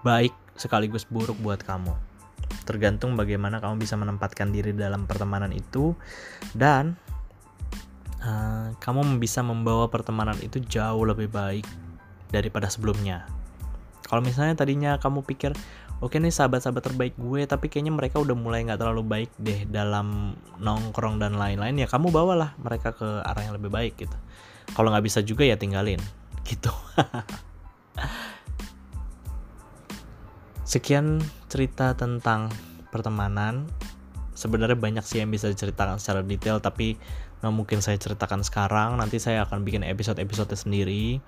baik 0.06 0.32
sekaligus 0.56 1.04
buruk 1.04 1.36
buat 1.44 1.60
kamu 1.60 2.09
tergantung 2.64 3.18
bagaimana 3.18 3.58
kamu 3.58 3.82
bisa 3.82 3.98
menempatkan 3.98 4.54
diri 4.54 4.76
dalam 4.76 5.06
pertemanan 5.10 5.50
itu. 5.54 5.98
Dan 6.54 6.96
uh, 8.24 8.76
kamu 8.78 9.18
bisa 9.18 9.42
membawa 9.42 9.88
pertemanan 9.88 10.38
itu 10.44 10.60
jauh 10.64 11.04
lebih 11.06 11.32
baik 11.32 11.66
daripada 12.30 12.70
sebelumnya. 12.70 13.26
Kalau 14.06 14.26
misalnya 14.26 14.58
tadinya 14.58 14.98
kamu 14.98 15.22
pikir 15.22 15.54
oke 16.00 16.16
okay 16.16 16.24
nih 16.24 16.32
sahabat-sahabat 16.34 16.82
terbaik 16.82 17.14
gue 17.20 17.44
tapi 17.46 17.68
kayaknya 17.68 17.92
mereka 17.94 18.18
udah 18.24 18.34
mulai 18.34 18.64
nggak 18.66 18.80
terlalu 18.80 19.04
baik 19.04 19.32
deh 19.38 19.68
dalam 19.68 20.34
nongkrong 20.58 21.20
dan 21.20 21.36
lain-lain 21.36 21.76
ya 21.76 21.88
kamu 21.92 22.10
bawalah 22.10 22.56
mereka 22.58 22.96
ke 22.96 23.06
arah 23.22 23.44
yang 23.46 23.54
lebih 23.60 23.70
baik 23.70 24.00
gitu. 24.00 24.18
Kalau 24.74 24.90
nggak 24.90 25.06
bisa 25.06 25.20
juga 25.22 25.46
ya 25.46 25.58
tinggalin 25.60 26.00
gitu. 26.48 26.74
Sekian 30.70 31.22
cerita 31.50 31.98
tentang 31.98 32.54
pertemanan. 32.94 33.66
Sebenarnya 34.38 34.78
banyak 34.80 35.04
sih 35.04 35.20
yang 35.20 35.34
bisa 35.34 35.52
diceritakan 35.52 36.00
secara 36.00 36.24
detail, 36.24 36.64
tapi 36.64 36.96
nggak 37.44 37.52
mungkin 37.52 37.84
saya 37.84 38.00
ceritakan 38.00 38.46
sekarang. 38.46 38.96
Nanti 38.96 39.20
saya 39.20 39.44
akan 39.44 39.68
bikin 39.68 39.84
episode-episode 39.84 40.56
sendiri. 40.56 41.20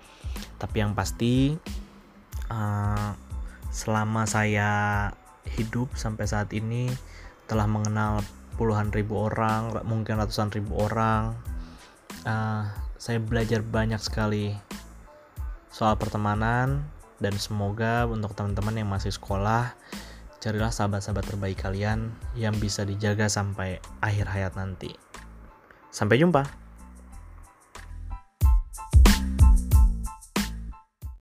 Tapi 0.61 0.77
yang 0.79 0.95
pasti, 0.95 1.57
uh, 2.47 3.11
selama 3.73 4.23
saya 4.29 5.09
hidup 5.57 5.91
sampai 5.97 6.29
saat 6.29 6.53
ini 6.55 6.87
telah 7.49 7.67
mengenal 7.67 8.23
puluhan 8.55 8.93
ribu 8.95 9.27
orang, 9.27 9.75
mungkin 9.83 10.21
ratusan 10.21 10.53
ribu 10.55 10.79
orang. 10.79 11.35
Uh, 12.23 12.69
saya 12.95 13.17
belajar 13.17 13.65
banyak 13.65 13.99
sekali 13.99 14.53
soal 15.73 15.97
pertemanan, 15.99 16.85
dan 17.21 17.37
semoga 17.37 18.09
untuk 18.09 18.33
teman-teman 18.33 18.81
yang 18.81 18.89
masih 18.89 19.13
sekolah 19.13 19.71
carilah 20.41 20.73
sahabat-sahabat 20.73 21.23
terbaik 21.29 21.61
kalian 21.61 22.09
yang 22.33 22.57
bisa 22.57 22.81
dijaga 22.81 23.29
sampai 23.29 23.77
akhir 24.01 24.25
hayat 24.25 24.53
nanti. 24.57 24.89
Sampai 25.93 26.17
jumpa. 26.17 26.60